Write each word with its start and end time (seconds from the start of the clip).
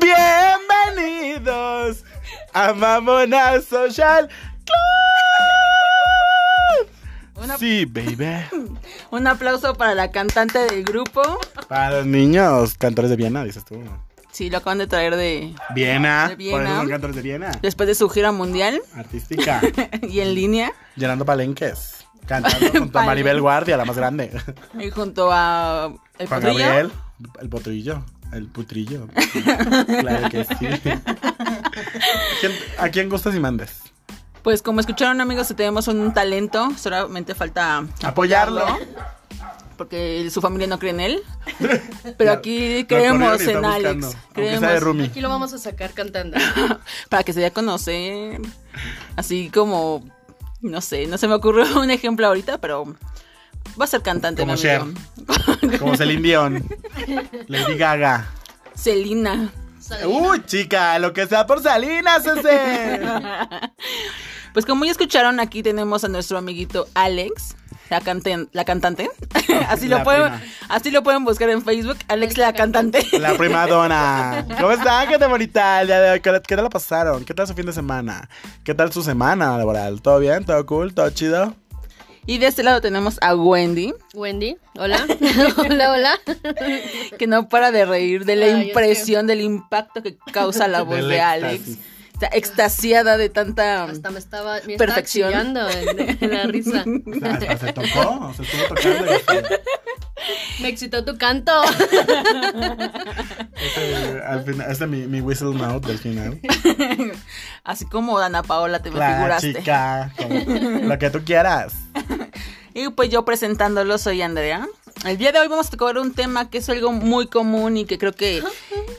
Bienvenidos 0.00 2.04
a 2.52 2.72
Mamona 2.72 3.60
Social 3.60 4.28
Club. 4.64 4.76
Una- 7.42 7.58
Sí, 7.58 7.84
baby. 7.84 8.44
Un 9.10 9.26
aplauso 9.26 9.74
para 9.74 9.94
la 9.96 10.10
cantante 10.12 10.58
del 10.60 10.84
grupo. 10.84 11.20
Para 11.68 11.90
los 11.98 12.06
niños, 12.06 12.74
cantores 12.78 13.10
de 13.10 13.16
Viena, 13.16 13.42
dices 13.44 13.64
tú. 13.64 13.82
Sí, 14.30 14.50
lo 14.50 14.58
acaban 14.58 14.78
de 14.78 14.86
traer 14.86 15.16
de 15.16 15.52
Viena, 15.74 16.28
De 16.28 16.36
por 16.50 16.62
eso 16.62 16.76
son 16.76 16.88
cantores 16.88 17.16
de 17.16 17.22
Viena. 17.22 17.50
después 17.60 17.88
de 17.88 17.96
su 17.96 18.08
gira 18.08 18.30
mundial 18.30 18.80
Artística, 18.94 19.60
y 20.02 20.20
en 20.20 20.34
línea 20.34 20.72
llenando 20.94 21.24
palenques. 21.24 21.96
Cantando 22.26 22.70
junto 22.78 23.00
a 23.00 23.04
Maribel 23.04 23.40
Guardia, 23.40 23.76
la 23.76 23.84
más 23.84 23.96
grande. 23.96 24.30
y 24.78 24.90
junto 24.90 25.30
a 25.32 25.92
el 26.20 26.28
Juan 26.28 26.40
Potrillo. 26.40 26.64
Gabriel, 26.64 26.92
el 27.40 27.48
potrillo, 27.48 28.04
el 28.32 28.46
putrillo. 28.46 29.08
claro 30.00 30.28
que 30.30 30.44
sí. 30.44 30.66
¿Quién- 32.40 32.52
¿A 32.78 32.88
quién 32.88 33.08
gustas 33.08 33.34
y 33.34 33.40
mandes? 33.40 33.82
Pues 34.42 34.62
como 34.62 34.80
escucharon 34.80 35.20
amigos, 35.20 35.48
tenemos 35.56 35.86
un 35.88 36.14
talento, 36.14 36.70
solamente 36.78 37.34
falta 37.34 37.84
Apoyarlo. 38.02 38.64
porque 39.76 40.28
su 40.30 40.40
familia 40.40 40.66
no 40.66 40.78
cree 40.78 40.92
en 40.92 41.00
él. 41.00 41.22
Pero 42.16 42.32
aquí 42.32 42.84
creemos 42.86 43.40
en 43.42 43.64
Alex. 43.64 43.96
buscando, 43.96 44.10
Creemos. 44.32 45.08
Aquí 45.08 45.20
lo 45.20 45.28
vamos 45.28 45.52
a 45.52 45.58
sacar 45.58 45.92
cantando. 45.92 46.38
para 47.10 47.22
que 47.22 47.32
se 47.34 47.40
dé 47.40 47.46
a 47.46 47.50
conocer. 47.52 48.40
Así 49.16 49.50
como, 49.50 50.08
no 50.62 50.80
sé, 50.80 51.06
no 51.06 51.18
se 51.18 51.28
me 51.28 51.34
ocurrió 51.34 51.78
un 51.78 51.90
ejemplo 51.90 52.26
ahorita, 52.26 52.58
pero 52.58 52.94
va 53.80 53.84
a 53.84 53.88
ser 53.88 54.02
cantante. 54.02 54.42
Como 54.42 54.56
Cher. 54.56 54.82
Como 55.78 55.96
Celine 55.96 56.22
Dion, 56.22 56.68
Lady 57.48 57.76
Gaga. 57.76 58.26
Celina. 58.74 59.50
Uy, 60.06 60.42
chica, 60.46 60.98
lo 60.98 61.12
que 61.12 61.26
sea 61.26 61.46
por 61.46 61.62
Salinas, 61.62 62.24
ese. 62.26 63.00
Pues 64.52 64.66
como 64.66 64.84
ya 64.84 64.90
escucharon, 64.90 65.38
aquí 65.38 65.62
tenemos 65.62 66.02
a 66.02 66.08
nuestro 66.08 66.36
amiguito 66.36 66.88
Alex, 66.94 67.54
la, 67.88 68.00
canten- 68.00 68.48
la 68.50 68.64
cantante. 68.64 69.08
así, 69.68 69.86
La 69.86 69.98
lo 69.98 70.02
pueden, 70.04 70.22
prima. 70.24 70.42
así 70.68 70.90
lo 70.90 71.04
pueden 71.04 71.24
buscar 71.24 71.48
en 71.50 71.62
Facebook, 71.62 71.96
Alex 72.08 72.36
la 72.36 72.52
cantante. 72.52 73.06
La 73.20 73.34
prima 73.34 73.68
dona. 73.68 74.44
¿Cómo 74.60 74.72
están? 74.72 75.08
¿Qué 75.08 75.18
tal 75.18 75.30
bonita? 75.30 75.82
¿Qué, 76.20 76.20
qué 76.48 76.56
tal 76.56 76.64
la 76.64 76.68
pasaron? 76.70 77.24
¿Qué 77.24 77.32
tal 77.32 77.46
su 77.46 77.54
fin 77.54 77.66
de 77.66 77.72
semana? 77.72 78.28
¿Qué 78.64 78.74
tal 78.74 78.92
su 78.92 79.04
semana 79.04 79.56
laboral? 79.56 80.02
¿Todo 80.02 80.18
bien? 80.18 80.44
¿Todo 80.44 80.66
cool? 80.66 80.94
¿Todo 80.94 81.10
chido? 81.10 81.54
Y 82.26 82.38
de 82.38 82.46
este 82.46 82.62
lado 82.62 82.80
tenemos 82.80 83.18
a 83.22 83.34
Wendy, 83.34 83.92
Wendy, 84.14 84.56
hola. 84.78 85.04
hola, 85.56 85.92
hola. 85.92 86.18
que 87.18 87.26
no 87.26 87.48
para 87.48 87.72
de 87.72 87.84
reír 87.86 88.24
de 88.24 88.36
la 88.36 88.48
impresión, 88.48 89.26
del 89.26 89.40
impacto 89.40 90.02
que 90.02 90.16
causa 90.32 90.68
la 90.68 90.82
voz 90.84 91.06
de 91.08 91.20
Alex. 91.20 91.78
Está 92.12 92.36
extasiada 92.36 93.16
de 93.16 93.30
tanta... 93.30 93.84
Hasta 93.84 94.10
me 94.10 94.18
estaba, 94.18 94.58
me 94.66 94.76
Perfección. 94.76 95.32
estaba 95.32 95.70
de 95.74 96.28
la 96.28 96.42
risa. 96.44 96.84
Hasta 97.22 97.56
se 97.58 97.72
tocó, 97.72 98.34
se 98.36 98.42
estuvo 98.42 98.62
tocando. 98.68 99.06
y 99.06 99.14
este- 99.16 99.60
Me 100.60 100.68
excitó 100.68 101.02
tu 101.02 101.16
canto. 101.16 101.50
Este, 103.56 104.20
al 104.26 104.44
final, 104.44 104.70
este 104.70 104.84
es 104.84 104.90
mi, 104.90 105.06
mi 105.06 105.22
whistle 105.22 105.54
note 105.54 105.88
del 105.88 105.98
final. 105.98 106.38
Así 107.64 107.86
como 107.86 108.18
Dana 108.18 108.42
Paola 108.42 108.80
te 108.82 108.90
me 108.90 108.98
La 108.98 109.14
figuraste. 109.16 109.54
chica, 109.54 110.12
como- 110.18 110.88
lo 110.88 110.98
que 110.98 111.08
tú 111.08 111.24
quieras. 111.24 111.72
Y 112.74 112.88
pues 112.90 113.10
yo 113.10 113.24
presentándolo 113.24 113.98
soy 113.98 114.22
Andrea. 114.22 114.66
El 115.04 115.16
día 115.18 115.32
de 115.32 115.40
hoy 115.40 115.48
vamos 115.48 115.68
a 115.68 115.70
tocar 115.70 115.98
un 115.98 116.12
tema 116.12 116.50
que 116.50 116.58
es 116.58 116.68
algo 116.68 116.92
muy 116.92 117.26
común 117.26 117.76
y 117.76 117.84
que 117.84 117.98
creo 117.98 118.12
que 118.12 118.42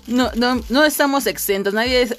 no, 0.08 0.31
no, 0.36 0.59
no 0.69 0.83
estamos 0.83 1.28
exentos. 1.28 1.73
Nadie 1.73 2.01
es, 2.01 2.18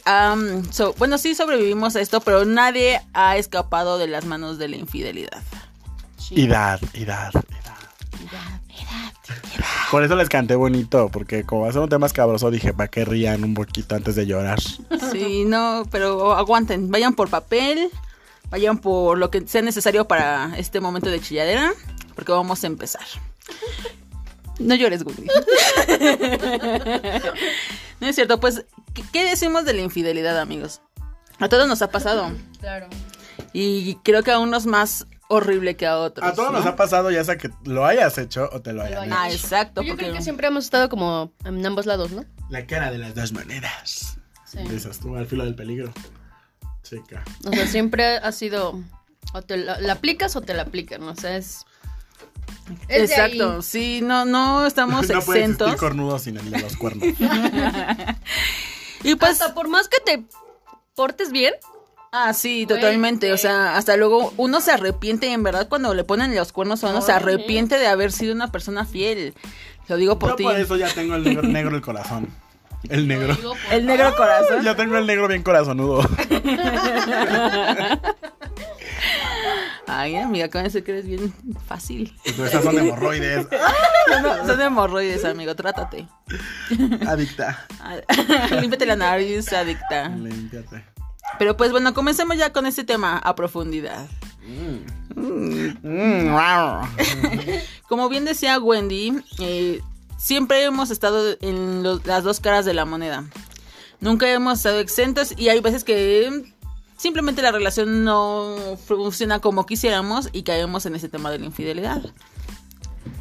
so- 0.71 0.95
bueno, 0.99 1.19
sí 1.19 1.35
sobrevivimos 1.35 1.97
a 1.97 2.01
esto, 2.01 2.21
pero 2.21 2.45
nadie 2.45 3.01
ha 3.13 3.37
escapado 3.37 3.99
de 3.99 4.07
las 4.07 4.25
manos 4.25 4.59
de 4.59 4.69
la 4.69 4.77
infidelidad. 4.77 5.43
Idad, 6.31 6.81
idad, 6.95 7.33
idad. 7.35 8.61
Por 9.91 10.03
eso 10.05 10.17
les 10.17 10.29
canté 10.29 10.55
bonito, 10.55 11.11
porque 11.13 11.45
como 11.45 11.63
va 11.63 11.69
a 11.69 11.73
ser 11.73 11.83
un 11.83 11.89
tema 11.89 12.07
escabroso, 12.07 12.51
dije, 12.51 12.73
para 12.73 12.89
que 12.89 13.05
rían 13.05 13.45
un 13.45 13.55
poquito 13.55 13.95
antes 13.95 14.15
de 14.15 14.27
llorar. 14.27 14.61
Sí, 15.11 15.45
no, 15.45 15.85
pero 15.91 16.35
aguanten, 16.35 16.91
vayan 16.91 17.15
por 17.15 17.29
papel, 17.29 17.91
vayan 18.53 18.79
por 18.79 19.17
lo 19.19 19.31
que 19.31 19.47
sea 19.49 19.63
necesario 19.63 20.07
para 20.07 20.53
este 20.59 20.79
momento 20.81 21.09
de 21.11 21.21
chilladera, 21.21 21.73
porque 22.15 22.31
vamos 22.33 22.63
a 22.63 22.67
empezar. 22.69 23.03
No 24.61 24.75
llores, 24.75 25.03
Wendy. 25.05 25.27
No 28.01 28.09
es 28.09 28.17
cierto, 28.17 28.41
pues, 28.41 28.65
¿qué- 28.95 29.05
¿qué 29.13 29.25
decimos 29.25 29.65
de 29.65 29.75
la 29.75 29.81
infidelidad, 29.83 30.39
amigos? 30.41 30.81
A 31.39 31.49
todos 31.49 31.69
nos 31.69 31.83
ha 31.83 31.91
pasado. 31.91 32.33
Claro. 32.59 32.89
Y 33.53 33.95
creo 34.03 34.23
que 34.25 34.33
a 34.33 34.41
unos 34.41 34.67
más 34.67 35.07
horrible 35.29 35.77
que 35.77 35.87
a 35.87 35.99
otros. 35.99 36.29
A 36.29 36.35
todos 36.35 36.51
¿no? 36.53 36.59
nos 36.59 36.67
ha 36.67 36.75
pasado 36.75 37.11
ya 37.13 37.23
sea 37.23 37.39
que 37.39 37.49
lo 37.65 37.87
hayas 37.87 38.19
hecho 38.19 38.51
o 38.53 38.61
te 38.61 38.73
lo 38.73 38.83
hayan 38.83 39.05
hayas 39.05 39.07
hecho. 39.07 39.17
Ah, 39.19 39.31
exacto. 39.31 39.83
Yo 39.83 39.93
porque... 39.93 40.07
creo 40.07 40.17
que 40.17 40.23
siempre 40.23 40.49
hemos 40.49 40.65
estado 40.65 40.89
como 40.89 41.33
en 41.45 41.65
ambos 41.65 41.87
lados, 41.87 42.11
¿no? 42.11 42.25
La 42.51 42.67
cara 42.67 42.91
de 42.91 42.99
las 42.99 43.15
dos 43.15 43.33
maneras. 43.33 44.19
Sí. 44.45 44.59
Tú, 45.01 45.17
al 45.17 45.27
filo 45.27 45.45
del 45.45 45.55
peligro. 45.55 45.93
O 47.47 47.53
sea, 47.53 47.67
siempre 47.67 48.17
ha 48.17 48.33
sido 48.33 48.81
o 49.35 49.43
te 49.43 49.57
la, 49.57 49.81
la 49.81 49.95
aplicas 49.95 50.37
o 50.37 50.41
te 50.43 50.55
la 50.55 50.63
aplican, 50.63 51.03
o 51.05 51.15
sea, 51.17 51.37
es 51.37 51.65
es 52.89 53.09
de 53.09 53.15
Exacto, 53.15 53.57
ahí. 53.57 53.63
sí, 53.63 54.01
no, 54.03 54.25
no 54.25 54.67
estamos 54.67 55.09
no 55.09 55.19
exentos. 55.19 55.77
cornudo 55.77 56.19
sin 56.19 56.37
el 56.37 56.51
de 56.51 56.61
los 56.61 56.77
cuernos. 56.77 57.07
Y 59.05 59.17
pues, 59.17 59.33
Hasta 59.33 59.53
por 59.55 59.69
más 59.69 59.89
que 59.89 59.99
te 60.05 60.23
portes 60.95 61.33
bien, 61.33 61.55
ah, 62.13 62.33
sí, 62.33 62.65
Güey, 62.65 62.79
totalmente. 62.79 63.33
O 63.33 63.37
sea, 63.37 63.77
hasta 63.77 63.97
luego 63.97 64.33
uno 64.37 64.61
se 64.61 64.71
arrepiente, 64.71 65.33
en 65.33 65.43
verdad, 65.43 65.69
cuando 65.69 65.93
le 65.93 66.05
ponen 66.05 66.35
los 66.37 66.53
cuernos 66.53 66.85
a 66.85 66.91
uno, 66.91 67.01
se 67.03 67.11
Ay, 67.11 67.17
arrepiente 67.17 67.79
de 67.79 67.89
haber 67.89 68.13
sido 68.13 68.33
una 68.33 68.53
persona 68.53 68.85
fiel. 68.85 69.35
Lo 69.89 69.97
digo 69.97 70.21
por 70.21 70.31
Yo 70.31 70.37
ti. 70.37 70.43
por 70.45 70.57
eso 70.57 70.77
ya 70.77 70.89
tengo 70.95 71.17
el 71.17 71.25
negro, 71.25 71.43
negro 71.43 71.75
el 71.75 71.83
corazón. 71.83 72.29
El 72.89 73.07
negro. 73.09 73.35
digo 73.35 73.55
El 73.71 73.87
negro 73.87 74.15
corazón. 74.17 74.63
Ya 74.63 74.75
tengo 74.75 74.97
el 74.97 75.07
negro 75.07 75.29
bien 75.29 75.43
corazonudo. 75.43 76.09
Ay, 79.87 80.17
amiga, 80.17 80.49
con 80.49 80.65
eso 80.65 80.83
que 80.83 80.93
eres 80.93 81.07
bien 81.07 81.35
fácil. 81.67 82.17
Pero 82.25 82.47
esas 82.47 82.65
son 82.65 82.79
hemorroides. 82.79 83.47
No, 84.23 84.47
son 84.47 84.61
hemorroides, 84.61 85.25
amigo, 85.25 85.55
trátate. 85.55 86.07
Adicta. 87.07 87.67
Límpiate 88.61 88.85
la 88.85 88.97
nariz, 88.97 89.51
adicta. 89.53 90.09
Límpiate. 90.09 90.85
Pero 91.39 91.57
pues 91.57 91.71
bueno, 91.71 91.95
comencemos 91.95 92.37
ya 92.37 92.53
con 92.53 92.67
este 92.67 92.85
tema 92.85 93.19
a 93.19 93.35
profundidad. 93.35 94.07
Mm, 94.45 96.31
wow. 96.33 96.89
Como 97.89 98.09
bien 98.09 98.25
decía 98.25 98.59
Wendy, 98.59 99.23
eh, 99.39 99.81
siempre 100.23 100.63
hemos 100.65 100.91
estado 100.91 101.37
en 101.41 101.83
los- 101.83 102.07
las 102.07 102.23
dos 102.25 102.41
caras 102.41 102.65
de 102.65 102.75
la 102.75 102.85
moneda. 102.85 103.25
Nunca 104.01 104.31
hemos 104.31 104.59
estado 104.59 104.79
exentos 104.81 105.35
y 105.37 105.49
hay 105.49 105.61
veces 105.61 105.85
que 105.85 106.45
simplemente 106.97 107.43
la 107.43 107.53
relación 107.53 108.05
no 108.05 108.57
funciona 108.87 109.41
como 109.41 109.67
quisiéramos 109.67 110.29
y 110.33 110.43
caemos 110.45 110.87
en 110.87 110.95
ese 110.97 111.09
tema 111.09 111.31
de 111.31 111.39
la 111.39 111.47
infidelidad. 111.47 112.03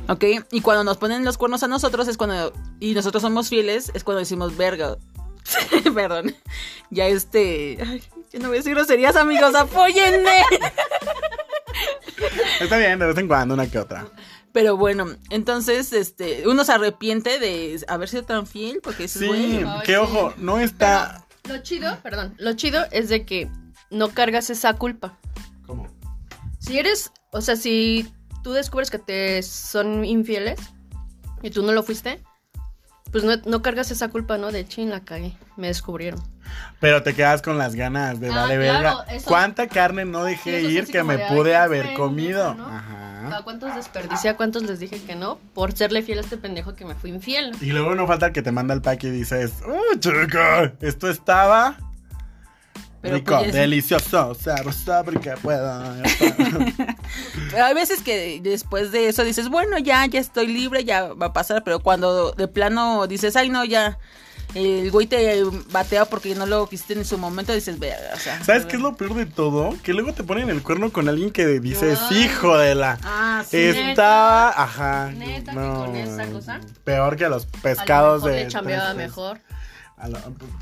¿Ok? 0.07 0.23
Y 0.51 0.61
cuando 0.61 0.83
nos 0.83 0.97
ponen 0.97 1.23
los 1.23 1.37
cuernos 1.37 1.63
a 1.63 1.67
nosotros 1.67 2.07
es 2.07 2.17
cuando... 2.17 2.51
Y 2.79 2.93
nosotros 2.93 3.21
somos 3.21 3.49
fieles, 3.49 3.91
es 3.93 4.03
cuando 4.03 4.19
decimos, 4.19 4.57
verga. 4.57 4.97
Perdón. 5.95 6.35
Ya 6.89 7.07
este... 7.07 7.77
Ay, 7.85 8.03
yo 8.33 8.39
no 8.39 8.47
voy 8.47 8.57
a 8.57 8.59
decir 8.59 8.73
groserías, 8.73 9.15
amigos, 9.15 9.53
apóyenme. 9.55 10.41
Está 12.59 12.77
bien, 12.77 12.99
de 12.99 13.05
vez 13.07 13.17
en 13.17 13.27
cuando, 13.27 13.53
una 13.53 13.69
que 13.69 13.79
otra. 13.79 14.07
Pero 14.53 14.75
bueno, 14.77 15.05
entonces, 15.29 15.93
este, 15.93 16.47
uno 16.47 16.63
se 16.65 16.73
arrepiente 16.73 17.39
de 17.39 17.83
haber 17.87 18.09
sido 18.09 18.23
tan 18.23 18.45
fiel 18.47 18.79
porque 18.83 19.07
Sí, 19.07 19.27
bueno, 19.27 19.81
que 19.83 19.97
ojo, 19.97 20.33
no 20.37 20.59
está. 20.59 21.25
Lo 21.47 21.57
chido, 21.59 21.97
perdón, 22.03 22.35
lo 22.37 22.53
chido 22.53 22.85
es 22.91 23.09
de 23.09 23.25
que 23.25 23.49
no 23.89 24.09
cargas 24.09 24.49
esa 24.49 24.73
culpa. 24.73 25.17
¿Cómo? 25.65 25.87
Si 26.59 26.77
eres, 26.77 27.11
o 27.31 27.41
sea, 27.41 27.55
si 27.55 28.11
tú 28.43 28.51
descubres 28.53 28.91
que 28.91 28.99
te 28.99 29.41
son 29.41 30.05
infieles 30.05 30.59
y 31.41 31.49
tú 31.49 31.63
no 31.63 31.71
lo 31.71 31.81
fuiste, 31.81 32.21
pues 33.11 33.23
no, 33.23 33.35
no 33.45 33.61
cargas 33.61 33.89
esa 33.91 34.09
culpa, 34.09 34.37
¿no? 34.37 34.51
De 34.51 34.67
chin, 34.67 34.89
la 34.89 34.99
cagué, 35.01 35.35
me 35.57 35.67
descubrieron. 35.67 36.21
Pero 36.79 37.03
te 37.03 37.13
quedas 37.13 37.41
con 37.41 37.57
las 37.57 37.75
ganas 37.75 38.19
de 38.19 38.29
Ah, 38.29 38.35
vale 38.35 38.55
claro, 38.57 38.97
verga. 38.99 39.15
eso- 39.15 39.27
¿Cuánta 39.27 39.67
carne 39.67 40.05
no 40.05 40.23
dejé 40.23 40.61
ir 40.61 40.87
que 40.87 41.03
me 41.03 41.17
de, 41.17 41.25
pude 41.27 41.55
haber 41.55 41.93
comido? 41.93 42.49
Ajá. 42.51 43.10
¿A 43.27 43.43
cuántos 43.43 43.75
desperdicié? 43.75 44.31
¿A 44.31 44.37
cuántos 44.37 44.63
les 44.63 44.79
dije 44.79 45.01
que 45.01 45.15
no? 45.15 45.37
Por 45.53 45.73
serle 45.73 46.01
fiel 46.01 46.19
a 46.19 46.21
este 46.21 46.37
pendejo 46.37 46.73
que 46.75 46.85
me 46.85 46.95
fui 46.95 47.11
infiel. 47.11 47.55
Y 47.61 47.67
luego 47.67 47.95
no 47.95 48.07
falta 48.07 48.27
el 48.27 48.33
que 48.33 48.41
te 48.41 48.51
manda 48.51 48.73
el 48.73 48.81
pack 48.81 49.03
y 49.03 49.09
dices, 49.09 49.53
¡Uh, 49.65 49.97
chica! 49.99 50.73
Esto 50.81 51.09
estaba 51.09 51.77
Pero 53.01 53.15
rico, 53.15 53.37
pues 53.39 53.53
delicioso, 53.53 54.33
sabroso 54.35 55.01
porque 55.05 55.31
puedo. 55.41 55.83
Pero 57.51 57.65
hay 57.65 57.73
veces 57.73 58.01
que 58.01 58.39
después 58.41 58.91
de 58.91 59.09
eso 59.09 59.23
dices, 59.23 59.49
bueno, 59.49 59.77
ya, 59.77 60.05
ya 60.05 60.19
estoy 60.19 60.47
libre, 60.47 60.83
ya 60.83 61.13
va 61.13 61.27
a 61.27 61.33
pasar, 61.33 61.63
pero 61.63 61.79
cuando 61.79 62.31
de 62.31 62.47
plano 62.47 63.07
dices, 63.07 63.35
ay, 63.35 63.49
no, 63.49 63.65
ya, 63.65 63.97
el 64.55 64.91
güey 64.91 65.07
te 65.07 65.43
batea 65.71 66.05
porque 66.05 66.35
no 66.35 66.45
lo 66.45 66.67
quisiste 66.67 66.93
en 66.93 67.05
su 67.05 67.17
momento, 67.17 67.53
dices, 67.53 67.79
vea, 67.79 67.97
o 68.13 68.17
sea. 68.17 68.43
¿Sabes 68.43 68.65
qué 68.65 68.75
es 68.75 68.81
lo 68.81 68.95
peor 68.95 69.13
de 69.15 69.25
todo? 69.25 69.75
Que 69.83 69.93
luego 69.93 70.13
te 70.13 70.23
ponen 70.23 70.49
el 70.49 70.61
cuerno 70.61 70.91
con 70.91 71.07
alguien 71.09 71.31
que 71.31 71.45
dices, 71.59 71.99
hijo 72.11 72.57
de 72.57 72.75
la. 72.75 72.97
Ah, 73.03 73.43
sí. 73.49 73.57
Estaba, 73.57 74.49
ajá. 74.49 75.11
¿Neta 75.11 75.51
que 75.51 75.57
con 75.57 75.95
esa 75.95 76.25
cosa? 76.27 76.59
Peor 76.83 77.15
que 77.15 77.25
a 77.25 77.29
los 77.29 77.43
A 77.43 77.47
lo 77.53 77.61
pescados 77.61 78.23
mejor 78.23 78.63
de. 78.65 78.71
le 78.89 78.93
mejor. 78.95 79.39
A 79.97 80.07
la- 80.07 80.21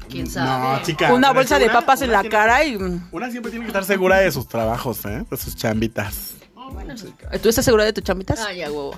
¿Quién 0.09 0.25
No, 0.25 0.31
sabe? 0.31 0.81
chica. 0.83 1.13
Una 1.13 1.31
bolsa 1.31 1.57
de 1.59 1.69
papas 1.69 2.01
en 2.01 2.11
la 2.11 2.23
cara 2.25 2.65
y... 2.65 2.75
Una 3.11 3.31
siempre 3.31 3.49
tiene 3.51 3.65
que 3.65 3.69
estar 3.69 3.85
segura 3.85 4.17
de 4.17 4.31
sus 4.33 4.49
trabajos, 4.49 5.05
¿eh? 5.05 5.23
De 5.31 5.37
sus 5.37 5.55
chambitas. 5.55 6.33
¿Tú 7.41 7.49
estás 7.49 7.65
segura 7.65 7.85
de 7.85 7.93
tus 7.93 8.03
chambitas? 8.03 8.39
Ah, 8.39 8.53
ya, 8.53 8.71
huevo. 8.71 8.95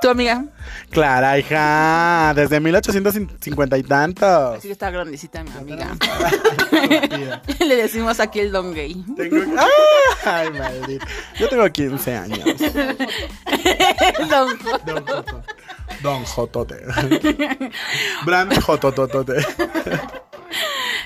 ¿Tu 0.00 0.08
amiga? 0.08 0.44
Clara, 0.90 1.38
hija. 1.38 2.32
Desde 2.34 2.60
1850 2.60 3.78
y 3.78 3.82
tantos. 3.82 4.62
Sí, 4.62 4.70
está 4.70 4.90
grandecita 4.90 5.42
mi 5.44 5.50
amiga. 5.52 5.96
Le 7.60 7.76
decimos 7.76 8.20
aquí 8.20 8.40
el 8.40 8.52
don 8.52 8.72
gay. 8.72 9.04
Tengo... 9.16 9.36
¡Ay, 10.24 10.50
maldito! 10.50 11.06
Yo 11.38 11.48
tengo 11.48 11.68
15 11.68 12.16
años. 12.16 12.44
Don 14.30 14.58
Don 14.86 15.06
Joto. 15.06 15.42
Don 16.02 16.24
Jotote. 16.24 16.76
Brand 18.24 18.60
Jotototote. 18.60 19.44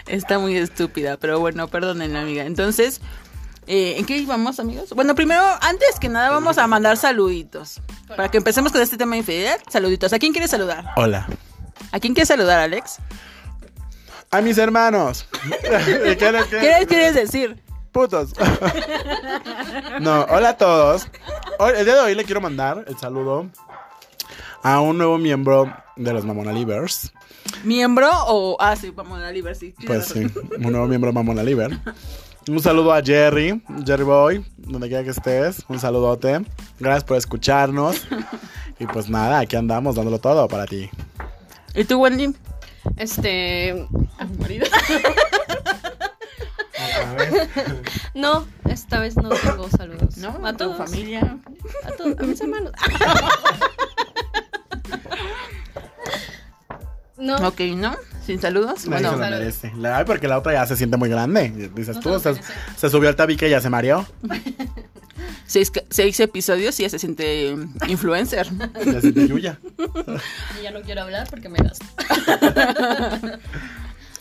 Está 0.07 0.39
muy 0.39 0.57
estúpida, 0.57 1.17
pero 1.17 1.41
bueno, 1.41 1.69
perdonen 1.69 2.17
amiga. 2.17 2.45
Entonces, 2.45 3.01
eh, 3.67 3.95
¿en 3.99 4.05
qué 4.07 4.17
íbamos, 4.17 4.59
amigos? 4.61 4.91
Bueno, 4.91 5.15
primero, 5.15 5.43
antes 5.61 5.99
que 6.01 6.09
nada, 6.09 6.31
vamos 6.31 6.59
a 6.59 6.67
mandar 6.67 6.97
saluditos. 6.97 7.81
Para 8.09 8.31
que 8.31 8.39
empecemos 8.39 8.73
con 8.73 8.81
este 8.81 8.97
tema 8.97 9.13
de 9.13 9.19
infidelidad, 9.19 9.59
saluditos. 9.71 10.13
¿A 10.13 10.19
quién 10.19 10.33
quieres 10.33 10.51
saludar? 10.51 10.85
Hola. 10.97 11.27
¿A 11.93 12.01
quién 12.01 12.15
quieres 12.15 12.29
saludar, 12.29 12.59
Alex? 12.61 12.99
A 14.31 14.41
mis 14.41 14.59
hermanos. 14.59 15.27
¿Qué, 15.63 16.17
qué, 16.17 16.45
¿Qué 16.51 16.61
les 16.79 16.87
quieres 16.87 17.15
decir? 17.15 17.63
Putos. 17.93 18.33
No, 20.01 20.23
hola 20.31 20.51
a 20.51 20.57
todos. 20.57 21.07
Hoy- 21.59 21.73
el 21.77 21.85
día 21.85 21.95
de 21.95 22.01
hoy 22.01 22.15
le 22.15 22.25
quiero 22.25 22.41
mandar 22.41 22.85
el 22.89 22.97
saludo 22.99 23.49
a 24.63 24.81
un 24.81 24.99
nuevo 24.99 25.19
miembro 25.19 25.73
de 25.97 26.13
los 26.13 26.25
Mamona 26.25 26.53
Livers. 26.53 27.13
¿Miembro 27.65 28.11
o...? 28.27 28.57
Ah, 28.61 28.75
sí, 28.77 28.91
vamos 28.91 29.19
a 29.19 29.23
la 29.23 29.31
libre, 29.33 29.55
sí. 29.55 29.75
Pues 29.87 30.07
sí, 30.07 30.27
un 30.59 30.73
nuevo 30.73 30.87
miembro 30.87 31.11
de 31.11 31.15
Mamona 31.15 31.43
Liver. 31.43 31.79
Un 32.49 32.61
saludo 32.61 32.93
a 32.93 33.03
Jerry, 33.03 33.63
Jerry 33.87 34.03
Boy, 34.05 34.45
donde 34.57 34.89
quiera 34.89 35.05
que 35.05 35.11
estés. 35.11 35.65
Un 35.69 35.79
saludote. 35.79 36.45
Gracias 36.79 37.05
por 37.05 37.17
escucharnos. 37.17 38.07
Y 38.81 38.87
pues 38.87 39.09
nada, 39.09 39.39
aquí 39.39 39.55
andamos 39.55 39.95
dándolo 39.95 40.19
todo 40.19 40.49
para 40.49 40.67
ti. 40.67 40.91
¿Y 41.73 41.85
tú, 41.85 42.01
Wendy? 42.01 42.35
Este. 42.97 43.87
A 44.19 44.25
mi 44.25 44.37
marido. 44.39 44.67
No, 48.15 48.45
esta 48.69 48.99
vez 48.99 49.17
no 49.17 49.29
tengo 49.31 49.69
saludos. 49.71 50.17
¿No? 50.17 50.45
A 50.45 50.53
tu 50.53 50.59
todos. 50.65 50.77
familia? 50.79 51.39
A 51.85 51.93
todos. 51.93 52.19
A 52.19 52.23
mis 52.25 52.41
hermanos. 52.41 52.73
No. 57.23 57.37
Ok, 57.49 57.61
¿no? 57.77 57.97
¿Sin 58.27 58.41
saludos? 58.41 58.69
Nadie 58.69 58.81
se 58.85 58.89
Bueno, 58.89 59.13
lo 59.13 59.19
saludos. 59.19 59.39
merece. 59.41 59.73
La- 59.77 59.99
ay, 59.99 60.05
porque 60.05 60.29
la 60.29 60.39
otra 60.39 60.53
ya 60.53 60.67
se 60.67 60.77
siente 60.77 60.97
muy 60.97 61.09
grande. 61.09 61.71
Dices 61.75 61.97
No 61.97 62.03
tú, 62.03 62.19
se 62.21 62.31
lo 62.31 62.35
se, 62.37 62.43
se 62.77 62.91
subió 62.91 63.09
al 63.09 63.17
tabique 63.17 63.47
y 63.47 63.51
ya 63.51 63.61
se 63.61 63.71
mareó. 63.71 64.07
seis, 65.47 65.71
seis 65.91 66.19
episodios 66.21 66.79
y 66.81 66.83
ya 66.85 66.89
se 66.89 66.99
siente 66.99 67.57
influencer. 67.89 68.49
Ya 68.85 68.93
se 68.95 69.01
siente 69.03 69.29
Yuya. 69.29 69.59
Y 70.59 70.63
ya 70.63 70.71
no 70.73 70.81
quiero 70.83 71.03
hablar 71.03 71.29
porque 71.31 71.49
me 71.49 71.59
gasta. 71.59 71.87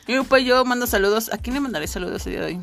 Y 0.07 0.19
pues 0.21 0.44
yo 0.44 0.65
mando 0.65 0.88
saludos. 0.88 1.31
¿A 1.31 1.38
quién 1.38 1.53
le 1.53 1.59
mandaré 1.62 1.88
saludos 1.88 2.25
el 2.25 2.33
día 2.33 2.42
de 2.42 2.48
hoy? 2.48 2.62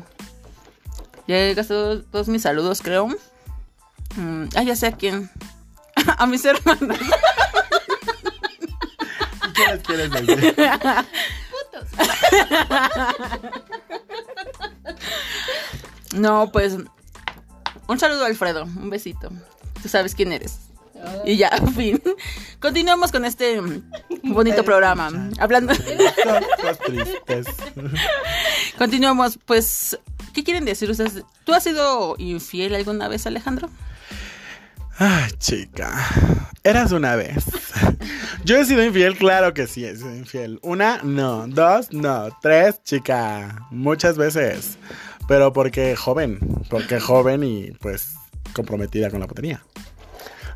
Ya 1.27 1.37
he 1.37 1.53
gastado 1.53 2.01
todos 2.03 2.27
mis 2.27 2.41
saludos, 2.41 2.81
creo. 2.81 3.07
Mm, 4.15 4.45
ah, 4.55 4.63
ya 4.63 4.75
sé 4.75 4.87
a 4.87 4.91
quién. 4.91 5.29
a 6.17 6.25
mis 6.27 6.43
hermanos. 6.45 6.97
No, 16.13 16.51
pues. 16.51 16.75
Un 17.87 17.99
saludo 17.99 18.25
Alfredo. 18.25 18.63
Un 18.63 18.89
besito. 18.89 19.29
Tú 19.81 19.89
sabes 19.89 20.15
quién 20.15 20.31
eres. 20.31 20.59
Y 21.25 21.37
ya, 21.37 21.49
fin. 21.75 22.01
Continuamos 22.59 23.11
con 23.11 23.25
este 23.25 23.61
bonito 24.23 24.63
programa. 24.63 25.09
Hablando. 25.39 25.73
Continuamos, 28.77 29.39
pues. 29.45 29.97
¿Qué 30.33 30.43
quieren 30.43 30.65
decir 30.65 30.89
ustedes? 30.89 31.23
¿Tú 31.43 31.53
has 31.53 31.63
sido 31.63 32.15
infiel 32.17 32.75
alguna 32.75 33.07
vez, 33.07 33.25
Alejandro? 33.25 33.69
Ay, 35.01 35.31
chica. 35.39 35.95
Eras 36.61 36.91
una 36.91 37.15
vez. 37.15 37.45
Yo 38.43 38.57
he 38.57 38.65
sido 38.65 38.83
infiel, 38.83 39.15
claro 39.15 39.53
que 39.53 39.65
sí, 39.65 39.85
he 39.85 39.95
sido 39.95 40.13
infiel. 40.13 40.59
Una, 40.61 40.99
no. 41.03 41.47
Dos, 41.47 41.93
no. 41.93 42.27
Tres, 42.41 42.83
chica. 42.83 43.65
Muchas 43.71 44.17
veces. 44.17 44.77
Pero 45.25 45.53
porque 45.53 45.95
joven. 45.95 46.37
Porque 46.69 46.99
joven 46.99 47.45
y 47.45 47.71
pues 47.79 48.15
comprometida 48.53 49.09
con 49.09 49.21
la 49.21 49.27
putería. 49.27 49.63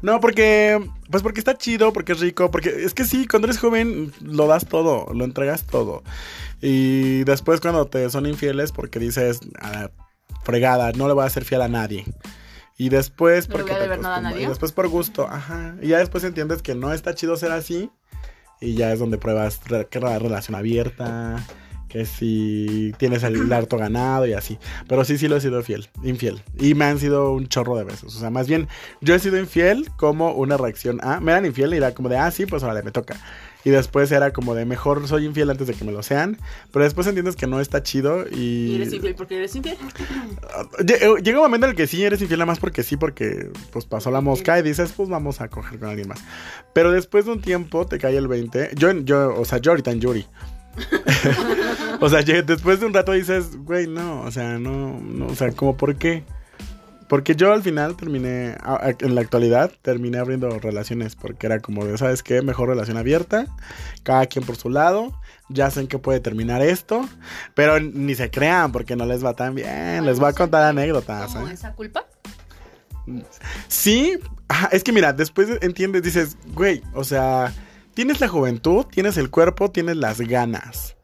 No, 0.01 0.19
porque. 0.19 0.89
Pues 1.09 1.23
porque 1.23 1.39
está 1.39 1.57
chido, 1.57 1.93
porque 1.93 2.11
es 2.11 2.19
rico, 2.19 2.51
porque 2.51 2.83
es 2.83 2.93
que 2.93 3.05
sí, 3.05 3.25
cuando 3.25 3.47
eres 3.47 3.59
joven 3.59 4.11
lo 4.19 4.47
das 4.47 4.65
todo, 4.65 5.07
lo 5.13 5.23
entregas 5.23 5.63
todo. 5.63 6.03
Y 6.61 7.23
después 7.23 7.61
cuando 7.61 7.87
te 7.87 8.09
son 8.09 8.25
infieles, 8.25 8.73
porque 8.73 8.99
dices, 8.99 9.39
a 9.61 9.71
la 9.71 9.91
fregada, 10.43 10.91
no 10.91 11.07
le 11.07 11.13
voy 11.13 11.25
a 11.25 11.29
ser 11.29 11.45
fiel 11.45 11.61
a 11.61 11.69
nadie. 11.69 12.03
Y 12.77 12.89
después 12.89 13.47
No 13.49 13.57
voy 13.57 13.71
a 13.71 13.79
te 13.79 13.97
nada 13.97 14.17
a 14.17 14.21
nadie. 14.21 14.43
Y 14.43 14.45
después 14.47 14.71
por 14.71 14.87
gusto, 14.87 15.27
ajá. 15.29 15.75
Y 15.81 15.89
ya 15.89 15.99
después 15.99 16.23
entiendes 16.23 16.61
que 16.61 16.75
no 16.75 16.91
está 16.93 17.13
chido 17.15 17.37
ser 17.37 17.51
así. 17.51 17.91
Y 18.59 18.75
ya 18.75 18.93
es 18.93 18.99
donde 18.99 19.17
pruebas 19.17 19.59
re- 19.67 19.87
relación 20.19 20.55
abierta, 20.55 21.45
que 21.89 22.05
si 22.05 22.93
tienes 22.97 23.21
el 23.23 23.51
harto 23.51 23.77
ganado 23.77 24.25
y 24.25 24.33
así. 24.33 24.57
Pero 24.87 25.03
sí, 25.03 25.17
sí 25.17 25.27
lo 25.27 25.35
he 25.35 25.41
sido 25.41 25.61
fiel, 25.63 25.89
infiel. 26.01 26.41
Y 26.57 26.73
me 26.73 26.85
han 26.85 26.97
sido 26.97 27.33
un 27.33 27.47
chorro 27.47 27.75
de 27.75 27.83
veces. 27.83 28.15
O 28.15 28.19
sea, 28.19 28.29
más 28.29 28.47
bien, 28.47 28.67
yo 29.01 29.13
he 29.15 29.19
sido 29.19 29.37
infiel 29.37 29.89
como 29.97 30.31
una 30.33 30.55
reacción 30.57 30.99
a. 31.03 31.19
Me 31.19 31.31
eran 31.33 31.45
infiel 31.45 31.73
y 31.73 31.77
era 31.77 31.93
como 31.93 32.09
de, 32.09 32.17
ah, 32.17 32.31
sí, 32.31 32.45
pues 32.45 32.63
ahora 32.63 32.81
me 32.81 32.91
toca. 32.91 33.17
Y 33.65 33.69
después 33.69 34.11
era 34.11 34.33
como 34.33 34.55
de, 34.55 34.65
mejor 34.65 35.07
soy 35.07 35.25
infiel 35.25 35.49
antes 35.49 35.67
de 35.67 35.73
que 35.73 35.85
me 35.85 35.91
lo 35.93 36.03
sean. 36.03 36.37
Pero 36.71 36.83
después 36.83 37.07
entiendes 37.07 37.35
que 37.37 37.47
no 37.47 37.61
está 37.61 37.81
chido 37.81 38.25
y. 38.29 38.67
¿Y 38.71 38.75
eres 38.75 38.91
infiel 38.93 39.15
porque 39.15 39.37
eres 39.37 39.55
infiel? 39.55 39.77
Lle- 40.79 41.21
Llega 41.23 41.37
un 41.39 41.43
momento 41.45 41.65
en 41.67 41.71
el 41.71 41.75
que 41.77 41.87
sí 41.87 42.03
eres 42.03 42.21
infiel 42.21 42.39
nada 42.39 42.47
más 42.47 42.59
porque 42.59 42.83
sí, 42.83 42.97
porque 42.97 43.49
pues 43.71 43.85
pasó 43.85 44.11
la 44.11 44.21
mosca 44.21 44.59
y 44.59 44.63
dices, 44.63 44.91
pues 44.95 45.07
vamos 45.09 45.39
a 45.41 45.47
coger 45.47 45.79
con 45.79 45.89
alguien 45.89 46.07
más. 46.09 46.19
Pero 46.73 46.91
después 46.91 47.25
de 47.25 47.31
un 47.31 47.41
tiempo 47.41 47.85
te 47.85 47.97
cae 47.99 48.17
el 48.17 48.27
20. 48.27 48.71
Yo, 48.75 48.91
yo 48.91 49.33
o 49.39 49.45
sea, 49.45 49.59
yo 49.59 49.71
ahorita 49.71 49.91
en 49.91 50.01
Yuri. 50.01 50.25
o 52.01 52.09
sea, 52.09 52.21
después 52.23 52.79
de 52.79 52.85
un 52.85 52.93
rato 52.93 53.11
dices, 53.11 53.55
güey, 53.57 53.87
no, 53.87 54.21
o 54.23 54.31
sea, 54.31 54.57
no, 54.59 54.99
no, 54.99 55.27
o 55.27 55.35
sea, 55.35 55.51
como 55.51 55.77
por 55.77 55.95
qué. 55.95 56.23
Porque 57.07 57.35
yo 57.35 57.51
al 57.53 57.61
final 57.61 57.95
terminé, 57.95 58.55
en 58.99 59.15
la 59.15 59.21
actualidad, 59.21 59.71
terminé 59.81 60.17
abriendo 60.17 60.59
relaciones 60.59 61.15
porque 61.15 61.47
era 61.47 61.59
como 61.59 61.85
de, 61.85 61.97
¿sabes 61.97 62.23
qué? 62.23 62.41
Mejor 62.41 62.69
relación 62.69 62.97
abierta, 62.97 63.47
cada 64.03 64.25
quien 64.25 64.45
por 64.45 64.55
su 64.55 64.69
lado, 64.69 65.13
ya 65.49 65.69
sé 65.69 65.81
en 65.81 65.87
qué 65.87 65.99
puede 65.99 66.19
terminar 66.19 66.61
esto, 66.61 67.07
pero 67.53 67.79
ni 67.79 68.15
se 68.15 68.31
crean 68.31 68.71
porque 68.71 68.95
no 68.95 69.05
les 69.05 69.23
va 69.23 69.33
tan 69.33 69.55
bien, 69.55 70.05
les 70.05 70.19
voy 70.19 70.29
a 70.29 70.33
contar 70.33 70.63
anécdotas. 70.63 71.33
¿Cómo 71.33 71.47
¿eh? 71.47 71.53
esa 71.53 71.73
culpa? 71.73 72.05
Sí, 73.67 74.17
es 74.71 74.83
que 74.83 74.91
mira, 74.91 75.13
después 75.13 75.49
entiendes, 75.61 76.03
dices, 76.03 76.37
güey, 76.53 76.81
o 76.93 77.03
sea, 77.03 77.53
tienes 77.93 78.21
la 78.21 78.27
juventud, 78.27 78.85
tienes 78.85 79.17
el 79.17 79.29
cuerpo, 79.29 79.71
tienes 79.71 79.97
las 79.97 80.19
ganas. 80.21 80.95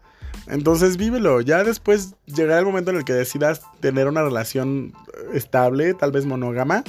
Entonces 0.49 0.97
vívelo, 0.97 1.41
ya 1.41 1.63
después 1.63 2.15
llegará 2.25 2.59
el 2.59 2.65
momento 2.65 2.91
en 2.91 2.97
el 2.97 3.05
que 3.05 3.13
decidas 3.13 3.61
tener 3.79 4.07
una 4.07 4.23
relación 4.23 4.93
estable, 5.33 5.93
tal 5.93 6.11
vez 6.11 6.25
monógama. 6.25 6.83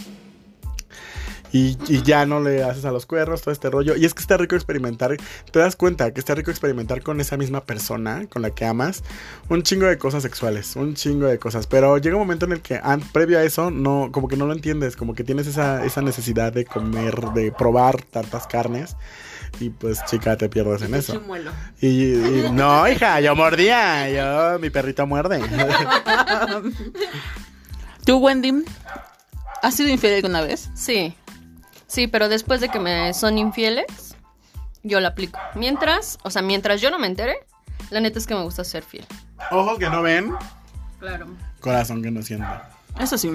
Y, 1.52 1.76
y 1.88 2.02
ya 2.02 2.26
no 2.26 2.40
le 2.40 2.62
haces 2.62 2.84
a 2.84 2.92
los 2.92 3.06
cuernos, 3.06 3.42
todo 3.42 3.52
este 3.52 3.70
rollo. 3.70 3.96
Y 3.96 4.04
es 4.04 4.14
que 4.14 4.20
está 4.20 4.36
rico 4.36 4.54
experimentar, 4.54 5.16
te 5.50 5.58
das 5.58 5.74
cuenta 5.74 6.12
que 6.12 6.20
está 6.20 6.34
rico 6.34 6.50
experimentar 6.50 7.02
con 7.02 7.20
esa 7.20 7.36
misma 7.36 7.64
persona 7.64 8.26
con 8.28 8.42
la 8.42 8.50
que 8.50 8.64
amas 8.64 9.02
un 9.48 9.62
chingo 9.64 9.86
de 9.86 9.98
cosas 9.98 10.22
sexuales, 10.22 10.76
un 10.76 10.94
chingo 10.94 11.26
de 11.26 11.38
cosas. 11.38 11.66
Pero 11.66 11.98
llega 11.98 12.14
un 12.16 12.22
momento 12.22 12.46
en 12.46 12.52
el 12.52 12.60
que 12.60 12.80
an- 12.82 13.00
previo 13.12 13.38
a 13.38 13.42
eso, 13.42 13.70
no, 13.70 14.10
como 14.12 14.28
que 14.28 14.36
no 14.36 14.46
lo 14.46 14.52
entiendes, 14.52 14.96
como 14.96 15.14
que 15.14 15.24
tienes 15.24 15.46
esa, 15.48 15.84
esa 15.84 16.02
necesidad 16.02 16.52
de 16.52 16.64
comer, 16.64 17.16
de 17.34 17.50
probar 17.52 18.00
tantas 18.02 18.46
carnes. 18.46 18.96
Y 19.58 19.70
pues 19.70 19.98
chica, 20.04 20.36
te 20.36 20.48
pierdes 20.48 20.82
en 20.82 20.94
eso. 20.94 21.12
Y, 21.80 21.88
y- 22.14 22.46
no, 22.52 22.88
hija, 22.88 23.20
yo 23.20 23.34
mordía, 23.34 24.08
yo, 24.08 24.60
mi 24.60 24.70
perrito 24.70 25.04
muerde. 25.08 25.40
¿Tú, 28.04 28.18
Wendy, 28.18 28.64
has 29.62 29.74
sido 29.74 29.88
infiel 29.90 30.14
alguna 30.14 30.40
vez? 30.42 30.70
Sí. 30.74 31.14
Sí, 31.90 32.06
pero 32.06 32.28
después 32.28 32.60
de 32.60 32.68
que 32.68 32.78
me 32.78 33.12
son 33.14 33.36
infieles, 33.36 34.14
yo 34.84 35.00
la 35.00 35.08
aplico. 35.08 35.40
Mientras, 35.56 36.18
o 36.22 36.30
sea, 36.30 36.40
mientras 36.40 36.80
yo 36.80 36.88
no 36.90 36.98
me 37.00 37.08
entere, 37.08 37.34
La 37.90 37.98
neta 37.98 38.20
es 38.20 38.26
que 38.28 38.34
me 38.36 38.44
gusta 38.44 38.62
ser 38.62 38.84
fiel. 38.84 39.04
Ojos 39.50 39.76
que 39.78 39.90
no 39.90 40.00
ven, 40.02 40.32
Claro. 41.00 41.26
corazón 41.60 42.00
que 42.02 42.10
no 42.12 42.22
siente. 42.22 42.46
Eso 43.00 43.18
sí, 43.18 43.28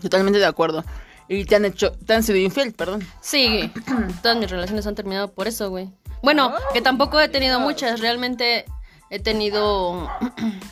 totalmente 0.00 0.38
de 0.38 0.46
acuerdo. 0.46 0.82
Y 1.28 1.44
te 1.44 1.56
han 1.56 1.66
hecho, 1.66 1.92
te 1.92 2.14
han 2.14 2.22
sido 2.22 2.38
infiel, 2.38 2.72
perdón. 2.72 3.06
Sí, 3.20 3.70
todas 4.22 4.38
mis 4.38 4.50
relaciones 4.50 4.86
han 4.86 4.94
terminado 4.94 5.30
por 5.32 5.46
eso, 5.48 5.68
güey. 5.68 5.90
Bueno, 6.22 6.54
que 6.72 6.80
tampoco 6.80 7.20
he 7.20 7.28
tenido 7.28 7.60
muchas. 7.60 8.00
Realmente 8.00 8.64
he 9.10 9.18
tenido. 9.18 10.08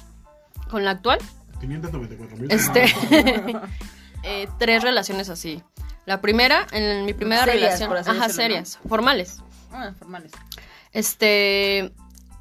con 0.71 0.85
la 0.85 0.93
actual, 0.93 1.19
594 1.61 2.37
mil. 2.39 2.51
este. 2.51 2.87
eh, 4.23 4.49
tres 4.59 4.83
relaciones 4.83 5.29
así. 5.29 5.63
La 6.07 6.21
primera, 6.21 6.67
en 6.73 7.05
mi 7.07 7.15
primera 7.15 7.45
Serias, 7.45 7.63
relación. 7.63 7.89
por 7.89 7.99
así 7.99 8.11
Ajá, 8.11 8.27
decirlo, 8.27 8.43
¿no? 8.43 8.49
serias, 8.49 8.79
formales. 8.89 9.39
Ah, 9.73 9.93
formales. 9.99 10.33
Este, 10.93 11.79
en 11.79 11.93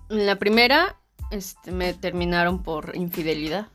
la 0.09 0.35
primera, 0.35 0.95
este, 1.31 1.71
me 1.71 1.93
terminaron 1.93 2.61
por 2.61 2.95
infidelidad. 2.95 3.67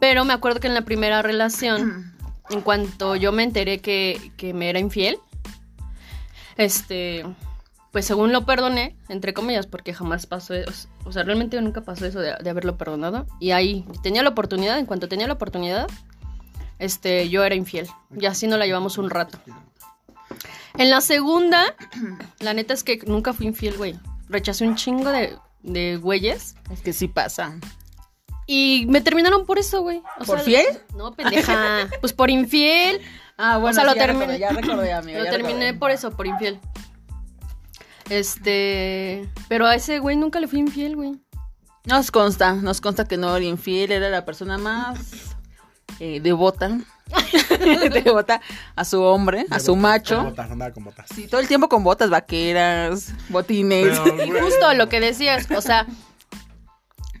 Pero 0.00 0.24
me 0.24 0.32
acuerdo 0.32 0.60
que 0.60 0.68
en 0.68 0.74
la 0.74 0.82
primera 0.82 1.22
relación, 1.22 2.14
en 2.50 2.60
cuanto 2.60 3.16
yo 3.16 3.32
me 3.32 3.42
enteré 3.42 3.80
que, 3.80 4.32
que 4.36 4.54
me 4.54 4.70
era 4.70 4.78
infiel, 4.78 5.18
este, 6.56 7.24
pues 7.90 8.06
según 8.06 8.32
lo 8.32 8.46
perdoné, 8.46 8.96
entre 9.08 9.34
comillas, 9.34 9.66
porque 9.66 9.92
jamás 9.92 10.26
pasó 10.26 10.54
eso. 10.54 10.88
O 11.04 11.12
sea, 11.12 11.24
realmente 11.24 11.60
nunca 11.60 11.80
pasó 11.82 12.06
eso 12.06 12.20
de, 12.20 12.34
de 12.40 12.50
haberlo 12.50 12.76
perdonado. 12.78 13.26
Y 13.40 13.50
ahí 13.50 13.84
tenía 14.02 14.22
la 14.22 14.30
oportunidad, 14.30 14.78
en 14.78 14.86
cuanto 14.86 15.08
tenía 15.08 15.26
la 15.26 15.34
oportunidad, 15.34 15.88
este, 16.82 17.28
yo 17.28 17.44
era 17.44 17.54
infiel. 17.54 17.88
Y 18.18 18.26
así 18.26 18.46
nos 18.46 18.58
la 18.58 18.66
llevamos 18.66 18.98
un 18.98 19.10
rato. 19.10 19.38
En 20.78 20.90
la 20.90 21.00
segunda, 21.00 21.74
la 22.40 22.54
neta 22.54 22.74
es 22.74 22.82
que 22.84 22.98
nunca 23.06 23.32
fui 23.32 23.46
infiel, 23.46 23.76
güey. 23.76 23.98
Rechacé 24.28 24.66
un 24.66 24.74
chingo 24.76 25.10
de, 25.10 25.36
de 25.62 25.96
güeyes. 25.98 26.54
Es 26.70 26.80
que 26.80 26.92
sí 26.92 27.08
pasa. 27.08 27.54
Y 28.46 28.86
me 28.88 29.00
terminaron 29.00 29.46
por 29.46 29.58
eso, 29.58 29.82
güey. 29.82 30.02
O 30.18 30.24
¿Por 30.24 30.36
sea, 30.38 30.44
fiel? 30.44 30.66
No, 30.96 31.12
pendeja. 31.14 31.88
pues 32.00 32.12
por 32.12 32.30
infiel. 32.30 33.00
Ah, 33.36 33.58
O 33.58 33.72
sea, 33.72 33.84
lo 33.84 33.94
ya 33.94 34.00
terminé. 34.06 34.26
recordé, 34.26 34.38
Ya 34.38 34.50
recordé, 34.50 34.92
amigo. 34.92 35.18
Lo 35.18 35.24
ya 35.24 35.30
terminé 35.30 35.52
recordé. 35.66 35.74
por 35.78 35.90
eso, 35.90 36.10
por 36.10 36.26
infiel. 36.26 36.58
Este. 38.10 39.28
Pero 39.48 39.66
a 39.66 39.74
ese 39.74 39.98
güey 39.98 40.16
nunca 40.16 40.40
le 40.40 40.48
fui 40.48 40.58
infiel, 40.58 40.96
güey. 40.96 41.14
Nos 41.84 42.10
consta, 42.10 42.52
nos 42.54 42.80
consta 42.80 43.06
que 43.06 43.16
no 43.16 43.34
era 43.36 43.44
infiel, 43.44 43.90
era 43.90 44.08
la 44.08 44.24
persona 44.24 44.56
más 44.58 45.31
eh, 46.02 46.20
devota. 46.20 46.80
devota 47.92 48.40
a 48.74 48.84
su 48.84 49.00
hombre, 49.02 49.46
a 49.50 49.60
su 49.60 49.72
Con 49.72 49.82
macho. 49.82 50.24
botas, 50.24 50.50
andaba 50.50 50.72
con 50.72 50.82
botas. 50.82 51.06
Sí, 51.14 51.28
todo 51.28 51.40
el 51.40 51.46
tiempo 51.46 51.68
con 51.68 51.84
botas 51.84 52.10
vaqueras, 52.10 53.12
botines. 53.28 54.00
Pero, 54.00 54.24
Y 54.24 54.30
justo 54.30 54.74
lo 54.74 54.88
que 54.88 54.98
decías, 54.98 55.48
o 55.52 55.60
sea, 55.60 55.86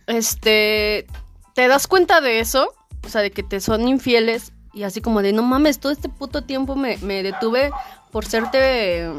este, 0.08 1.06
te 1.54 1.68
das 1.68 1.86
cuenta 1.86 2.20
de 2.20 2.40
eso, 2.40 2.74
o 3.04 3.08
sea, 3.08 3.20
de 3.20 3.30
que 3.30 3.44
te 3.44 3.60
son 3.60 3.86
infieles 3.86 4.52
y 4.72 4.82
así 4.82 5.00
como 5.00 5.22
de, 5.22 5.32
no 5.32 5.44
mames, 5.44 5.78
todo 5.78 5.92
este 5.92 6.08
puto 6.08 6.42
tiempo 6.42 6.74
me, 6.74 6.96
me 6.98 7.22
detuve 7.22 7.70
por 8.10 8.24
serte 8.26 9.04
eh, 9.04 9.12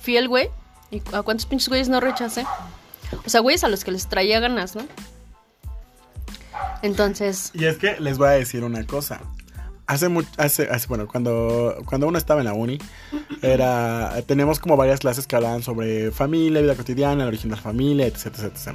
fiel, 0.00 0.28
güey. 0.28 0.48
¿Y 0.92 1.02
a 1.12 1.22
cuántos 1.22 1.46
pinches 1.46 1.68
güeyes 1.68 1.88
no 1.88 1.98
rechacé? 1.98 2.46
O 3.26 3.28
sea, 3.28 3.40
güeyes 3.40 3.64
a 3.64 3.68
los 3.68 3.82
que 3.82 3.90
les 3.90 4.06
traía 4.06 4.38
ganas, 4.38 4.76
¿no? 4.76 4.82
Entonces, 6.82 7.50
Y 7.54 7.64
es 7.66 7.76
que 7.78 7.98
les 8.00 8.18
voy 8.18 8.28
a 8.28 8.32
decir 8.32 8.64
una 8.64 8.84
cosa. 8.84 9.20
Hace 9.86 10.08
mucho, 10.08 10.28
hace, 10.38 10.68
hace- 10.70 10.86
bueno, 10.86 11.06
cuando, 11.06 11.76
cuando 11.86 12.06
uno 12.06 12.16
estaba 12.16 12.40
en 12.40 12.46
la 12.46 12.54
uni, 12.54 12.78
era, 13.42 14.14
teníamos 14.26 14.58
como 14.60 14.76
varias 14.76 15.00
clases 15.00 15.26
que 15.26 15.34
hablaban 15.36 15.62
sobre 15.62 16.12
familia, 16.12 16.62
vida 16.62 16.76
cotidiana, 16.76 17.22
el 17.24 17.28
origen 17.28 17.50
de 17.50 17.56
la 17.56 17.62
familia, 17.62 18.06
etc, 18.06 18.26
etc, 18.26 18.38
etc. 18.44 18.74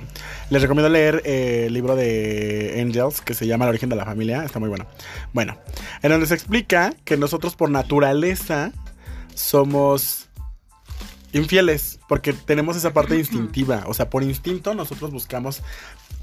Les 0.50 0.62
recomiendo 0.62 0.90
leer 0.90 1.22
eh, 1.26 1.66
el 1.68 1.74
libro 1.74 1.96
de 1.96 2.78
Angels 2.82 3.22
que 3.22 3.34
se 3.34 3.48
llama 3.48 3.66
El 3.66 3.70
origen 3.70 3.90
de 3.90 3.96
la 3.96 4.06
familia, 4.06 4.44
está 4.44 4.60
muy 4.60 4.70
bueno. 4.70 4.86
Bueno, 5.34 5.58
en 6.04 6.12
donde 6.12 6.28
se 6.28 6.34
explica 6.36 6.94
que 7.06 7.18
nosotros 7.18 7.56
por 7.56 7.72
naturaleza 7.72 8.72
somos 9.34 10.28
infieles, 11.32 11.97
porque 12.08 12.34
tenemos 12.34 12.78
esa 12.78 12.94
parte 12.94 13.18
instintiva, 13.18 13.84
o 13.88 13.94
sea, 13.94 14.10
por 14.10 14.24
instinto 14.24 14.74
nosotros 14.74 15.12
buscamos 15.12 15.62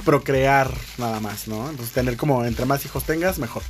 procrear 0.05 0.71
nada 0.99 1.21
más, 1.21 1.49
¿no? 1.49 1.69
Entonces 1.71 1.95
tener 1.95 2.17
como 2.17 2.45
entre 2.45 2.67
más 2.67 2.85
hijos 2.85 3.05
tengas, 3.05 3.39
mejor. 3.39 3.63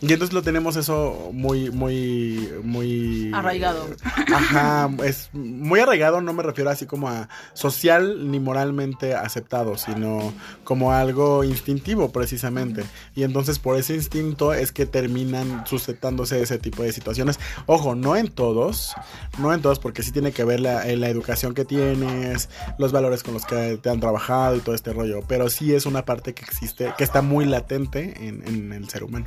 Y 0.00 0.12
entonces 0.12 0.32
lo 0.32 0.42
tenemos 0.42 0.76
eso 0.76 1.30
muy, 1.32 1.70
muy, 1.70 2.48
muy... 2.62 3.30
Arraigado. 3.34 3.86
Ajá, 4.32 4.88
es 5.04 5.30
muy 5.32 5.80
arraigado, 5.80 6.20
no 6.20 6.32
me 6.32 6.42
refiero 6.42 6.70
así 6.70 6.86
como 6.86 7.08
a 7.08 7.28
social 7.54 8.30
ni 8.30 8.40
moralmente 8.40 9.14
aceptado, 9.14 9.76
sino 9.76 10.32
como 10.64 10.92
algo 10.92 11.44
instintivo 11.44 12.12
precisamente. 12.12 12.84
Y 13.14 13.24
entonces 13.24 13.58
por 13.58 13.76
ese 13.76 13.94
instinto 13.94 14.54
es 14.54 14.72
que 14.72 14.86
terminan 14.86 15.66
suscitándose 15.66 16.40
ese 16.40 16.58
tipo 16.58 16.82
de 16.82 16.92
situaciones. 16.92 17.38
Ojo, 17.66 17.94
no 17.94 18.16
en 18.16 18.28
todos, 18.28 18.94
no 19.38 19.52
en 19.52 19.60
todos, 19.60 19.80
porque 19.80 20.02
sí 20.02 20.12
tiene 20.12 20.32
que 20.32 20.44
ver 20.44 20.60
la, 20.60 20.88
eh, 20.88 20.96
la 20.96 21.08
educación 21.08 21.52
que 21.52 21.59
tienes, 21.64 22.48
los 22.78 22.92
valores 22.92 23.22
con 23.22 23.34
los 23.34 23.44
que 23.44 23.78
te 23.82 23.90
han 23.90 24.00
trabajado 24.00 24.56
y 24.56 24.60
todo 24.60 24.74
este 24.74 24.92
rollo, 24.92 25.20
pero 25.26 25.50
sí 25.50 25.74
es 25.74 25.86
una 25.86 26.04
parte 26.04 26.34
que 26.34 26.42
existe, 26.42 26.92
que 26.96 27.04
está 27.04 27.22
muy 27.22 27.44
latente 27.44 28.28
en, 28.28 28.46
en 28.46 28.72
el 28.72 28.88
ser 28.88 29.04
humano. 29.04 29.26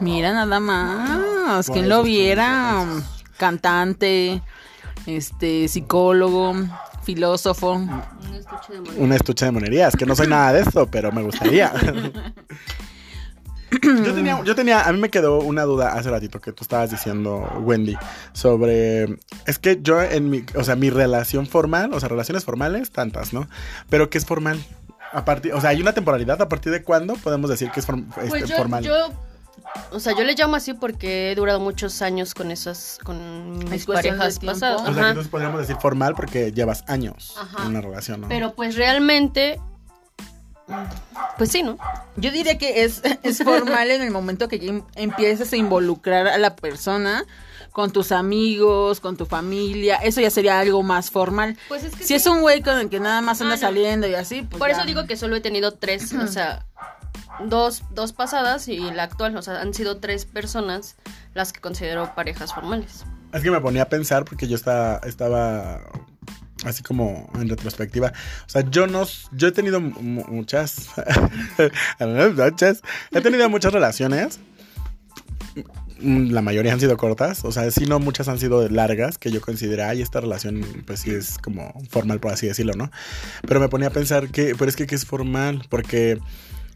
Mira 0.00 0.32
nada 0.32 0.60
más, 0.60 1.68
quien 1.70 1.88
lo 1.88 2.02
viera, 2.02 2.84
cantante, 3.36 4.42
este, 5.06 5.66
psicólogo, 5.68 6.54
filósofo. 7.02 7.72
un 7.72 8.34
estuche 8.34 8.74
de 8.74 8.80
moneda. 8.80 9.02
Una 9.02 9.16
estuche 9.16 9.44
de 9.46 9.50
monerías, 9.50 9.96
que 9.96 10.06
no 10.06 10.14
soy 10.14 10.28
nada 10.28 10.52
de 10.52 10.60
esto, 10.60 10.86
pero 10.86 11.10
me 11.10 11.22
gustaría. 11.22 11.72
yo, 13.82 14.14
tenía, 14.14 14.42
yo 14.44 14.54
tenía, 14.54 14.82
a 14.82 14.92
mí 14.92 14.98
me 14.98 15.10
quedó 15.10 15.38
una 15.40 15.62
duda 15.64 15.92
hace 15.94 16.10
ratito 16.10 16.40
que 16.40 16.52
tú 16.52 16.62
estabas 16.64 16.90
diciendo, 16.90 17.40
Wendy, 17.62 17.96
sobre, 18.32 19.18
es 19.46 19.58
que 19.58 19.78
yo 19.82 20.02
en 20.02 20.30
mi, 20.30 20.44
o 20.54 20.64
sea, 20.64 20.76
mi 20.76 20.90
relación 20.90 21.46
formal, 21.46 21.92
o 21.92 22.00
sea, 22.00 22.08
relaciones 22.08 22.44
formales, 22.44 22.90
tantas, 22.90 23.32
¿no? 23.32 23.48
Pero 23.90 24.10
¿qué 24.10 24.18
es 24.18 24.26
formal? 24.26 24.58
A 25.12 25.24
partir, 25.24 25.52
o 25.54 25.60
sea, 25.60 25.70
hay 25.70 25.80
una 25.80 25.92
temporalidad, 25.92 26.40
¿a 26.42 26.48
partir 26.48 26.70
de 26.72 26.82
cuándo 26.82 27.14
podemos 27.14 27.48
decir 27.50 27.70
que 27.70 27.80
es 27.80 27.88
form- 27.88 28.06
este, 28.18 28.28
Pues 28.28 28.48
yo, 28.48 28.56
formal? 28.56 28.84
yo, 28.84 29.10
o 29.90 30.00
sea, 30.00 30.14
yo 30.16 30.22
le 30.24 30.34
llamo 30.34 30.56
así 30.56 30.74
porque 30.74 31.32
he 31.32 31.34
durado 31.34 31.60
muchos 31.60 32.02
años 32.02 32.34
con 32.34 32.50
esas, 32.50 32.98
con 33.02 33.58
mis 33.70 33.86
parejas 33.86 34.38
pasadas. 34.38 34.82
o 34.82 34.92
sea, 34.94 35.08
entonces 35.08 35.30
podríamos 35.30 35.60
decir 35.60 35.76
formal 35.80 36.14
porque 36.14 36.52
llevas 36.52 36.84
años 36.88 37.34
Ajá. 37.40 37.62
en 37.62 37.68
una 37.68 37.80
relación, 37.80 38.20
¿no? 38.20 38.28
Pero 38.28 38.54
pues 38.54 38.76
realmente, 38.76 39.58
pues 41.36 41.50
sí, 41.50 41.62
¿no? 41.62 41.78
Yo 42.16 42.30
diría 42.30 42.58
que 42.58 42.84
es, 42.84 43.02
es 43.22 43.42
formal 43.42 43.90
en 43.90 44.02
el 44.02 44.10
momento 44.10 44.48
que 44.48 44.58
ya 44.58 44.68
em- 44.70 44.82
empiezas 44.96 45.52
a 45.52 45.56
involucrar 45.56 46.26
a 46.28 46.38
la 46.38 46.56
persona 46.56 47.24
con 47.72 47.92
tus 47.92 48.10
amigos, 48.12 48.98
con 49.00 49.16
tu 49.16 49.24
familia. 49.26 49.96
Eso 49.96 50.20
ya 50.20 50.30
sería 50.30 50.58
algo 50.58 50.82
más 50.82 51.10
formal. 51.10 51.56
Pues 51.68 51.84
es 51.84 51.94
que 51.94 52.04
Si 52.04 52.14
es 52.14 52.26
un 52.26 52.40
güey 52.40 52.60
con 52.62 52.76
el 52.78 52.88
que 52.88 52.98
nada 52.98 53.20
más 53.20 53.40
anda 53.40 53.54
Ah, 53.54 53.56
no. 53.56 53.60
saliendo 53.60 54.06
y 54.08 54.14
así, 54.14 54.42
pues 54.42 54.58
Por 54.58 54.68
ya. 54.68 54.76
eso 54.76 54.84
digo 54.86 55.06
que 55.06 55.16
solo 55.16 55.36
he 55.36 55.40
tenido 55.40 55.72
tres, 55.74 56.12
o 56.12 56.26
sea, 56.26 56.66
dos, 57.44 57.82
dos 57.90 58.12
pasadas 58.12 58.66
y 58.66 58.78
la 58.78 59.04
actual, 59.04 59.36
o 59.36 59.42
sea, 59.42 59.60
han 59.60 59.74
sido 59.74 59.98
tres 59.98 60.24
personas 60.24 60.96
las 61.34 61.52
que 61.52 61.60
considero 61.60 62.12
parejas 62.16 62.52
formales. 62.52 63.04
Es 63.32 63.42
que 63.42 63.50
me 63.50 63.60
ponía 63.60 63.82
a 63.82 63.88
pensar 63.88 64.24
porque 64.24 64.48
yo 64.48 64.56
estaba, 64.56 65.00
estaba 65.04 65.80
así 66.64 66.82
como 66.82 67.30
en 67.34 67.48
retrospectiva. 67.48 68.12
O 68.46 68.48
sea, 68.48 68.62
yo 68.70 68.86
no, 68.86 69.06
yo 69.32 69.48
he 69.48 69.52
tenido 69.52 69.80
mu- 69.80 70.24
muchas, 70.28 70.88
muchas, 72.36 72.82
he 73.12 73.20
tenido 73.20 73.48
muchas 73.48 73.72
relaciones. 73.72 74.40
La 76.00 76.42
mayoría 76.42 76.72
han 76.72 76.78
sido 76.78 76.96
cortas, 76.96 77.44
o 77.44 77.50
sea, 77.50 77.68
sí 77.72 77.86
no 77.86 77.98
muchas 77.98 78.28
han 78.28 78.38
sido 78.38 78.68
largas, 78.68 79.18
que 79.18 79.32
yo 79.32 79.40
consideré, 79.40 79.82
ay, 79.82 80.00
esta 80.00 80.20
relación, 80.20 80.64
pues 80.86 81.00
sí 81.00 81.10
es 81.10 81.38
como 81.38 81.74
formal, 81.90 82.20
por 82.20 82.32
así 82.32 82.46
decirlo, 82.46 82.74
¿no? 82.74 82.92
Pero 83.48 83.58
me 83.58 83.68
ponía 83.68 83.88
a 83.88 83.90
pensar 83.90 84.28
que, 84.28 84.54
pero 84.56 84.68
es 84.68 84.76
que, 84.76 84.86
¿qué 84.86 84.94
es 84.94 85.04
formal? 85.04 85.64
Porque, 85.68 86.20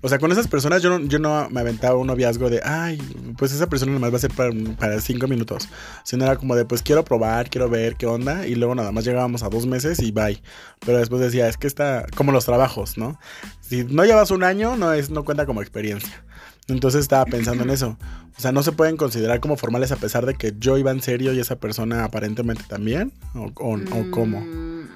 o 0.02 0.08
sea, 0.08 0.18
con 0.18 0.32
esas 0.32 0.48
personas 0.48 0.82
yo 0.82 0.98
no, 0.98 1.06
yo 1.06 1.20
no 1.20 1.48
me 1.50 1.60
aventaba 1.60 1.96
un 1.96 2.08
noviazgo 2.08 2.50
de, 2.50 2.60
ay, 2.64 2.98
pues 3.38 3.52
esa 3.52 3.68
persona 3.68 3.92
nomás 3.92 4.12
va 4.12 4.16
a 4.16 4.20
ser 4.20 4.32
para, 4.32 5.00
cinco 5.00 5.28
minutos. 5.28 5.68
Sino 6.02 6.24
era 6.24 6.36
como 6.36 6.56
de, 6.56 6.64
pues 6.64 6.82
quiero 6.82 7.04
probar, 7.04 7.48
quiero 7.48 7.70
ver 7.70 7.94
qué 7.94 8.06
onda. 8.06 8.46
Y 8.46 8.56
luego 8.56 8.74
nada 8.74 8.90
más 8.90 9.04
llegábamos 9.04 9.44
a 9.44 9.48
dos 9.48 9.64
meses 9.64 10.00
y 10.00 10.10
bye. 10.10 10.42
Pero 10.84 10.98
después 10.98 11.20
decía, 11.20 11.48
es 11.48 11.56
que 11.56 11.68
está 11.68 12.04
como 12.16 12.32
los 12.32 12.44
trabajos, 12.44 12.98
¿no? 12.98 13.18
Si 13.60 13.84
no 13.84 14.04
llevas 14.04 14.32
un 14.32 14.42
año, 14.42 14.76
no, 14.76 14.92
es, 14.92 15.08
no 15.10 15.24
cuenta 15.24 15.46
como 15.46 15.62
experiencia. 15.62 16.24
Entonces 16.66 17.02
estaba 17.02 17.24
pensando 17.24 17.62
en 17.62 17.70
eso. 17.70 17.96
O 18.36 18.40
sea, 18.40 18.50
no 18.50 18.64
se 18.64 18.72
pueden 18.72 18.96
considerar 18.96 19.38
como 19.38 19.56
formales 19.56 19.92
a 19.92 19.96
pesar 19.96 20.26
de 20.26 20.34
que 20.34 20.52
yo 20.58 20.78
iba 20.78 20.90
en 20.90 21.00
serio 21.00 21.32
y 21.32 21.38
esa 21.38 21.56
persona 21.56 22.02
aparentemente 22.02 22.64
también. 22.66 23.12
¿O, 23.34 23.52
o, 23.54 23.76
o 23.76 24.10
cómo? 24.10 24.40
Mm, 24.40 24.88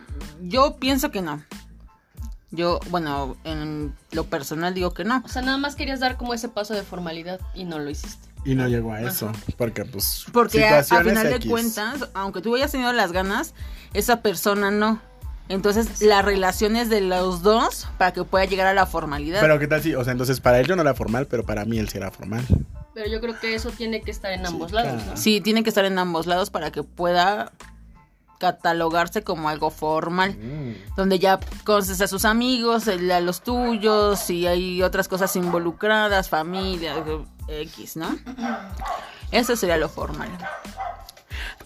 Yo 0.48 0.78
pienso 0.80 1.12
que 1.12 1.22
no. 1.22 1.42
Yo, 2.56 2.80
bueno, 2.90 3.36
en 3.44 3.94
lo 4.12 4.24
personal 4.24 4.74
digo 4.74 4.94
que 4.94 5.04
no. 5.04 5.22
O 5.24 5.28
sea, 5.28 5.42
nada 5.42 5.58
más 5.58 5.76
querías 5.76 6.00
dar 6.00 6.16
como 6.16 6.34
ese 6.34 6.48
paso 6.48 6.74
de 6.74 6.82
formalidad 6.82 7.38
y 7.54 7.64
no 7.64 7.78
lo 7.78 7.90
hiciste. 7.90 8.28
Y 8.44 8.54
no 8.54 8.66
llegó 8.66 8.92
a 8.92 9.02
eso. 9.02 9.30
Porque, 9.58 9.84
pues. 9.84 10.24
Porque 10.32 10.64
a, 10.64 10.82
final 10.82 11.28
de 11.28 11.46
cuentas, 11.46 12.08
aunque 12.14 12.40
tú 12.40 12.54
hayas 12.54 12.72
tenido 12.72 12.92
las 12.92 13.12
ganas, 13.12 13.54
esa 13.92 14.22
persona 14.22 14.70
no. 14.70 15.00
Entonces, 15.48 16.00
la 16.02 16.22
relación 16.22 16.74
es 16.74 16.88
de 16.88 17.00
los 17.00 17.42
dos 17.42 17.86
para 17.98 18.12
que 18.12 18.24
pueda 18.24 18.44
llegar 18.46 18.66
a 18.66 18.74
la 18.74 18.86
formalidad. 18.86 19.40
Pero 19.40 19.58
qué 19.58 19.68
tal 19.68 19.82
si, 19.82 19.94
o 19.94 20.02
sea, 20.02 20.12
entonces 20.12 20.40
para 20.40 20.58
él 20.58 20.66
yo 20.66 20.74
no 20.74 20.82
era 20.82 20.94
formal, 20.94 21.26
pero 21.26 21.44
para 21.44 21.64
mí 21.64 21.78
él 21.78 21.88
sí 21.88 21.98
era 21.98 22.10
formal. 22.10 22.44
Pero 22.94 23.08
yo 23.10 23.20
creo 23.20 23.38
que 23.38 23.54
eso 23.54 23.70
tiene 23.70 24.00
que 24.00 24.10
estar 24.10 24.32
en 24.32 24.46
ambos 24.46 24.72
lados, 24.72 24.94
claro. 24.94 25.10
¿no? 25.10 25.16
Sí, 25.16 25.40
tiene 25.40 25.62
que 25.62 25.68
estar 25.68 25.84
en 25.84 25.98
ambos 25.98 26.26
lados 26.26 26.50
para 26.50 26.72
que 26.72 26.82
pueda 26.82 27.52
catalogarse 28.38 29.22
como 29.22 29.48
algo 29.48 29.70
formal. 29.70 30.36
Donde 30.96 31.18
ya 31.18 31.38
conoces 31.64 32.00
a 32.00 32.08
sus 32.08 32.24
amigos, 32.24 32.88
a 32.88 33.20
los 33.20 33.42
tuyos, 33.42 34.28
y 34.30 34.46
hay 34.46 34.82
otras 34.82 35.08
cosas 35.08 35.34
involucradas, 35.36 36.28
familia, 36.28 36.94
X, 37.48 37.96
¿no? 37.96 38.16
Eso 39.30 39.56
sería 39.56 39.76
lo 39.76 39.88
formal. 39.88 40.28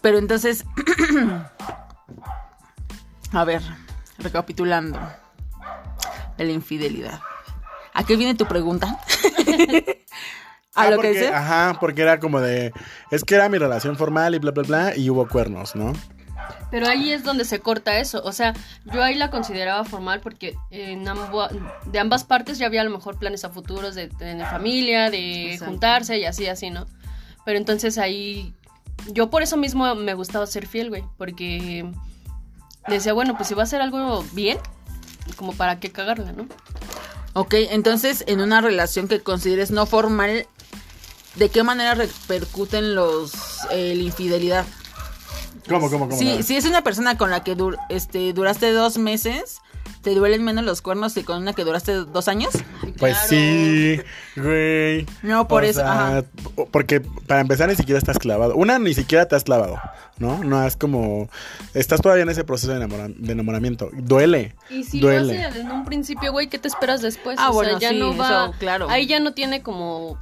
Pero 0.01 0.19
entonces, 0.19 0.65
a 3.33 3.45
ver, 3.45 3.63
recapitulando, 4.19 4.99
de 6.37 6.45
la 6.45 6.53
infidelidad. 6.53 7.21
¿A 7.93 8.05
qué 8.05 8.17
viene 8.17 8.35
tu 8.35 8.47
pregunta? 8.47 8.99
¿A 10.75 10.83
Ah, 10.83 10.91
lo 10.91 10.97
porque, 10.97 11.13
que 11.13 11.19
dice? 11.19 11.35
Ajá, 11.35 11.77
porque 11.81 12.03
era 12.03 12.21
como 12.21 12.41
de, 12.41 12.73
es 13.11 13.25
que 13.25 13.35
era 13.35 13.49
mi 13.49 13.59
relación 13.59 13.97
formal 13.97 14.37
y 14.37 14.39
bla, 14.39 14.53
bla, 14.53 14.63
bla, 14.63 14.97
y 14.97 15.11
hubo 15.11 15.27
cuernos, 15.29 15.75
¿no? 15.75 15.93
Pero 16.71 16.87
ahí 16.87 17.13
es 17.13 17.25
donde 17.25 17.45
se 17.45 17.61
corta 17.61 17.99
eso. 17.99 18.23
O 18.25 18.33
sea, 18.33 18.55
yo 18.93 19.03
ahí 19.03 19.15
la 19.15 19.31
consideraba 19.31 19.85
formal 19.85 20.21
porque 20.21 20.57
en 20.71 21.05
ambo- 21.07 21.49
de 21.87 21.99
ambas 21.99 22.25
partes 22.25 22.59
ya 22.59 22.67
había 22.67 22.81
a 22.81 22.85
lo 22.85 22.91
mejor 22.91 23.19
planes 23.19 23.45
a 23.45 23.51
futuros 23.51 23.95
de 23.95 24.09
tener 24.09 24.47
familia, 24.47 25.11
de 25.11 25.53
Exacto. 25.53 25.71
juntarse 25.73 26.19
y 26.19 26.25
así, 26.25 26.47
así, 26.47 26.71
¿no? 26.71 26.87
Pero 27.45 27.59
entonces 27.59 27.99
ahí, 27.99 28.55
yo 29.09 29.31
por 29.31 29.43
eso 29.43 29.57
mismo 29.57 29.95
me 29.95 30.15
gustaba 30.15 30.47
ser 30.47 30.67
fiel, 30.67 30.89
güey, 30.91 31.05
porque 31.17 31.91
decía, 32.87 33.13
bueno, 33.13 33.37
pues 33.37 33.49
si 33.49 33.55
va 33.55 33.63
a 33.63 33.65
hacer 33.65 33.81
algo 33.81 34.25
bien, 34.33 34.59
como 35.37 35.53
para 35.53 35.81
qué 35.81 35.91
cagarla, 35.93 36.33
¿no? 36.33 36.47
Ok, 37.33 37.55
entonces 37.71 38.25
en 38.27 38.41
una 38.41 38.61
relación 38.61 39.07
que 39.07 39.21
consideres 39.21 39.71
no 39.71 39.87
formal, 39.87 40.47
¿de 41.37 41.49
qué 41.49 41.63
manera 41.63 41.95
repercuten 41.95 42.95
los 42.95 43.33
eh, 43.71 43.95
la 43.95 44.03
infidelidad? 44.03 44.67
¿Cómo, 45.71 45.89
cómo, 45.91 46.09
cómo? 46.09 46.19
Si, 46.21 46.43
si 46.43 46.57
es 46.57 46.65
una 46.67 46.83
persona 46.83 47.17
con 47.17 47.31
la 47.31 47.43
que 47.43 47.57
dur- 47.57 47.79
este, 47.89 48.33
duraste 48.35 48.73
dos 48.73 48.99
meses, 48.99 49.59
¿te 50.03 50.15
duelen 50.15 50.45
menos 50.45 50.65
los 50.65 50.83
cuernos 50.83 51.15
que 51.15 51.25
con 51.25 51.39
una 51.43 51.53
que 51.55 51.65
duraste 51.65 51.93
dos 51.95 52.29
años? 52.29 52.51
Pues 52.99 53.15
Claro. 53.17 53.29
sí, 53.29 54.01
güey. 54.37 55.07
No, 55.23 55.49
por 55.49 55.63
O 55.63 55.67
eso, 55.67 55.81
sea, 55.81 55.93
ajá. 56.19 56.25
Porque 56.71 57.01
para 57.01 57.41
empezar 57.41 57.69
ni 57.69 57.77
siquiera 57.77 57.99
estás 57.99 58.19
clavado. 58.19 58.55
Una, 58.57 58.79
ni 58.79 58.93
siquiera 58.95 59.27
te 59.27 59.37
has 59.37 59.45
clavado, 59.45 59.79
¿no? 60.19 60.43
No 60.45 60.67
es 60.67 60.77
como... 60.77 61.29
Estás 61.75 62.01
todavía 62.01 62.25
en 62.25 62.29
ese 62.31 62.45
proceso 62.45 62.73
de, 62.73 62.79
enamora- 62.85 63.09
de 63.15 63.33
enamoramiento. 63.33 63.91
Duele. 63.93 64.55
Y 64.69 64.85
si 64.85 65.01
duele. 65.01 65.41
lo 65.43 65.49
hace 65.49 65.61
en 65.61 65.71
un 65.71 65.85
principio, 65.85 66.33
güey, 66.33 66.49
¿qué 66.49 66.59
te 66.59 66.69
esperas 66.69 67.01
después? 67.01 67.39
Ah, 67.41 67.51
o 67.51 67.55
bueno, 67.55 67.71
sea, 67.79 67.79
ya 67.79 67.91
sí, 67.91 67.99
no 67.99 68.17
va. 68.17 68.45
eso, 68.47 68.55
claro. 68.59 68.91
Ahí 68.91 69.07
ya 69.07 69.21
no 69.21 69.33
tiene 69.33 69.63
como 69.63 70.19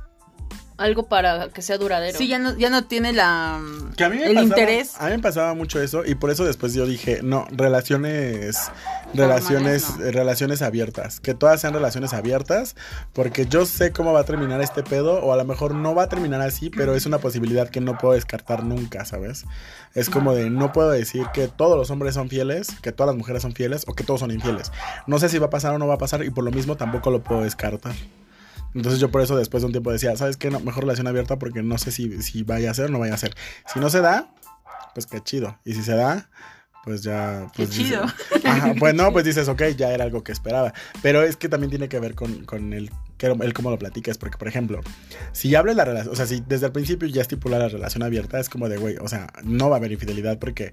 algo 0.79 1.09
para 1.09 1.49
que 1.51 1.61
sea 1.61 1.77
duradero. 1.77 2.17
Sí, 2.17 2.29
ya 2.29 2.39
no, 2.39 2.57
ya 2.57 2.71
no 2.71 2.85
tiene 2.85 3.13
la, 3.13 3.61
Que 3.97 4.05
a 4.05 4.09
mí 4.09 4.17
me 4.17 4.27
el 4.27 4.35
pasaba- 4.35 4.47
interés. 4.47 4.95
A 4.99 5.05
mí 5.07 5.11
me 5.13 5.19
pasaba 5.19 5.55
mucho 5.55 5.81
eso 5.83 6.05
y 6.07 6.15
por 6.15 6.31
eso 6.31 6.45
después 6.45 6.73
yo 6.73 6.87
dije, 6.87 7.21
no, 7.23 7.47
relaciones 7.51 8.71
relaciones 9.15 9.97
no. 9.99 10.11
relaciones 10.11 10.63
abiertas, 10.63 11.21
que 11.21 11.35
todas 11.35 11.61
sean 11.61 11.73
relaciones 11.75 12.13
abiertas, 12.13 12.77
porque 13.13 13.47
yo 13.47 13.67
sé 13.67 13.93
cómo 13.93 14.13
va 14.13 14.21
a 14.21 14.25
terminar 14.25 14.61
este 14.61 14.83
pedo 14.83 15.23
o 15.25 15.33
a 15.33 15.37
lo 15.37 15.45
mejor 15.45 15.75
no 15.75 15.95
va 15.95 16.05
a 16.05 16.09
terminar 16.09 16.41
así, 16.43 16.71
pero 16.71 16.95
es 16.95 17.07
una 17.07 17.19
posibilidad 17.19 17.69
que 17.69 17.81
no 17.81 17.97
puedo 17.99 18.15
descartar 18.15 18.65
nunca, 18.65 19.05
¿sabes? 19.05 19.45
Es 19.95 20.11
como 20.11 20.35
de 20.35 20.51
no 20.51 20.73
puedo 20.73 20.91
decir 20.91 21.25
que 21.33 21.49
todos 21.49 21.77
los 21.77 21.91
hombres 21.91 22.15
son 22.15 22.29
fieles, 22.29 22.69
que 22.83 22.93
todas 22.93 23.09
las 23.09 23.17
mujeres 23.17 23.43
son 23.43 23.53
fieles 23.55 23.85
o 23.87 23.95
que 23.95 24.05
todos 24.05 24.21
son 24.21 24.31
infieles. 24.31 24.71
No 25.07 25.19
sé 25.19 25.29
si 25.29 25.39
va 25.39 25.47
a 25.47 25.51
pasar 25.51 25.75
o 25.75 25.79
no 25.79 25.87
va 25.87 25.95
a 25.95 25.99
pasar 25.99 26.23
y 26.25 26.31
por 26.31 26.45
lo 26.45 26.51
mismo 26.51 26.77
tampoco 26.77 27.11
lo 27.11 27.23
puedo 27.23 27.43
descartar. 27.43 27.95
Entonces 28.75 29.01
yo 29.01 29.11
por 29.11 29.23
eso 29.23 29.37
después 29.37 29.63
de 29.63 29.67
un 29.67 29.73
tiempo 29.73 29.91
decía, 29.93 30.17
¿sabes 30.17 30.37
qué? 30.37 30.51
No, 30.51 30.61
mejor 30.61 30.85
relación 30.85 31.07
abierta 31.07 31.39
porque 31.39 31.63
no 31.63 31.79
sé 31.79 31.91
si, 31.91 32.23
si 32.23 32.43
vaya 32.43 32.71
a 32.71 32.75
ser 32.75 32.87
o 32.87 32.89
no 32.89 32.99
vaya 32.99 33.15
a 33.15 33.19
ser. 33.19 33.35
Si 33.73 33.81
no 33.81 33.91
se 33.91 34.01
da, 34.01 34.33
pues 34.95 35.07
qué 35.07 35.21
chido. 35.21 35.59
Y 35.65 35.75
si 35.75 35.83
se 35.83 35.95
da, 35.95 36.29
pues 36.85 37.03
ya... 37.03 37.47
Qué 37.55 37.65
Pues 37.65 37.71
dices- 37.77 37.87
chido. 37.89 38.05
Ajá, 38.45 38.75
pues 38.79 38.95
no, 38.95 39.13
pues 39.13 39.25
dices, 39.25 39.49
ok, 39.49 39.63
ya 39.77 39.91
era 39.93 40.05
algo 40.05 40.23
que 40.23 40.33
esperaba. 40.33 40.73
Pero 41.03 41.23
es 41.23 41.37
que 41.37 41.49
también 41.49 41.71
tiene 41.71 41.89
que 41.89 41.99
ver 42.01 42.15
con, 42.15 42.45
con 42.45 42.73
el, 42.73 42.91
el 43.21 43.53
cómo 43.55 43.71
lo 43.71 43.79
platicas. 43.79 44.17
Porque, 44.19 44.37
por 44.39 44.49
ejemplo, 44.49 44.81
si 45.33 45.55
abres 45.55 45.77
la 45.77 45.85
relación, 45.85 46.13
o 46.13 46.17
sea, 46.17 46.27
si 46.27 46.43
desde 46.47 46.67
el 46.67 46.73
principio 46.73 47.09
ya 47.09 47.23
estipula 47.23 47.59
la 47.59 47.69
relación 47.69 48.03
abierta, 48.03 48.39
es 48.39 48.49
como 48.49 48.69
de, 48.69 48.77
güey, 48.79 48.97
o 48.99 49.09
sea, 49.09 49.29
no 49.45 49.69
va 49.71 49.77
a 49.77 49.79
haber 49.79 49.93
infidelidad 49.93 50.39
porque 50.39 50.73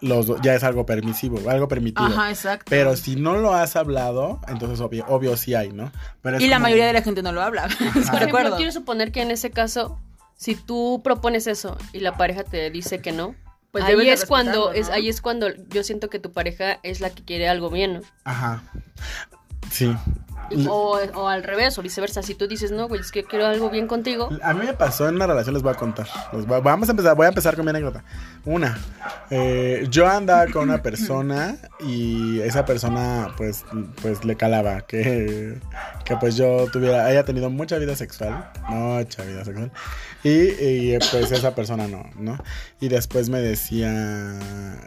los 0.00 0.26
do- 0.26 0.40
ya 0.42 0.54
es 0.54 0.62
algo 0.64 0.84
permisivo, 0.86 1.48
algo 1.50 1.68
permitido. 1.68 2.06
Ajá, 2.06 2.30
exacto. 2.30 2.66
Pero 2.68 2.96
si 2.96 3.16
no 3.16 3.36
lo 3.36 3.54
has 3.54 3.76
hablado, 3.76 4.40
entonces 4.48 4.80
obvio, 4.80 5.04
obvio 5.08 5.36
sí 5.36 5.54
hay, 5.54 5.72
¿no? 5.72 5.92
Pero 6.22 6.40
y 6.40 6.48
la 6.48 6.58
mayoría 6.58 6.86
de 6.86 6.92
la 6.92 7.02
gente 7.02 7.22
no 7.22 7.32
lo 7.32 7.42
habla. 7.42 7.68
Por 8.10 8.18
¿De 8.20 8.26
ejemplo, 8.26 8.56
quiero 8.56 8.72
suponer 8.72 9.12
que 9.12 9.22
en 9.22 9.30
ese 9.30 9.50
caso, 9.50 9.98
si 10.36 10.54
tú 10.54 11.00
propones 11.02 11.46
eso 11.46 11.76
y 11.92 12.00
la 12.00 12.16
pareja 12.16 12.44
te 12.44 12.70
dice 12.70 13.00
que 13.00 13.12
no, 13.12 13.34
Pues 13.72 13.84
ahí 13.84 14.08
es 14.08 14.24
cuando 14.26 14.72
es 14.72 14.88
¿no? 14.88 14.94
ahí 14.94 15.08
es 15.08 15.20
cuando 15.20 15.48
yo 15.70 15.82
siento 15.82 16.08
que 16.08 16.18
tu 16.18 16.32
pareja 16.32 16.78
es 16.82 17.00
la 17.00 17.10
que 17.10 17.24
quiere 17.24 17.48
algo 17.48 17.70
bien, 17.70 17.94
¿no? 17.94 18.00
Ajá. 18.24 18.62
Sí. 19.70 19.94
O, 20.68 20.98
o 21.14 21.28
al 21.28 21.42
revés, 21.42 21.78
o 21.78 21.82
viceversa. 21.82 22.22
Si 22.22 22.34
tú 22.34 22.46
dices, 22.46 22.70
no, 22.70 22.88
güey, 22.88 23.00
es 23.00 23.10
que 23.10 23.24
quiero 23.24 23.46
algo 23.46 23.70
bien 23.70 23.86
contigo. 23.86 24.28
A 24.42 24.54
mí 24.54 24.66
me 24.66 24.74
pasó 24.74 25.08
en 25.08 25.16
una 25.16 25.26
relación, 25.26 25.54
les 25.54 25.62
voy 25.62 25.72
a 25.72 25.76
contar. 25.76 26.06
Vamos 26.62 26.88
a 26.88 26.92
empezar, 26.92 27.16
voy 27.16 27.26
a 27.26 27.28
empezar 27.28 27.56
con 27.56 27.64
mi 27.64 27.70
anécdota. 27.70 28.04
Una, 28.44 28.78
eh, 29.30 29.86
yo 29.90 30.08
andaba 30.08 30.46
con 30.46 30.64
una 30.68 30.82
persona 30.82 31.56
y 31.80 32.40
esa 32.40 32.64
persona 32.64 33.34
pues, 33.36 33.64
pues 34.00 34.24
le 34.24 34.36
calaba 34.36 34.82
que, 34.82 35.58
que 36.04 36.16
pues 36.16 36.36
yo 36.36 36.68
tuviera, 36.70 37.06
haya 37.06 37.24
tenido 37.24 37.50
mucha 37.50 37.78
vida 37.78 37.96
sexual, 37.96 38.50
mucha 38.68 39.24
vida 39.24 39.44
sexual. 39.44 39.72
Y, 40.22 40.28
y, 40.28 40.98
pues 41.12 41.30
esa 41.30 41.54
persona 41.54 41.86
no, 41.86 42.04
¿no? 42.16 42.36
Y 42.80 42.88
después 42.88 43.28
me 43.28 43.40
decía, 43.40 44.38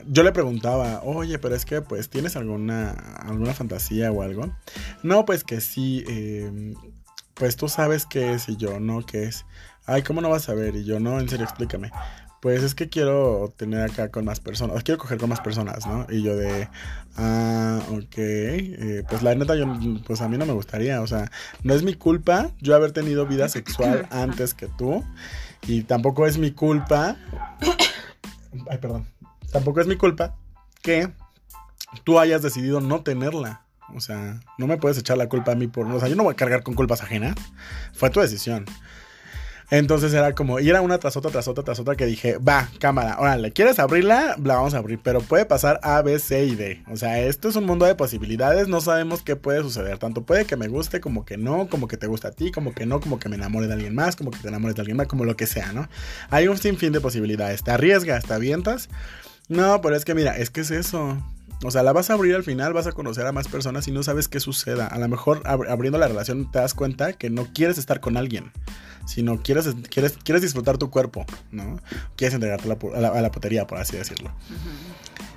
yo 0.05 0.23
le 0.23 0.31
preguntaba, 0.31 1.01
oye, 1.03 1.39
pero 1.39 1.55
es 1.55 1.65
que 1.65 1.81
pues 1.81 2.09
tienes 2.09 2.35
alguna, 2.35 2.91
alguna 3.25 3.53
fantasía 3.53 4.11
o 4.11 4.21
algo. 4.21 4.53
No, 5.01 5.25
pues 5.25 5.43
que 5.49 5.62
sí, 5.62 6.03
eh, 6.07 6.75
pues 7.33 7.55
tú 7.55 7.69
sabes 7.69 8.05
qué 8.05 8.33
es 8.33 8.49
y 8.49 8.55
yo 8.55 8.79
no 8.79 9.03
qué 9.03 9.23
es. 9.23 9.47
Ay, 9.88 10.03
¿cómo 10.03 10.21
no 10.21 10.29
vas 10.29 10.47
a 10.47 10.53
ver? 10.53 10.75
Y 10.75 10.85
yo 10.85 10.99
no, 10.99 11.19
en 11.19 11.27
serio, 11.27 11.43
explícame. 11.43 11.91
Pues 12.39 12.62
es 12.62 12.75
que 12.75 12.88
quiero 12.88 13.51
tener 13.57 13.81
acá 13.81 14.12
con 14.12 14.25
más 14.25 14.39
personas, 14.39 14.83
quiero 14.83 14.99
coger 14.99 15.17
con 15.17 15.27
más 15.27 15.41
personas, 15.41 15.88
¿no? 15.88 16.05
Y 16.07 16.21
yo 16.21 16.35
de, 16.35 16.69
ah, 17.17 17.79
ok, 17.89 18.17
eh, 18.17 19.03
pues 19.09 19.23
la 19.23 19.33
neta, 19.33 19.55
yo, 19.55 19.65
pues 20.05 20.21
a 20.21 20.29
mí 20.29 20.38
no 20.38 20.45
me 20.45 20.53
gustaría, 20.53 21.01
o 21.01 21.07
sea, 21.07 21.31
no 21.63 21.73
es 21.73 21.81
mi 21.81 21.95
culpa 21.95 22.51
yo 22.62 22.75
haber 22.75 22.91
tenido 22.91 23.25
vida 23.25 23.49
sexual 23.49 24.07
antes 24.12 24.53
que 24.53 24.67
tú, 24.67 25.03
y 25.65 25.81
tampoco 25.81 26.27
es 26.27 26.38
mi 26.38 26.51
culpa, 26.51 27.17
ay, 28.69 28.77
perdón, 28.77 29.07
tampoco 29.51 29.81
es 29.81 29.88
mi 29.88 29.95
culpa 29.95 30.38
que 30.83 31.12
tú 32.03 32.19
hayas 32.19 32.43
decidido 32.43 32.81
no 32.81 33.01
tenerla. 33.01 33.65
O 33.95 34.02
sea, 34.02 34.39
no 34.58 34.67
me 34.67 34.78
puedes 34.78 34.97
echar 34.97 35.17
la 35.17 35.30
culpa 35.30 35.54
a 35.54 35.56
mí 35.56 35.67
por... 35.67 35.88
O 35.88 35.99
sea, 35.99 36.10
yo 36.10 36.15
no 36.15 36.23
voy 36.23 36.34
a 36.34 36.36
cargar 36.36 36.63
con 36.63 36.73
culpas 36.73 37.02
ajenas. 37.02 37.36
Fue 37.93 38.10
tu 38.10 38.19
decisión. 38.19 38.65
Entonces 39.71 40.13
era 40.13 40.34
como... 40.34 40.60
Y 40.60 40.67
era 40.67 40.82
una 40.82 40.97
tras 40.97 41.15
otra, 41.15 41.30
tras 41.30 41.47
otra, 41.47 41.63
tras 41.63 41.80
otra 41.80 41.95
que 41.95 42.08
dije... 42.08 42.38
Va, 42.38 42.69
cámara, 42.80 43.17
órale, 43.19 43.52
¿quieres 43.52 43.78
abrirla? 43.78 44.36
La 44.43 44.56
vamos 44.56 44.73
a 44.73 44.80
abrir. 44.80 44.99
Pero 45.04 45.21
puede 45.21 45.45
pasar 45.45 45.80
A, 45.84 46.02
B, 46.02 46.17
C 46.17 46.45
y 46.45 46.56
D. 46.56 46.84
O 46.91 46.97
sea, 46.97 47.19
esto 47.19 47.49
es 47.49 47.56
un 47.56 47.65
mundo 47.65 47.86
de 47.86 47.93
posibilidades. 47.93 48.67
No 48.67 48.82
sabemos 48.82 49.21
qué 49.21 49.36
puede 49.36 49.62
suceder. 49.62 49.99
Tanto 49.99 50.23
puede 50.23 50.45
que 50.45 50.56
me 50.56 50.67
guste 50.67 51.02
como 51.02 51.23
que 51.23 51.38
no. 51.38 51.67
Como 51.67 51.88
que 51.88 51.97
te 51.97 52.08
gusta 52.08 52.30
a 52.30 52.32
ti. 52.32 52.52
Como 52.52 52.73
que 52.73 52.88
no. 52.88 52.99
Como 52.99 53.19
que 53.19 53.30
me 53.30 53.36
enamore 53.36 53.67
de 53.67 53.73
alguien 53.73 53.93
más. 53.93 54.15
Como 54.15 54.32
que 54.32 54.39
te 54.39 54.47
enamores 54.47 54.75
de 54.75 54.82
alguien 54.82 54.97
más. 54.97 55.08
Como 55.08 55.23
lo 55.23 55.36
que 55.36 55.45
sea, 55.45 55.71
¿no? 55.71 55.88
Hay 56.32 56.47
un 56.47 56.58
sinfín 56.58 56.91
de 56.91 57.02
posibilidades. 57.02 57.63
Te 57.63 57.69
arriesgas, 57.69 58.25
te 58.25 58.34
avientas. 58.34 58.89
No, 59.49 59.82
pero 59.82 59.95
es 59.95 60.04
que 60.04 60.15
mira, 60.15 60.36
es 60.38 60.49
que 60.49 60.62
es 60.62 60.71
eso. 60.71 61.23
O 61.63 61.71
sea, 61.71 61.83
la 61.83 61.91
vas 61.91 62.09
a 62.09 62.13
abrir 62.13 62.35
al 62.35 62.43
final, 62.43 62.73
vas 62.73 62.87
a 62.87 62.91
conocer 62.93 63.25
a 63.27 63.31
más 63.33 63.47
personas 63.49 63.87
y 63.87 63.91
no 63.91 64.01
sabes 64.03 64.27
qué 64.27 64.39
suceda. 64.39 64.87
A 64.87 64.97
lo 64.97 65.07
mejor 65.09 65.43
ab- 65.43 65.69
abriendo 65.69 65.97
la 65.97 66.07
relación 66.07 66.49
te 66.51 66.59
das 66.59 66.73
cuenta 66.73 67.13
que 67.13 67.29
no 67.29 67.47
quieres 67.53 67.77
estar 67.77 67.99
con 67.99 68.15
alguien, 68.15 68.51
sino 69.05 69.41
quieres, 69.41 69.67
quieres, 69.89 70.17
quieres 70.23 70.41
disfrutar 70.41 70.77
tu 70.77 70.89
cuerpo, 70.89 71.25
¿no? 71.51 71.79
Quieres 72.15 72.33
entregarte 72.33 72.65
a 72.65 72.69
la, 72.69 72.79
pu- 72.79 72.95
a 72.95 72.99
la, 73.01 73.09
a 73.09 73.21
la 73.21 73.31
potería, 73.31 73.67
por 73.67 73.77
así 73.77 73.97
decirlo. 73.97 74.31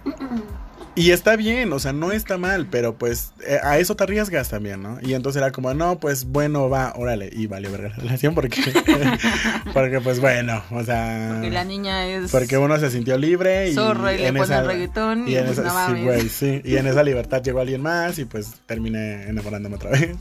Y 0.94 1.11
está 1.11 1.37
bien, 1.37 1.72
o 1.72 1.78
sea, 1.78 1.94
no 1.94 2.12
está 2.12 2.37
mal, 2.37 2.66
pero 2.70 2.96
pues 2.98 3.33
eh, 3.46 3.59
a 3.62 3.78
eso 3.78 3.96
te 3.96 4.05
arriesgas 4.05 4.50
también, 4.50 4.83
¿no? 4.83 4.98
Y 5.00 5.14
entonces 5.14 5.40
era 5.40 5.50
como, 5.50 5.72
no, 5.72 5.98
pues 5.98 6.26
bueno, 6.26 6.68
va, 6.68 6.92
órale, 6.96 7.31
y 7.33 7.46
vale 7.46 7.70
ver 7.70 7.81
la 7.81 7.88
relación 7.88 8.35
porque, 8.35 8.61
porque 9.72 10.00
pues 10.00 10.20
bueno, 10.20 10.62
o 10.70 10.85
sea... 10.85 11.31
Porque 11.33 11.50
la 11.50 11.64
niña 11.64 12.07
es... 12.07 12.31
Porque 12.31 12.59
uno 12.59 12.78
se 12.78 12.90
sintió 12.90 13.16
libre 13.16 13.70
y, 13.70 13.74
Zorra 13.74 14.12
y 14.12 14.18
le 14.18 14.26
en 14.28 14.35
pone 14.35 14.44
esa, 14.44 14.62
reggaetón 14.62 15.28
y 15.28 15.33
y 15.33 15.37
en 15.37 15.46
pues, 15.46 15.59
esa, 15.59 15.88
no 15.88 15.96
sí, 15.96 16.02
güey, 16.02 16.28
sí, 16.28 16.61
y 16.62 16.76
en 16.76 16.87
esa 16.87 17.02
libertad 17.05 17.42
llegó 17.42 17.61
alguien 17.61 17.81
más 17.81 18.18
y 18.18 18.26
pues 18.26 18.61
terminé 18.66 19.28
enamorándome 19.28 19.76
otra 19.76 19.90
vez. 19.92 20.14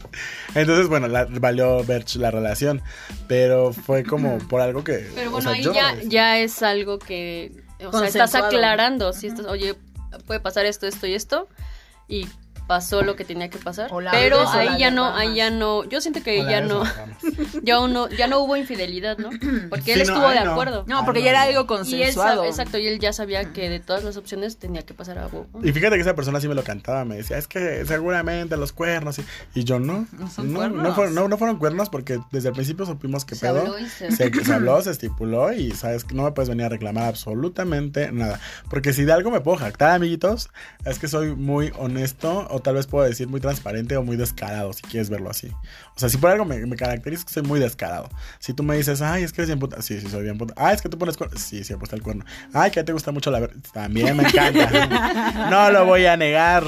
Entonces, 0.55 0.87
bueno, 0.87 1.09
la- 1.09 1.25
valió 1.29 1.83
ver 1.83 2.05
la 2.15 2.31
relación, 2.31 2.81
pero 3.27 3.73
fue 3.73 4.03
como 4.03 4.37
por 4.37 4.61
algo 4.61 4.85
que 4.85 5.05
Pero 5.15 5.29
o 5.29 5.31
bueno, 5.33 5.49
sea, 5.49 5.51
ahí 5.51 5.63
yo 5.63 5.73
ya, 5.73 5.95
ya 6.05 6.39
es 6.39 6.63
algo 6.63 6.97
que. 6.97 7.51
O 7.83 7.91
sea, 7.97 8.07
estás 8.07 8.35
aclarando. 8.35 9.11
Si 9.11 9.27
estás, 9.27 9.47
oye, 9.47 9.75
puede 10.25 10.39
pasar 10.39 10.65
esto, 10.65 10.87
esto 10.87 11.07
y 11.07 11.13
esto. 11.13 11.47
Y 12.07 12.27
pasó 12.67 13.01
lo 13.01 13.15
que 13.15 13.25
tenía 13.25 13.49
que 13.49 13.57
pasar. 13.57 13.91
Pero 14.11 14.47
ahí 14.49 14.77
ya 14.79 14.91
no, 14.91 15.13
ahí 15.13 15.35
ya 15.35 15.49
no, 15.51 15.83
yo 15.85 15.99
siento 16.01 16.23
que 16.23 16.43
ya 16.45 16.61
no, 16.61 16.83
ya 17.63 17.85
no, 17.87 18.09
ya 18.09 18.27
no 18.27 18.39
hubo 18.39 18.55
infidelidad, 18.55 19.17
¿no? 19.17 19.29
Porque 19.69 19.93
él 19.93 19.99
Sí, 20.05 20.11
estuvo 20.11 20.29
de 20.29 20.39
acuerdo. 20.39 20.83
No, 20.87 21.03
porque 21.05 21.19
no, 21.19 21.25
ya 21.25 21.31
era 21.31 21.39
no. 21.41 21.45
algo 21.47 21.59
Y 21.59 21.61
él 21.61 21.67
consensuado. 21.67 22.45
exacto, 22.45 22.77
y 22.77 22.87
él 22.87 22.99
ya 22.99 23.13
sabía 23.13 23.51
que 23.51 23.69
de 23.69 23.79
todas 23.79 24.03
las 24.03 24.17
opciones 24.17 24.57
tenía 24.57 24.83
que 24.83 24.93
pasar 24.93 25.17
algo. 25.17 25.47
Y 25.63 25.71
fíjate 25.71 25.95
que 25.95 26.01
esa 26.01 26.15
persona 26.15 26.39
sí 26.39 26.47
me 26.47 26.55
lo 26.55 26.63
cantaba, 26.63 27.03
me 27.05 27.17
decía, 27.17 27.37
es 27.37 27.47
que 27.47 27.85
seguramente 27.85 28.55
los 28.57 28.71
cuernos. 28.71 29.19
Y, 29.19 29.25
y 29.55 29.63
yo 29.63 29.79
no. 29.79 30.07
No 30.17 30.29
son 30.29 30.53
no, 30.53 30.59
fueron, 30.93 31.13
no, 31.15 31.27
no 31.27 31.37
fueron 31.37 31.57
cuernos 31.57 31.89
porque 31.89 32.19
desde 32.31 32.49
el 32.49 32.55
principio 32.55 32.85
supimos 32.85 33.25
que 33.25 33.35
Se 33.35 33.47
pedo. 33.47 33.59
habló 33.61 33.79
y 33.79 33.87
se- 33.87 34.11
Se, 34.11 34.31
se 34.43 34.53
habló, 34.53 34.81
se 34.81 34.91
estipuló 34.91 35.51
y 35.53 35.71
sabes 35.71 36.03
que 36.03 36.15
no 36.15 36.23
me 36.23 36.31
puedes 36.31 36.49
venir 36.49 36.65
a 36.65 36.69
reclamar 36.69 37.05
absolutamente 37.05 38.11
nada. 38.11 38.39
Porque 38.69 38.93
si 38.93 39.03
de 39.03 39.13
algo 39.13 39.31
me 39.31 39.41
puedo 39.41 39.57
jactar, 39.57 39.91
amiguitos, 39.91 40.49
es 40.85 40.99
que 40.99 41.07
soy 41.07 41.35
muy 41.35 41.71
honesto 41.77 42.47
o 42.51 42.59
tal 42.61 42.75
vez 42.75 42.87
puedo 42.87 43.05
decir 43.05 43.27
muy 43.27 43.39
transparente 43.39 43.97
o 43.97 44.03
muy 44.03 44.17
descarado, 44.17 44.73
si 44.73 44.81
quieres 44.83 45.09
verlo 45.09 45.29
así. 45.29 45.47
O 45.95 45.99
sea, 45.99 46.09
si 46.09 46.17
por 46.17 46.29
algo 46.29 46.45
me, 46.45 46.59
que 46.75 47.17
soy 47.27 47.43
muy 47.43 47.59
descarado. 47.59 48.09
Si 48.39 48.53
tú 48.53 48.63
me 48.63 48.75
dices, 48.75 49.01
ay, 49.01 49.23
es 49.23 49.33
que 49.33 49.41
eres 49.41 49.49
bien 49.49 49.59
puta, 49.59 49.81
sí, 49.81 49.99
sí, 49.99 50.07
soy 50.09 50.23
bien 50.23 50.37
puta. 50.37 50.53
Ah, 50.57 50.73
es 50.73 50.81
que 50.81 50.89
tú 50.89 50.97
pones 50.97 51.17
cuerno, 51.17 51.37
sí, 51.37 51.63
sí, 51.63 51.73
he 51.73 51.77
puesto 51.77 51.95
el 51.95 52.01
cuerno. 52.01 52.25
Ay, 52.53 52.71
que 52.71 52.83
te 52.83 52.93
gusta 52.93 53.11
mucho 53.11 53.31
la 53.31 53.39
ver, 53.39 53.53
también 53.73 54.15
me 54.15 54.23
encanta. 54.23 55.47
no 55.49 55.71
lo 55.71 55.85
voy 55.85 56.05
a 56.05 56.17
negar. 56.17 56.63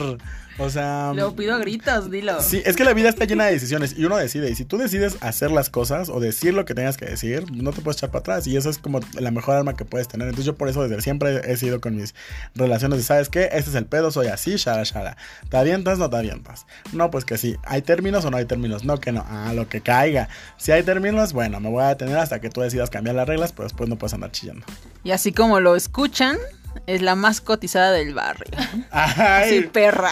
O 0.59 0.69
sea, 0.69 1.13
Lo 1.15 1.35
pido 1.35 1.55
a 1.55 1.57
gritos, 1.57 2.11
dilo. 2.11 2.41
Sí, 2.41 2.61
es 2.65 2.75
que 2.75 2.83
la 2.83 2.93
vida 2.93 3.09
está 3.09 3.25
llena 3.25 3.45
de 3.45 3.53
decisiones 3.53 3.95
y 3.97 4.05
uno 4.05 4.17
decide. 4.17 4.51
Y 4.51 4.55
si 4.55 4.65
tú 4.65 4.77
decides 4.77 5.17
hacer 5.21 5.51
las 5.51 5.69
cosas 5.69 6.09
o 6.09 6.19
decir 6.19 6.53
lo 6.53 6.65
que 6.65 6.75
tengas 6.75 6.95
que 6.97 7.05
decir, 7.05 7.51
no 7.51 7.71
te 7.71 7.81
puedes 7.81 7.97
echar 7.97 8.11
para 8.11 8.19
atrás. 8.19 8.47
Y 8.47 8.55
eso 8.55 8.69
es 8.69 8.77
como 8.77 8.99
la 9.19 9.31
mejor 9.31 9.55
arma 9.55 9.75
que 9.75 9.85
puedes 9.85 10.07
tener. 10.07 10.27
Entonces 10.27 10.45
yo 10.45 10.55
por 10.55 10.69
eso 10.69 10.87
desde 10.87 11.01
siempre 11.01 11.41
he 11.51 11.57
sido 11.57 11.81
con 11.81 11.95
mis 11.95 12.13
relaciones 12.53 12.99
de, 12.99 13.03
¿sabes 13.03 13.29
qué? 13.29 13.49
Este 13.51 13.71
es 13.71 13.75
el 13.75 13.85
pedo, 13.85 14.11
soy 14.11 14.27
así, 14.27 14.55
shara, 14.57 14.83
shara. 14.83 15.17
¿Te 15.49 15.57
avientas? 15.57 15.97
No 15.97 16.09
te 16.09 16.17
avientas. 16.17 16.65
No, 16.91 17.09
pues 17.09 17.25
que 17.25 17.37
sí. 17.37 17.55
¿Hay 17.63 17.81
términos 17.81 18.23
o 18.25 18.31
no 18.31 18.37
hay 18.37 18.45
términos? 18.45 18.83
No, 18.83 18.99
que 18.99 19.11
no. 19.11 19.25
Ah, 19.27 19.53
lo 19.55 19.67
que 19.67 19.81
caiga. 19.81 20.29
Si 20.57 20.71
hay 20.71 20.83
términos, 20.83 21.33
bueno, 21.33 21.59
me 21.59 21.69
voy 21.69 21.83
a 21.83 21.87
detener 21.89 22.17
hasta 22.17 22.39
que 22.39 22.49
tú 22.49 22.61
decidas 22.61 22.89
cambiar 22.89 23.15
las 23.15 23.27
reglas, 23.27 23.51
pero 23.51 23.63
después 23.63 23.89
no 23.89 23.97
puedes 23.97 24.13
andar 24.13 24.31
chillando. 24.31 24.65
Y 25.03 25.11
así 25.11 25.31
como 25.31 25.59
lo 25.59 25.75
escuchan, 25.75 26.37
es 26.87 27.01
la 27.01 27.15
más 27.15 27.41
cotizada 27.41 27.91
del 27.91 28.13
barrio. 28.13 28.51
¡Ay! 28.91 29.49
Sí, 29.49 29.61
perra. 29.67 30.11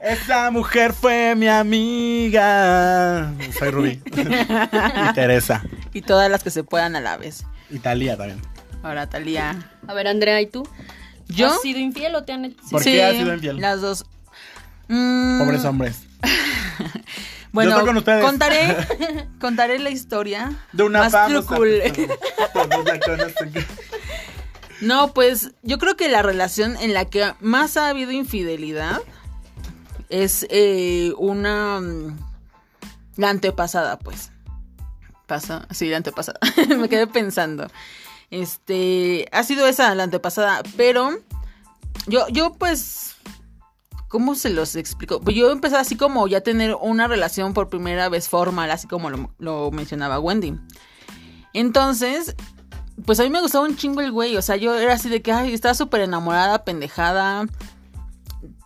Esa 0.00 0.50
mujer 0.50 0.92
fue 0.92 1.34
mi 1.34 1.48
amiga. 1.48 3.32
Soy 3.58 3.70
Rubí. 3.70 4.02
y 4.04 5.14
Teresa. 5.14 5.62
Y 5.92 6.02
todas 6.02 6.30
las 6.30 6.42
que 6.42 6.50
se 6.50 6.64
puedan 6.64 6.96
a 6.96 7.00
la 7.00 7.16
vez. 7.16 7.44
Y 7.70 7.78
Talía 7.78 8.16
también. 8.16 8.40
Ahora, 8.82 9.08
Talía. 9.08 9.70
A 9.86 9.94
ver, 9.94 10.08
Andrea, 10.08 10.40
¿y 10.40 10.46
tú? 10.46 10.68
¿Yo? 11.28 11.46
¿Has 11.48 11.62
sido 11.62 11.78
infiel 11.78 12.14
o 12.16 12.24
te 12.24 12.32
han 12.32 12.44
hecho? 12.44 12.58
¿Por 12.70 12.82
qué 12.82 13.02
has 13.02 13.16
sido 13.16 13.32
infiel? 13.34 13.58
Las 13.60 13.80
dos. 13.80 14.04
Mm, 14.88 15.38
Pobres 15.38 15.64
hombres. 15.64 16.02
Bueno, 17.52 17.70
Yo 17.70 17.76
estoy 17.76 17.86
con 17.86 17.96
ustedes. 17.98 18.24
contaré, 18.24 18.76
contaré 19.40 19.78
la 19.78 19.90
historia 19.90 20.50
De 20.72 20.82
una 20.82 21.04
más 21.04 21.12
famosa. 21.12 21.38
trucul- 21.54 22.18
Todos 22.52 22.84
la 22.84 22.98
conocen. 22.98 23.52
No, 24.84 25.14
pues 25.14 25.52
yo 25.62 25.78
creo 25.78 25.96
que 25.96 26.10
la 26.10 26.22
relación 26.22 26.76
en 26.76 26.92
la 26.92 27.06
que 27.06 27.32
más 27.40 27.78
ha 27.78 27.88
habido 27.88 28.12
infidelidad 28.12 29.00
es 30.10 30.46
eh, 30.50 31.12
una... 31.16 31.80
mm, 31.80 32.18
La 33.16 33.30
antepasada, 33.30 33.98
pues. 33.98 34.30
Pasa, 35.26 35.66
sí, 35.70 35.88
la 35.88 35.96
antepasada. 35.96 36.38
Me 36.78 36.90
quedé 36.90 37.06
pensando. 37.06 37.66
Este, 38.30 39.26
ha 39.32 39.42
sido 39.42 39.66
esa 39.66 39.94
la 39.94 40.02
antepasada, 40.02 40.62
pero 40.76 41.10
yo, 42.06 42.28
yo 42.28 42.52
pues, 42.52 43.14
¿cómo 44.08 44.34
se 44.34 44.50
los 44.50 44.76
explico? 44.76 45.20
Pues 45.20 45.34
yo 45.34 45.50
empecé 45.50 45.76
así 45.76 45.96
como 45.96 46.28
ya 46.28 46.42
tener 46.42 46.76
una 46.78 47.08
relación 47.08 47.54
por 47.54 47.70
primera 47.70 48.10
vez 48.10 48.28
formal, 48.28 48.70
así 48.70 48.86
como 48.86 49.08
lo, 49.08 49.30
lo 49.38 49.70
mencionaba 49.70 50.18
Wendy. 50.20 50.58
Entonces, 51.54 52.34
pues 53.04 53.20
a 53.20 53.24
mí 53.24 53.30
me 53.30 53.40
gustaba 53.40 53.64
un 53.64 53.76
chingo 53.76 54.00
el 54.00 54.12
güey, 54.12 54.36
o 54.36 54.42
sea, 54.42 54.56
yo 54.56 54.74
era 54.74 54.94
así 54.94 55.08
de 55.08 55.22
que, 55.22 55.32
ay, 55.32 55.52
estaba 55.52 55.74
súper 55.74 56.02
enamorada, 56.02 56.64
pendejada. 56.64 57.46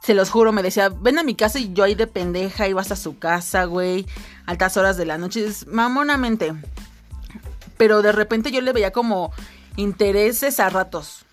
Se 0.02 0.14
los 0.14 0.30
juro, 0.30 0.52
me 0.52 0.62
decía, 0.62 0.88
ven 0.90 1.18
a 1.18 1.22
mi 1.22 1.34
casa 1.34 1.58
y 1.58 1.72
yo 1.72 1.84
ahí 1.84 1.94
de 1.94 2.06
pendeja 2.06 2.68
iba 2.68 2.80
hasta 2.80 2.96
su 2.96 3.18
casa, 3.18 3.64
güey, 3.64 4.06
altas 4.46 4.76
horas 4.76 4.96
de 4.96 5.06
la 5.06 5.18
noche, 5.18 5.46
es 5.46 5.66
mamonamente. 5.66 6.54
Pero 7.76 8.02
de 8.02 8.12
repente 8.12 8.50
yo 8.50 8.60
le 8.60 8.72
veía 8.72 8.92
como 8.92 9.32
intereses 9.76 10.60
a 10.60 10.68
ratos. 10.68 11.24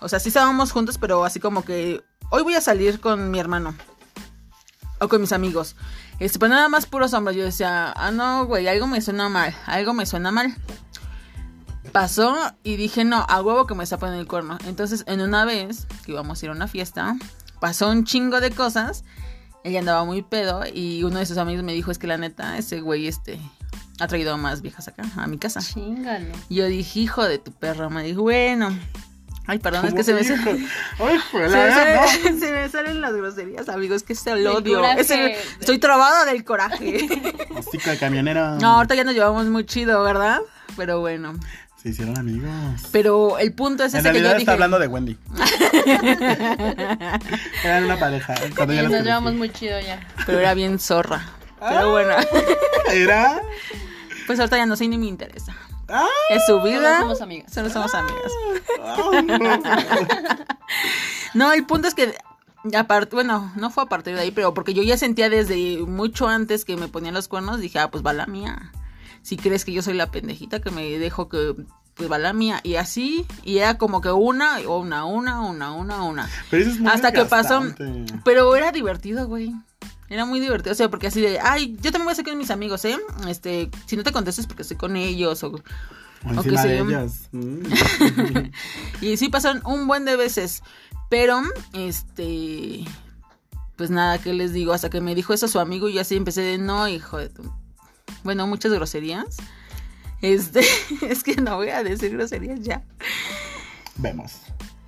O 0.00 0.08
sea, 0.08 0.20
sí 0.20 0.28
estábamos 0.28 0.70
juntos, 0.72 0.98
pero 0.98 1.24
así 1.24 1.40
como 1.40 1.64
que 1.64 2.02
hoy 2.30 2.42
voy 2.42 2.54
a 2.54 2.60
salir 2.60 3.00
con 3.00 3.30
mi 3.30 3.38
hermano. 3.38 3.74
O 5.00 5.08
con 5.08 5.20
mis 5.20 5.32
amigos. 5.32 5.76
Este, 6.18 6.38
pero 6.38 6.50
nada 6.50 6.68
más 6.68 6.86
puros 6.86 7.14
hombres. 7.14 7.36
Yo 7.36 7.44
decía, 7.44 7.92
ah, 7.96 8.10
no, 8.10 8.46
güey, 8.46 8.68
algo 8.68 8.86
me 8.86 9.00
suena 9.00 9.28
mal. 9.28 9.54
Algo 9.66 9.94
me 9.94 10.06
suena 10.06 10.30
mal. 10.30 10.54
Pasó 11.92 12.36
y 12.62 12.76
dije, 12.76 13.04
no, 13.04 13.24
a 13.28 13.42
huevo 13.42 13.66
que 13.66 13.74
me 13.74 13.84
está 13.84 13.98
poniendo 13.98 14.20
el 14.20 14.26
cuerno. 14.28 14.58
Entonces, 14.66 15.04
en 15.06 15.20
una 15.20 15.44
vez 15.44 15.86
que 16.04 16.12
íbamos 16.12 16.42
a 16.42 16.46
ir 16.46 16.50
a 16.50 16.54
una 16.54 16.66
fiesta, 16.66 17.16
pasó 17.60 17.88
un 17.90 18.04
chingo 18.04 18.40
de 18.40 18.50
cosas. 18.50 19.04
Ella 19.62 19.78
andaba 19.78 20.04
muy 20.04 20.22
pedo 20.22 20.62
y 20.72 21.04
uno 21.04 21.18
de 21.18 21.26
sus 21.26 21.38
amigos 21.38 21.62
me 21.64 21.72
dijo, 21.72 21.90
es 21.90 21.98
que 21.98 22.06
la 22.06 22.18
neta, 22.18 22.58
ese 22.58 22.80
güey, 22.80 23.06
este, 23.06 23.38
ha 24.00 24.06
traído 24.08 24.36
más 24.36 24.60
viejas 24.60 24.88
acá, 24.88 25.04
a 25.16 25.26
mi 25.26 25.38
casa. 25.38 25.60
Chingalo. 25.60 26.34
Y 26.48 26.56
yo 26.56 26.66
dije, 26.66 27.00
hijo 27.00 27.24
de 27.24 27.38
tu 27.38 27.52
perra. 27.52 27.88
Me 27.88 28.02
dijo, 28.02 28.22
bueno. 28.22 28.76
Ay, 29.46 29.58
perdón, 29.58 29.84
es 29.84 29.92
que 29.94 30.02
se 30.02 30.14
me, 30.14 30.24
se, 30.24 30.32
Ay, 30.34 31.18
me 31.34 31.48
se 32.40 32.50
me 32.50 32.68
salen 32.70 33.02
las 33.02 33.12
groserías, 33.12 33.68
amigos, 33.68 34.02
que 34.02 34.14
es 34.14 34.26
el 34.26 34.46
odio. 34.46 34.76
coraje. 34.78 35.00
Es 35.02 35.10
el- 35.10 35.32
estoy 35.60 35.78
trabada 35.78 36.24
del 36.24 36.44
coraje. 36.44 37.06
de 37.84 37.98
camionera. 37.98 38.56
No, 38.58 38.76
ahorita 38.76 38.94
ya 38.94 39.04
nos 39.04 39.12
llevamos 39.14 39.44
muy 39.46 39.66
chido, 39.66 40.02
¿verdad? 40.02 40.40
Pero 40.76 41.00
bueno. 41.00 41.34
Se 41.84 41.90
hicieron 41.90 42.18
amigos. 42.18 42.50
Pero 42.92 43.38
el 43.38 43.52
punto 43.52 43.84
es 43.84 43.92
En 43.94 44.00
ese 44.00 44.08
que 44.10 44.18
yo 44.18 44.22
realidad 44.22 44.30
dije. 44.32 44.42
está 44.42 44.52
hablando 44.54 44.78
de 44.78 44.86
Wendy. 44.88 45.18
Eran 47.62 47.84
una 47.84 47.98
pareja. 47.98 48.34
Cuando 48.56 48.72
ya 48.74 48.82
las 48.82 48.90
nos 48.90 48.92
conocí. 48.92 49.04
llevamos 49.04 49.34
muy 49.34 49.50
chido 49.50 49.78
ya. 49.80 50.00
Pero 50.26 50.38
era 50.40 50.54
bien 50.54 50.78
zorra. 50.78 51.22
Pero 51.60 51.92
bueno, 51.92 52.14
Era. 52.92 53.40
pues 54.26 54.38
ahorita 54.40 54.56
ya 54.56 54.66
no 54.66 54.76
sé 54.76 54.88
ni 54.88 54.98
me 54.98 55.06
interesa. 55.06 55.54
Ah, 55.88 56.06
Es 56.30 56.46
su 56.46 56.60
vida. 56.62 57.00
Solo 57.00 57.02
somos 57.02 57.20
amigas. 57.20 57.52
Solo 57.52 57.68
somos 57.70 57.94
amigas. 57.94 58.32
ah, 58.82 60.38
No, 61.34 61.52
el 61.52 61.66
punto 61.66 61.86
es 61.88 61.94
que 61.94 62.14
aparte, 62.74 63.14
bueno, 63.14 63.52
no 63.56 63.70
fue 63.70 63.84
a 63.84 63.86
partir 63.86 64.14
de 64.14 64.22
ahí, 64.22 64.30
pero 64.30 64.54
porque 64.54 64.72
yo 64.72 64.82
ya 64.82 64.96
sentía 64.96 65.28
desde 65.28 65.78
mucho 65.86 66.28
antes 66.28 66.64
que 66.64 66.76
me 66.78 66.88
ponían 66.88 67.12
los 67.14 67.28
cuernos, 67.28 67.60
dije, 67.60 67.78
ah, 67.78 67.90
pues 67.90 68.02
va 68.04 68.12
la 68.14 68.24
mía. 68.26 68.72
Si 69.24 69.36
crees 69.36 69.64
que 69.64 69.72
yo 69.72 69.82
soy 69.82 69.94
la 69.94 70.10
pendejita 70.12 70.60
que 70.60 70.70
me 70.70 70.84
dejo 71.00 71.28
que 71.28 71.56
pues 71.96 72.10
va 72.10 72.18
la 72.18 72.32
mía 72.32 72.60
y 72.62 72.74
así 72.76 73.24
y 73.44 73.58
era 73.58 73.76
como 73.78 74.00
que 74.00 74.10
una 74.10 74.58
una 74.68 75.04
una 75.04 75.40
una 75.40 75.72
una 75.72 76.02
una 76.02 76.28
Pero 76.50 76.62
eso 76.62 76.70
es 76.72 76.78
muy 76.80 76.90
hasta 76.90 77.10
que 77.12 77.24
pasó 77.24 77.62
pero 78.24 78.54
era 78.56 78.70
divertido 78.72 79.26
güey 79.28 79.52
era 80.08 80.24
muy 80.24 80.40
divertido 80.40 80.72
o 80.72 80.74
sea 80.74 80.88
porque 80.90 81.06
así 81.06 81.20
de 81.20 81.38
ay 81.40 81.76
yo 81.80 81.90
también 81.92 82.04
voy 82.04 82.10
a 82.10 82.12
hacer 82.12 82.24
con 82.24 82.36
mis 82.36 82.50
amigos 82.50 82.84
eh 82.84 82.98
este 83.28 83.70
si 83.86 83.96
no 83.96 84.02
te 84.02 84.10
contesto 84.12 84.40
es 84.40 84.46
porque 84.48 84.62
estoy 84.62 84.76
con 84.76 84.96
ellos 84.96 85.42
o 85.44 85.48
O 86.26 86.40
o 86.40 86.42
que 86.42 86.56
se- 86.58 86.68
de 86.68 86.78
ellas. 86.80 87.28
Mm. 87.32 87.62
y 89.00 89.16
sí 89.16 89.28
pasaron 89.28 89.60
un 89.66 89.86
buen 89.86 90.04
de 90.06 90.16
veces. 90.16 90.62
Pero, 91.10 91.42
este. 91.74 92.84
Pues 93.76 93.90
nada, 93.90 94.18
¿qué 94.18 94.32
les 94.32 94.52
digo? 94.52 94.72
Hasta 94.72 94.88
que 94.88 95.00
me 95.00 95.14
dijo 95.14 95.34
eso 95.34 95.48
su 95.48 95.58
amigo, 95.60 95.88
y 95.88 95.98
así 95.98 96.16
empecé 96.16 96.40
de 96.40 96.58
no, 96.58 96.88
hijo 96.88 97.18
de 97.18 97.28
tu. 97.28 97.42
Bueno, 98.24 98.46
muchas 98.46 98.72
groserías. 98.72 99.36
Este, 100.22 100.62
es 101.08 101.22
que 101.22 101.36
no 101.36 101.56
voy 101.56 101.68
a 101.68 101.84
decir 101.84 102.10
groserías 102.12 102.60
ya. 102.60 102.82
Vemos. 103.96 104.32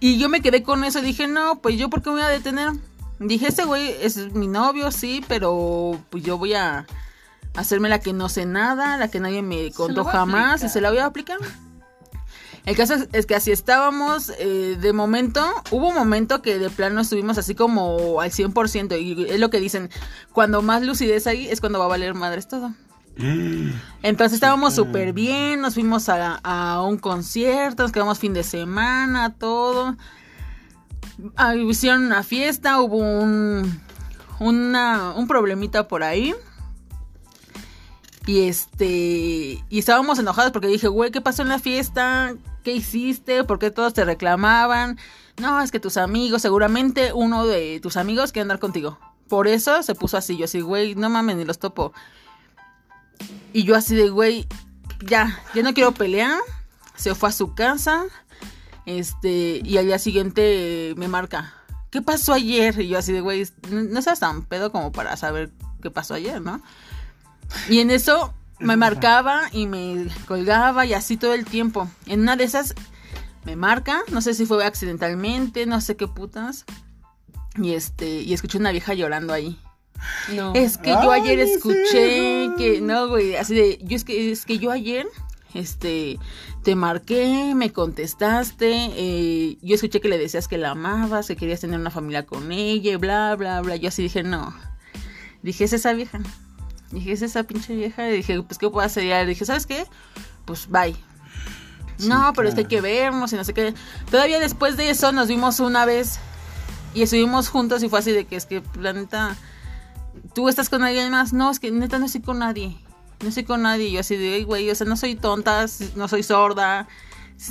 Y 0.01 0.19
yo 0.19 0.29
me 0.29 0.41
quedé 0.41 0.63
con 0.63 0.83
eso, 0.85 1.01
dije, 1.01 1.29
no, 1.29 1.61
pues 1.61 1.77
yo, 1.79 1.89
¿por 1.89 2.03
qué 2.03 2.11
me 2.11 2.17
voy 2.17 2.25
a 2.25 2.29
detener? 2.29 2.71
Dije, 3.19 3.49
ese 3.49 3.65
güey 3.65 3.95
es 4.03 4.35
mi 4.35 4.47
novio, 4.47 4.91
sí, 4.91 5.25
pero 5.27 5.99
pues 6.11 6.23
yo 6.23 6.37
voy 6.37 6.55
a 6.55 6.87
hacerme 7.55 7.89
la 7.89 8.01
que 8.01 8.13
no 8.13 8.29
sé 8.29 8.45
nada, 8.45 8.99
la 8.99 9.09
que 9.09 9.21
nadie 9.21 9.43
me 9.43 9.71
contó 9.73 10.05
jamás, 10.05 10.63
y 10.63 10.69
se 10.69 10.81
la 10.81 10.91
voy 10.91 10.99
a 10.99 11.07
aplicar. 11.07 11.39
El 12.67 12.77
caso 12.77 12.95
es, 12.95 13.09
es 13.13 13.27
que 13.27 13.35
así 13.35 13.53
estábamos, 13.53 14.33
eh, 14.39 14.77
de 14.79 14.93
momento, 14.93 15.43
hubo 15.71 15.89
un 15.89 15.95
momento 15.95 16.43
que 16.43 16.59
de 16.59 16.69
plano 16.69 17.01
estuvimos 17.01 17.39
así 17.39 17.55
como 17.55 18.21
al 18.21 18.33
100%, 18.33 19.01
y 19.01 19.31
es 19.31 19.41
lo 19.41 19.51
que 19.51 19.61
dicen, 19.61 19.89
cuando 20.33 20.61
más 20.63 20.83
lucidez 20.83 21.27
hay 21.27 21.49
es 21.49 21.61
cuando 21.61 21.79
va 21.79 21.87
a 21.87 21.89
valer 21.89 22.15
madres 22.15 22.49
todo. 22.49 22.75
Entonces 24.03 24.35
estábamos 24.35 24.75
súper 24.75 25.13
bien, 25.13 25.61
nos 25.61 25.75
fuimos 25.75 26.09
a, 26.09 26.37
a 26.43 26.83
un 26.83 26.99
concierto, 26.99 27.83
nos 27.83 27.93
quedamos 27.93 28.19
fin 28.19 28.35
de 28.35 28.43
semana, 28.43 29.35
todo. 29.35 29.97
Ah, 31.37 31.55
hicieron 31.55 32.05
una 32.05 32.23
fiesta, 32.23 32.81
hubo 32.81 32.99
un, 32.99 33.81
una, 34.39 35.13
un 35.17 35.27
problemita 35.27 35.89
por 35.89 36.03
ahí. 36.03 36.35
Y 38.27 38.49
este, 38.49 39.65
y 39.69 39.79
estábamos 39.79 40.19
enojados 40.19 40.53
porque 40.53 40.67
dije, 40.67 40.89
güey, 40.89 41.11
¿qué 41.11 41.21
pasó 41.21 41.43
en 41.43 41.49
la 41.49 41.59
fiesta? 41.59 42.35
¿Qué 42.65 42.73
hiciste? 42.73 43.45
¿Por 43.45 43.59
qué 43.59 43.71
todos 43.71 43.95
te 43.95 44.05
reclamaban? 44.05 44.99
no, 45.39 45.61
es 45.61 45.71
que 45.71 45.81
tus 45.81 45.97
amigos, 45.97 46.43
seguramente 46.43 47.13
uno 47.13 47.47
de 47.47 47.81
tus 47.81 47.97
amigos 47.97 48.33
quiere 48.33 48.43
andar 48.43 48.59
contigo. 48.59 48.99
Por 49.29 49.49
eso 49.49 49.83
se 49.83 49.95
puso 49.95 50.17
así, 50.17 50.37
yo 50.37 50.45
así, 50.45 50.61
güey, 50.61 50.95
no 50.95 51.11
mames, 51.11 51.37
ni 51.37 51.45
los 51.45 51.59
topo. 51.59 51.93
Y 53.53 53.65
yo 53.65 53.75
así 53.75 53.95
de, 53.95 54.11
güey, 54.11 54.47
ya, 55.07 55.41
ya 55.55 55.63
no 55.63 55.75
quiero 55.75 55.93
pelear. 55.93 56.39
Se 56.95 57.15
fue 57.15 57.29
a 57.29 57.33
su 57.33 57.55
casa. 57.55 58.05
Este, 58.87 59.61
y 59.65 59.79
al 59.79 59.87
día 59.87 59.99
siguiente 59.99 60.95
me 60.97 61.09
marca, 61.09 61.55
¿qué 61.91 62.03
pasó 62.03 62.33
ayer? 62.33 62.81
Y 62.81 62.89
yo 62.89 62.99
así 62.99 63.13
de, 63.13 63.21
güey, 63.21 63.47
no, 63.71 64.01
seas 64.01 64.21
tan 64.21 64.45
pedo 64.45 64.71
como 64.71 64.93
para 64.93 65.17
saber 65.17 65.51
qué 65.83 65.91
pasó 65.91 66.15
ayer, 66.15 66.41
¿no? 66.41 66.61
Y 67.69 67.81
en 67.81 67.91
eso 67.91 68.33
me 68.59 68.77
marcaba 68.77 69.49
y 69.53 69.67
me 69.67 70.07
colgaba 70.27 70.87
y 70.87 70.95
así 70.95 71.17
todo 71.17 71.35
el 71.35 71.45
tiempo. 71.45 71.89
En 72.07 72.21
una 72.21 72.37
de 72.37 72.45
esas 72.45 72.75
me 73.45 73.57
marca, 73.57 74.03
no 74.11 74.21
sé 74.21 74.35
si 74.35 74.47
fue 74.47 74.65
accidentalmente, 74.65 75.67
no 75.67 75.81
sé 75.81 75.97
qué 75.97 76.07
putas. 76.07 76.65
Y 77.57 77.73
este, 77.73 78.21
y 78.21 78.35
escuché 78.35 78.59
una 78.59 78.73
vieja 78.73 78.95
llorando 78.95 79.33
ahí. 79.33 79.59
No. 80.35 80.55
Es 80.55 80.79
que 80.79 80.91
yo 80.91 81.11
Ay, 81.11 81.23
ayer 81.23 81.41
¿en 81.41 81.49
escuché 81.49 82.51
que 82.57 82.81
no, 82.83 83.09
güey, 83.09 83.37
así 83.37 83.55
de 83.55 83.79
yo 83.83 83.97
es 83.97 84.05
que 84.05 84.33
es 84.33 84.45
que 84.45 84.59
yo 84.59 84.71
ayer 84.71 85.07
este 85.55 86.19
te 86.63 86.75
marqué, 86.75 87.55
me 87.55 87.73
contestaste, 87.73 88.91
eh, 88.97 89.59
yo 89.63 89.75
escuché 89.77 90.01
que 90.01 90.09
le 90.09 90.19
decías 90.19 90.49
que 90.49 90.59
la 90.59 90.73
amabas, 90.73 91.29
que 91.29 91.37
querías 91.37 91.61
tener 91.61 91.79
una 91.79 91.91
familia 91.91 92.27
con 92.27 92.51
ella, 92.51 92.99
bla 92.99 93.37
bla 93.37 93.61
bla. 93.61 93.77
Yo 93.77 93.89
así 93.89 94.03
dije, 94.03 94.23
"No." 94.23 94.55
Dije, 95.43 95.65
"Es 95.65 95.73
esa 95.73 95.93
vieja." 95.93 96.19
Dije, 96.91 97.13
"Es 97.13 97.23
esa 97.23 97.45
pinche 97.45 97.75
vieja." 97.75 98.09
Y 98.11 98.17
dije, 98.17 98.43
"Pues 98.43 98.59
qué 98.59 98.69
puedo 98.69 98.85
hacer?" 98.85 99.05
Y 99.05 99.27
dije, 99.29 99.45
"¿Sabes 99.45 99.67
qué? 99.67 99.87
Pues 100.45 100.69
bye." 100.69 100.97
no, 102.01 102.33
pero 102.35 102.49
es 102.49 102.55
que 102.55 102.61
hay 102.61 102.67
que 102.67 102.81
vernos 102.81 103.33
y 103.33 103.37
no 103.37 103.45
sé 103.45 103.55
qué. 103.55 103.75
Todavía 104.11 104.39
después 104.39 104.77
de 104.77 104.91
eso 104.91 105.13
nos 105.13 105.29
vimos 105.29 105.61
una 105.61 105.87
vez 105.87 106.19
y 106.95 107.03
estuvimos 107.03 107.49
juntos 107.49 107.83
y 107.83 107.89
fue 107.89 108.01
así 108.01 108.13
de 108.13 108.25
que 108.27 108.37
es 108.37 108.47
que 108.47 108.63
la 108.81 108.93
neta 108.93 109.37
tú 110.35 110.49
estás 110.49 110.69
con 110.69 110.83
alguien 110.83 111.11
más. 111.11 111.33
No, 111.33 111.51
es 111.51 111.61
que 111.61 111.71
neta 111.71 111.99
no 111.99 112.07
estoy 112.07 112.23
con 112.23 112.39
nadie. 112.39 112.77
No 113.23 113.29
estoy 113.29 113.45
con 113.45 113.63
nadie. 113.63 113.91
Yo 113.91 114.01
así 114.01 114.17
de, 114.17 114.35
"Ay, 114.35 114.45
güey, 114.45 114.71
o 114.71 114.75
sea, 114.75 114.87
no 114.87 114.97
soy 114.97 115.15
tonta, 115.15 115.67
no 115.95 116.09
soy 116.09 116.23
sorda. 116.23 116.89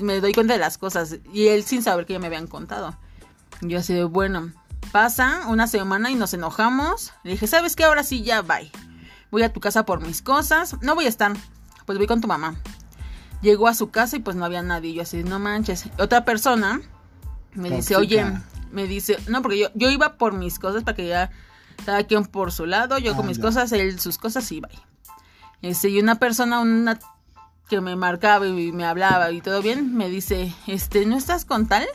Me 0.01 0.19
doy 0.19 0.33
cuenta 0.33 0.53
de 0.53 0.59
las 0.59 0.77
cosas. 0.77 1.17
Y 1.33 1.47
él 1.47 1.63
sin 1.63 1.81
saber 1.81 2.05
que 2.05 2.13
ya 2.13 2.19
me 2.19 2.27
habían 2.27 2.47
contado. 2.47 2.95
Yo 3.61 3.79
así 3.79 3.93
de, 3.93 4.03
bueno, 4.03 4.51
pasa 4.91 5.43
una 5.47 5.67
semana 5.67 6.11
y 6.11 6.15
nos 6.15 6.33
enojamos. 6.33 7.13
Le 7.23 7.31
dije, 7.31 7.47
¿sabes 7.47 7.75
qué? 7.75 7.83
Ahora 7.83 8.03
sí, 8.03 8.23
ya, 8.23 8.41
bye. 8.41 8.71
Voy 9.31 9.43
a 9.43 9.51
tu 9.51 9.59
casa 9.59 9.85
por 9.85 10.01
mis 10.01 10.21
cosas. 10.21 10.75
No 10.81 10.95
voy 10.95 11.05
a 11.05 11.09
estar. 11.09 11.33
Pues 11.85 11.97
voy 11.97 12.07
con 12.07 12.21
tu 12.21 12.27
mamá. 12.27 12.55
Llegó 13.41 13.67
a 13.67 13.73
su 13.73 13.89
casa 13.91 14.15
y 14.15 14.19
pues 14.19 14.35
no 14.35 14.45
había 14.45 14.61
nadie. 14.61 14.93
Yo 14.93 15.03
así, 15.03 15.23
no 15.23 15.39
manches. 15.39 15.85
Otra 15.99 16.25
persona 16.25 16.81
me 17.53 17.69
dice, 17.69 17.95
oye, 17.95 18.25
me 18.71 18.87
dice, 18.87 19.17
no, 19.27 19.41
porque 19.41 19.59
yo, 19.59 19.67
yo 19.75 19.89
iba 19.89 20.17
por 20.17 20.33
mis 20.33 20.59
cosas 20.59 20.83
para 20.83 20.95
que 20.95 21.07
ya 21.07 21.31
cada 21.85 22.03
quien 22.03 22.25
por 22.25 22.51
su 22.51 22.65
lado, 22.65 22.97
yo 22.97 23.15
con 23.15 23.27
mis 23.27 23.37
ya. 23.37 23.43
cosas, 23.43 23.71
él 23.71 23.99
sus 23.99 24.17
cosas 24.17 24.51
y 24.51 24.61
bye. 24.61 24.69
Este, 25.61 25.89
y 25.89 25.99
una 25.99 26.15
persona, 26.19 26.59
una 26.59 26.99
que 27.69 27.81
me 27.81 27.95
marcaba 27.95 28.47
y 28.47 28.71
me 28.71 28.85
hablaba 28.85 29.31
y 29.31 29.41
todo 29.41 29.61
bien, 29.61 29.95
me 29.95 30.09
dice, 30.09 30.53
este, 30.67 31.05
¿no 31.05 31.17
estás 31.17 31.45
con 31.45 31.67
tal? 31.67 31.87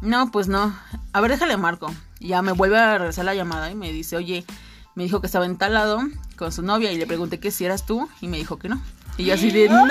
No, 0.00 0.30
pues 0.30 0.48
no. 0.48 0.74
A 1.12 1.20
ver, 1.20 1.32
déjale 1.32 1.56
marco. 1.56 1.92
Y 2.20 2.28
ya 2.28 2.42
me 2.42 2.52
vuelve 2.52 2.78
a 2.78 2.98
regresar 2.98 3.24
la 3.24 3.34
llamada 3.34 3.70
y 3.70 3.74
me 3.74 3.92
dice, 3.92 4.16
oye, 4.16 4.44
me 4.94 5.04
dijo 5.04 5.20
que 5.20 5.26
estaba 5.26 5.46
en 5.46 5.56
tal 5.56 5.74
lado 5.74 6.00
con 6.36 6.52
su 6.52 6.62
novia 6.62 6.92
y 6.92 6.98
le 6.98 7.06
pregunté 7.06 7.40
que 7.40 7.50
si 7.50 7.64
eras 7.64 7.86
tú 7.86 8.08
y 8.20 8.28
me 8.28 8.36
dijo 8.36 8.58
que 8.58 8.68
no. 8.68 8.80
Y 9.20 9.24
yo 9.24 9.34
así 9.34 9.50
de, 9.50 9.68
no, 9.68 9.86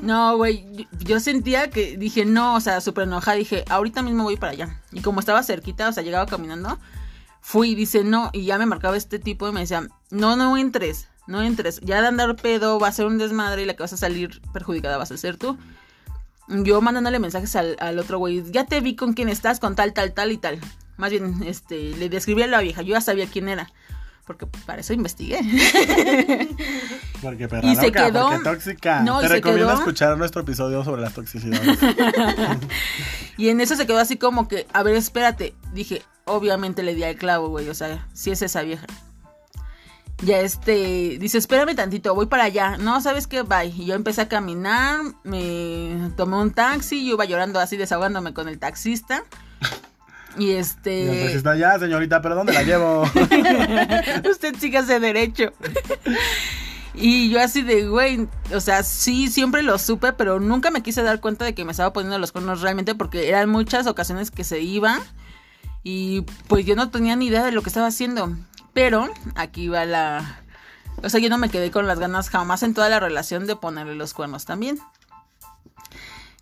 no, 0.00 0.36
güey, 0.38 0.64
yo, 0.72 0.84
yo 1.00 1.20
sentía 1.20 1.68
que 1.68 1.98
dije, 1.98 2.24
no, 2.24 2.54
o 2.54 2.60
sea, 2.60 2.80
súper 2.80 3.04
enojada, 3.04 3.36
dije, 3.36 3.66
ahorita 3.68 4.00
mismo 4.00 4.22
voy 4.22 4.38
para 4.38 4.52
allá. 4.52 4.80
Y 4.90 5.02
como 5.02 5.20
estaba 5.20 5.42
cerquita, 5.42 5.90
o 5.90 5.92
sea, 5.92 6.02
llegaba 6.02 6.24
caminando, 6.24 6.78
fui 7.42 7.72
y 7.72 7.74
dice, 7.74 8.02
no, 8.02 8.30
y 8.32 8.46
ya 8.46 8.56
me 8.56 8.64
marcaba 8.64 8.96
este 8.96 9.18
tipo 9.18 9.46
y 9.46 9.52
me 9.52 9.60
decía, 9.60 9.86
no, 10.10 10.36
no 10.36 10.56
entres, 10.56 11.08
no 11.26 11.42
entres, 11.42 11.80
ya 11.82 12.00
de 12.00 12.06
andar 12.06 12.34
pedo 12.34 12.80
va 12.80 12.88
a 12.88 12.92
ser 12.92 13.04
un 13.04 13.18
desmadre 13.18 13.60
y 13.60 13.66
la 13.66 13.74
que 13.74 13.82
vas 13.82 13.92
a 13.92 13.98
salir 13.98 14.40
perjudicada 14.54 14.96
vas 14.96 15.12
a 15.12 15.18
ser 15.18 15.36
tú. 15.36 15.58
Yo 16.48 16.80
mandándole 16.80 17.18
mensajes 17.18 17.56
al, 17.56 17.76
al 17.78 17.98
otro 17.98 18.16
güey, 18.16 18.42
ya 18.52 18.64
te 18.64 18.80
vi 18.80 18.96
con 18.96 19.12
quién 19.12 19.28
estás, 19.28 19.60
con 19.60 19.76
tal, 19.76 19.92
tal, 19.92 20.14
tal 20.14 20.32
y 20.32 20.38
tal. 20.38 20.58
Más 20.96 21.10
bien, 21.10 21.42
este, 21.44 21.90
le 21.90 22.08
describí 22.08 22.42
a 22.42 22.46
la 22.46 22.60
vieja, 22.60 22.80
yo 22.80 22.94
ya 22.94 23.02
sabía 23.02 23.26
quién 23.26 23.50
era. 23.50 23.70
Porque 24.26 24.46
para 24.46 24.80
eso 24.80 24.92
investigué. 24.94 25.38
Porque 27.22 27.46
perra 27.48 27.68
Y 27.70 27.76
se 27.76 27.86
loca, 27.88 28.06
quedó- 28.06 28.30
porque 28.30 28.44
tóxica. 28.44 29.00
No, 29.02 29.20
Te 29.20 29.28
se 29.28 29.34
recomiendo 29.34 29.68
quedó- 29.68 29.78
escuchar 29.78 30.16
nuestro 30.18 30.40
episodio 30.42 30.82
sobre 30.84 31.02
las 31.02 31.14
toxicidades. 31.14 31.78
Y 33.36 33.48
en 33.48 33.60
eso 33.60 33.74
se 33.74 33.84
quedó 33.86 33.98
así 33.98 34.16
como 34.16 34.46
que, 34.46 34.66
a 34.72 34.82
ver, 34.84 34.94
espérate. 34.94 35.54
Dije, 35.72 36.02
obviamente 36.24 36.84
le 36.84 36.94
di 36.94 37.02
al 37.02 37.16
clavo, 37.16 37.48
güey. 37.48 37.68
O 37.68 37.74
sea, 37.74 38.06
si 38.12 38.30
es 38.30 38.42
esa 38.42 38.62
vieja. 38.62 38.86
Ya 40.22 40.38
este, 40.38 41.18
dice, 41.18 41.38
espérame 41.38 41.74
tantito, 41.74 42.14
voy 42.14 42.26
para 42.26 42.44
allá. 42.44 42.76
No, 42.76 43.00
¿sabes 43.00 43.26
qué? 43.26 43.42
Bye. 43.42 43.74
Y 43.76 43.86
yo 43.86 43.94
empecé 43.96 44.20
a 44.22 44.28
caminar, 44.28 45.00
me 45.24 46.10
tomé 46.16 46.36
un 46.36 46.52
taxi, 46.52 47.04
yo 47.04 47.14
iba 47.14 47.24
llorando 47.24 47.58
así, 47.58 47.76
desahogándome 47.76 48.32
con 48.32 48.48
el 48.48 48.58
taxista. 48.60 49.24
Y 50.38 50.46
Y 50.46 50.52
este... 50.52 51.02
entonces 51.02 51.36
está 51.36 51.56
ya, 51.56 51.78
señorita, 51.78 52.20
pero 52.20 52.34
¿dónde 52.34 52.52
la 52.52 52.62
llevo? 52.62 53.02
Usted 54.30 54.54
sígase 54.58 55.00
derecho. 55.00 55.52
Y 56.94 57.28
yo 57.28 57.40
así 57.40 57.62
de, 57.62 57.88
güey, 57.88 58.28
o 58.54 58.60
sea, 58.60 58.84
sí, 58.84 59.28
siempre 59.28 59.62
lo 59.62 59.78
supe, 59.78 60.12
pero 60.12 60.38
nunca 60.38 60.70
me 60.70 60.82
quise 60.82 61.02
dar 61.02 61.20
cuenta 61.20 61.44
de 61.44 61.54
que 61.54 61.64
me 61.64 61.72
estaba 61.72 61.92
poniendo 61.92 62.18
los 62.18 62.30
cuernos 62.30 62.60
realmente 62.60 62.94
porque 62.94 63.28
eran 63.28 63.50
muchas 63.50 63.86
ocasiones 63.88 64.30
que 64.30 64.44
se 64.44 64.60
iba 64.60 65.00
y 65.82 66.22
pues 66.46 66.64
yo 66.64 66.76
no 66.76 66.90
tenía 66.90 67.16
ni 67.16 67.26
idea 67.26 67.44
de 67.44 67.52
lo 67.52 67.62
que 67.62 67.68
estaba 67.68 67.88
haciendo. 67.88 68.32
Pero 68.72 69.08
aquí 69.34 69.68
va 69.68 69.84
la... 69.84 70.40
O 71.02 71.08
sea, 71.08 71.20
yo 71.20 71.28
no 71.28 71.38
me 71.38 71.48
quedé 71.48 71.70
con 71.72 71.86
las 71.86 71.98
ganas 71.98 72.30
jamás 72.30 72.62
en 72.62 72.74
toda 72.74 72.88
la 72.88 73.00
relación 73.00 73.46
de 73.46 73.56
ponerle 73.56 73.96
los 73.96 74.14
cuernos 74.14 74.44
también. 74.44 74.78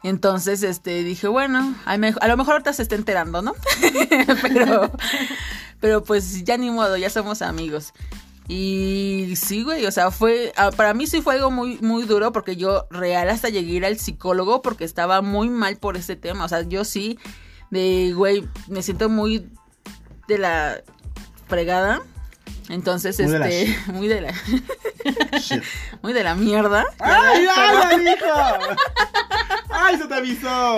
Entonces, 0.02 0.62
este, 0.62 1.04
dije, 1.04 1.28
bueno, 1.28 1.74
a, 1.84 1.96
lo 1.96 2.36
mejor 2.36 2.54
ahorita 2.54 2.72
se 2.72 2.82
está 2.82 2.96
enterando, 2.96 3.40
¿no? 3.40 3.54
pero, 4.42 4.90
pero 5.80 6.02
pues 6.02 6.44
ya 6.44 6.56
ni 6.56 6.70
modo, 6.70 6.96
ya 6.96 7.08
somos 7.10 7.40
amigos. 7.42 7.92
Y 8.48 9.34
sí, 9.36 9.62
güey, 9.62 9.86
o 9.86 9.92
sea, 9.92 10.10
fue, 10.10 10.52
ah, 10.56 10.72
para 10.76 10.94
mí 10.94 11.06
sí 11.06 11.22
fue 11.22 11.34
algo 11.34 11.50
muy, 11.50 11.78
muy 11.78 12.02
duro 12.04 12.32
porque 12.32 12.56
yo 12.56 12.86
real 12.90 13.30
hasta 13.30 13.48
llegué 13.48 13.84
al 13.86 13.98
psicólogo 13.98 14.62
porque 14.62 14.84
estaba 14.84 15.22
muy 15.22 15.48
mal 15.48 15.76
por 15.76 15.96
ese 15.96 16.16
tema. 16.16 16.44
O 16.44 16.48
sea, 16.48 16.62
yo 16.62 16.84
sí, 16.84 17.18
de, 17.70 18.12
güey, 18.14 18.48
me 18.68 18.82
siento 18.82 19.08
muy 19.08 19.48
de 20.26 20.38
la 20.38 20.82
fregada. 21.46 22.02
Entonces, 22.72 23.18
Muy 23.20 23.30
de 23.30 23.38
la 23.38 23.48
este, 23.50 23.78
muy 23.92 24.08
de 24.08 24.20
la, 24.22 24.32
Shit. 25.38 25.62
muy 26.02 26.12
de 26.14 26.24
la 26.24 26.34
mierda. 26.34 26.84
¡Ay, 26.98 27.44
ay, 27.56 27.76
la 27.76 27.98
dijo! 28.12 28.76
¡Ay, 29.70 29.96
se 29.98 30.06
te 30.06 30.14
avisó! 30.14 30.76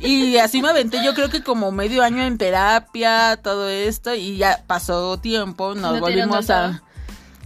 Y 0.00 0.36
así 0.38 0.62
me 0.62 0.68
aventé, 0.68 1.02
yo 1.04 1.14
creo 1.14 1.28
que 1.28 1.42
como 1.42 1.72
medio 1.72 2.02
año 2.04 2.22
en 2.22 2.38
terapia, 2.38 3.36
todo 3.42 3.68
esto, 3.68 4.14
y 4.14 4.36
ya 4.36 4.62
pasó 4.66 5.18
tiempo, 5.18 5.74
nos 5.74 5.80
¿No 5.98 6.06
tiene 6.06 6.26
volvimos 6.26 6.50
a... 6.50 6.82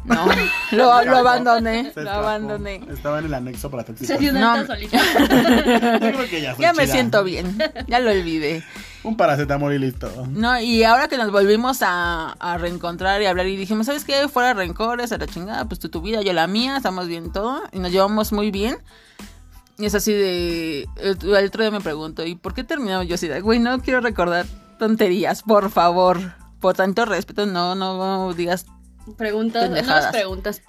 No, 0.05 0.27
lo, 0.73 1.05
lo 1.05 1.17
abandoné, 1.19 1.93
Se 1.95 2.03
lo 2.03 2.11
abandoné. 2.11 2.83
Estaba 2.93 3.21
en 3.21 3.27
el 3.27 3.35
anexo 3.35 3.71
para 3.71 3.85
Se 3.85 3.93
tóxicos. 3.93 4.19
dio 4.19 4.33
una 4.33 4.57
No. 4.57 4.67
solita. 4.67 4.99
Yo 4.99 5.99
creo 6.13 6.29
que 6.29 6.41
ya 6.43 6.57
Ya 6.59 6.73
me 6.73 6.83
chida. 6.85 6.93
siento 6.95 7.23
bien, 7.25 7.57
ya 7.87 8.01
lo 8.01 8.11
olvidé. 8.11 8.65
Un 9.05 9.17
paracetamol 9.17 9.73
y 9.75 9.79
listo. 9.79 10.11
No, 10.31 10.61
y 10.61 10.85
ahora 10.85 11.09
que 11.09 11.17
nos 11.17 11.33
volvimos 11.33 11.83
a, 11.83 12.33
a 12.39 12.59
reencontrar 12.59 13.21
y 13.21 13.27
hablar 13.27 13.47
y 13.47 13.57
dijimos, 13.57 13.87
¿sabes 13.87 14.05
qué? 14.05 14.29
Fuera 14.29 14.55
rencores, 14.55 15.11
a 15.13 15.19
la 15.19 15.27
chingada, 15.27 15.65
pues 15.65 15.81
tú 15.81 15.89
tu 15.89 16.01
vida, 16.01 16.23
yo 16.23 16.33
la 16.33 16.47
mía, 16.47 16.77
estamos 16.77 17.09
bien 17.09 17.33
todo, 17.33 17.63
y 17.73 17.79
nos 17.81 17.91
llevamos 17.91 18.33
muy 18.33 18.51
bien. 18.51 18.77
Y 19.79 19.87
es 19.87 19.95
así 19.95 20.13
de... 20.13 20.89
El, 20.97 21.19
el 21.23 21.47
otro 21.47 21.63
día 21.63 21.73
me 21.73 21.81
pregunto, 21.81 22.25
¿y 22.25 22.37
por 22.37 22.55
qué 22.55 22.63
terminamos 22.63 23.09
yo 23.09 23.17
así 23.17 23.27
de, 23.27 23.41
güey, 23.41 23.59
no 23.59 23.81
quiero 23.81 24.01
recordar 24.01 24.47
tonterías, 24.79 25.43
por 25.43 25.71
favor. 25.71 26.19
Por 26.61 26.75
tanto 26.75 27.05
respeto, 27.05 27.45
no, 27.47 27.75
no 27.75 28.33
digas 28.35 28.67
Preguntas, 29.17 29.69
unas 29.69 30.13
preguntas 30.13 30.63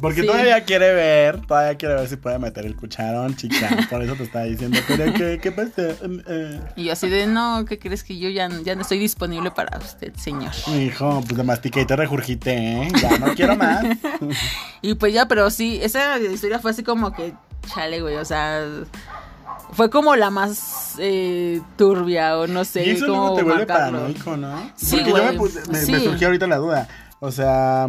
Porque 0.00 0.20
Sí. 0.22 0.26
todavía 0.26 0.64
quiere 0.64 0.92
ver, 0.92 1.40
todavía 1.46 1.76
quiere 1.76 1.94
ver 1.94 2.08
si 2.08 2.16
puede 2.16 2.38
meter 2.38 2.66
el 2.66 2.74
cucharón, 2.76 3.36
chica. 3.36 3.68
Por 3.90 4.02
eso 4.02 4.14
te 4.14 4.24
estaba 4.24 4.44
diciendo, 4.44 4.78
pero 4.88 5.12
¿qué, 5.14 5.38
qué 5.40 5.52
pasa? 5.52 5.82
Eh. 6.28 6.60
Y 6.76 6.84
yo 6.84 6.92
así 6.92 7.08
de, 7.08 7.26
no, 7.26 7.64
¿qué 7.64 7.78
crees 7.78 8.02
que 8.04 8.18
yo 8.18 8.28
ya, 8.28 8.48
ya 8.64 8.74
no 8.74 8.82
estoy 8.82 8.98
disponible 8.98 9.50
para 9.50 9.78
usted, 9.78 10.14
señor? 10.16 10.52
Hijo, 10.78 11.20
pues 11.24 11.36
te 11.36 11.42
mastiqué 11.42 11.82
y 11.82 11.86
te 11.86 11.96
regurgité, 11.96 12.82
¿eh? 12.82 12.88
Ya 13.00 13.18
no 13.18 13.34
quiero 13.34 13.56
más. 13.56 13.84
Y 14.82 14.94
pues 14.94 15.12
ya, 15.14 15.26
pero 15.26 15.50
sí, 15.50 15.78
esa 15.82 16.18
historia 16.18 16.58
fue 16.58 16.70
así 16.70 16.82
como 16.84 17.12
que, 17.12 17.32
chale, 17.74 18.00
güey, 18.02 18.16
o 18.16 18.24
sea, 18.24 18.62
fue 19.72 19.90
como 19.90 20.14
la 20.16 20.30
más 20.30 20.94
eh, 20.98 21.60
turbia 21.76 22.38
o 22.38 22.46
no 22.46 22.64
sé 22.64 22.86
y 22.86 22.90
eso 22.90 23.06
cómo 23.06 23.20
luego 23.20 23.36
te 23.36 23.42
vuelve 23.42 23.66
marcarlo. 23.66 23.98
paranoico, 23.98 24.36
¿no? 24.36 24.70
Sí, 24.76 24.96
Porque 24.96 25.10
yo 25.10 25.16
me, 25.16 25.22
güey, 25.22 25.38
puse- 25.38 25.66
me, 25.70 25.78
sí. 25.80 25.92
me 25.92 26.00
surgió 26.00 26.28
ahorita 26.28 26.46
la 26.46 26.56
duda. 26.56 26.88
O 27.20 27.32
sea, 27.32 27.88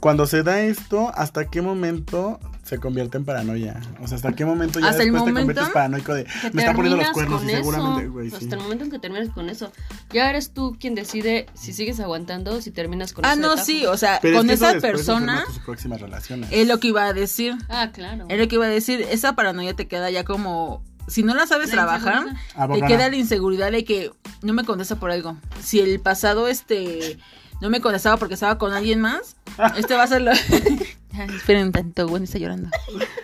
cuando 0.00 0.26
se 0.26 0.42
da 0.42 0.60
esto, 0.62 1.10
¿hasta 1.14 1.46
qué 1.46 1.62
momento 1.62 2.38
se 2.66 2.78
convierte 2.78 3.16
en 3.16 3.24
paranoia. 3.24 3.80
O 4.02 4.08
sea, 4.08 4.16
¿hasta 4.16 4.32
qué 4.32 4.44
momento 4.44 4.80
ya 4.80 4.88
Hasta 4.88 5.04
el 5.04 5.12
después 5.12 5.32
te 5.32 5.40
conviertes 5.40 5.68
paranoico 5.68 6.14
de 6.14 6.26
me 6.52 6.62
están 6.62 6.74
poniendo 6.74 7.00
los 7.00 7.10
cuernos 7.12 7.44
y 7.44 7.46
seguramente, 7.50 8.08
güey, 8.08 8.26
eso. 8.26 8.38
sí. 8.38 8.44
Hasta 8.44 8.56
el 8.56 8.62
momento 8.62 8.84
en 8.84 8.90
que 8.90 8.98
terminas 8.98 9.28
con 9.28 9.48
eso. 9.48 9.70
Ya 10.10 10.28
eres 10.28 10.50
tú 10.50 10.76
quien 10.80 10.96
decide 10.96 11.46
si 11.54 11.72
sigues 11.72 12.00
aguantando 12.00 12.54
o 12.56 12.60
si 12.60 12.72
terminas 12.72 13.12
con 13.12 13.24
Ah, 13.24 13.34
ese 13.34 13.40
no, 13.40 13.56
sí, 13.56 13.86
o 13.86 13.96
sea, 13.96 14.18
Pero 14.20 14.34
es 14.34 14.38
con 14.40 14.48
que 14.48 14.54
eso 14.54 14.68
esa 14.68 14.80
persona 14.80 15.32
enferma 15.34 15.54
tus 15.54 15.64
próximas 15.64 16.00
relaciones. 16.00 16.48
es 16.50 16.66
lo 16.66 16.80
que 16.80 16.88
iba 16.88 17.04
a 17.04 17.12
decir. 17.12 17.54
Ah, 17.68 17.90
claro. 17.92 18.26
Es 18.28 18.36
lo 18.36 18.48
que 18.48 18.56
iba 18.56 18.66
a 18.66 18.70
decir. 18.70 19.00
Esa 19.12 19.34
paranoia 19.36 19.74
te 19.74 19.86
queda 19.86 20.10
ya 20.10 20.24
como. 20.24 20.82
Si 21.06 21.22
no 21.22 21.36
la 21.36 21.46
sabes 21.46 21.68
La 21.68 21.74
trabajar, 21.74 22.24
te 22.72 22.82
queda 22.82 23.08
la 23.08 23.14
inseguridad 23.14 23.70
de 23.70 23.84
que 23.84 24.10
no 24.42 24.52
me 24.54 24.64
contesta 24.64 24.96
por 24.96 25.12
algo. 25.12 25.36
Si 25.62 25.78
el 25.78 26.00
pasado, 26.00 26.48
este. 26.48 27.16
No 27.60 27.70
me 27.70 27.80
contestaba 27.80 28.16
porque 28.16 28.34
estaba 28.34 28.58
con 28.58 28.72
alguien 28.72 29.00
más. 29.00 29.36
Este 29.76 29.94
va 29.94 30.02
a 30.02 30.06
ser 30.06 30.22
lo. 30.22 30.30
Ay, 31.12 31.28
esperen 31.34 31.66
un 31.66 31.72
tanto, 31.72 32.06
Wendy 32.06 32.24
está 32.24 32.38
llorando. 32.38 32.68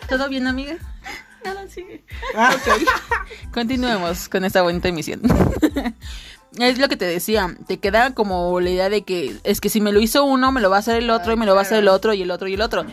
¿Todo 0.09 0.29
bien, 0.29 0.47
amiga? 0.47 0.77
Nada, 1.45 1.68
sigue. 1.68 2.05
Ok. 2.35 3.53
Continuemos 3.53 4.29
con 4.29 4.45
esta 4.45 4.62
bonita 4.62 4.88
emisión. 4.88 5.21
Es 6.59 6.79
lo 6.79 6.88
que 6.88 6.99
te 6.99 7.07
decía, 7.07 7.57
te 7.66 7.79
queda 7.79 8.12
como 8.12 8.61
la 8.61 8.68
idea 8.68 8.90
de 8.90 9.05
que 9.05 9.38
es 9.42 9.61
que 9.62 9.71
si 9.71 9.81
me 9.81 9.90
lo 9.90 10.01
hizo 10.01 10.25
uno, 10.25 10.53
me 10.53 10.61
lo 10.61 10.68
va 10.68 10.77
a 10.77 10.81
hacer 10.81 10.97
el 10.97 11.09
otro, 11.09 11.33
y 11.33 11.37
me 11.37 11.47
lo 11.47 11.55
va 11.55 11.61
a 11.61 11.62
hacer 11.62 11.79
el 11.79 11.88
otro, 11.88 12.12
y 12.12 12.21
el 12.21 12.31
otro, 12.31 12.47
y 12.47 12.53
el 12.53 12.61
otro. 12.61 12.85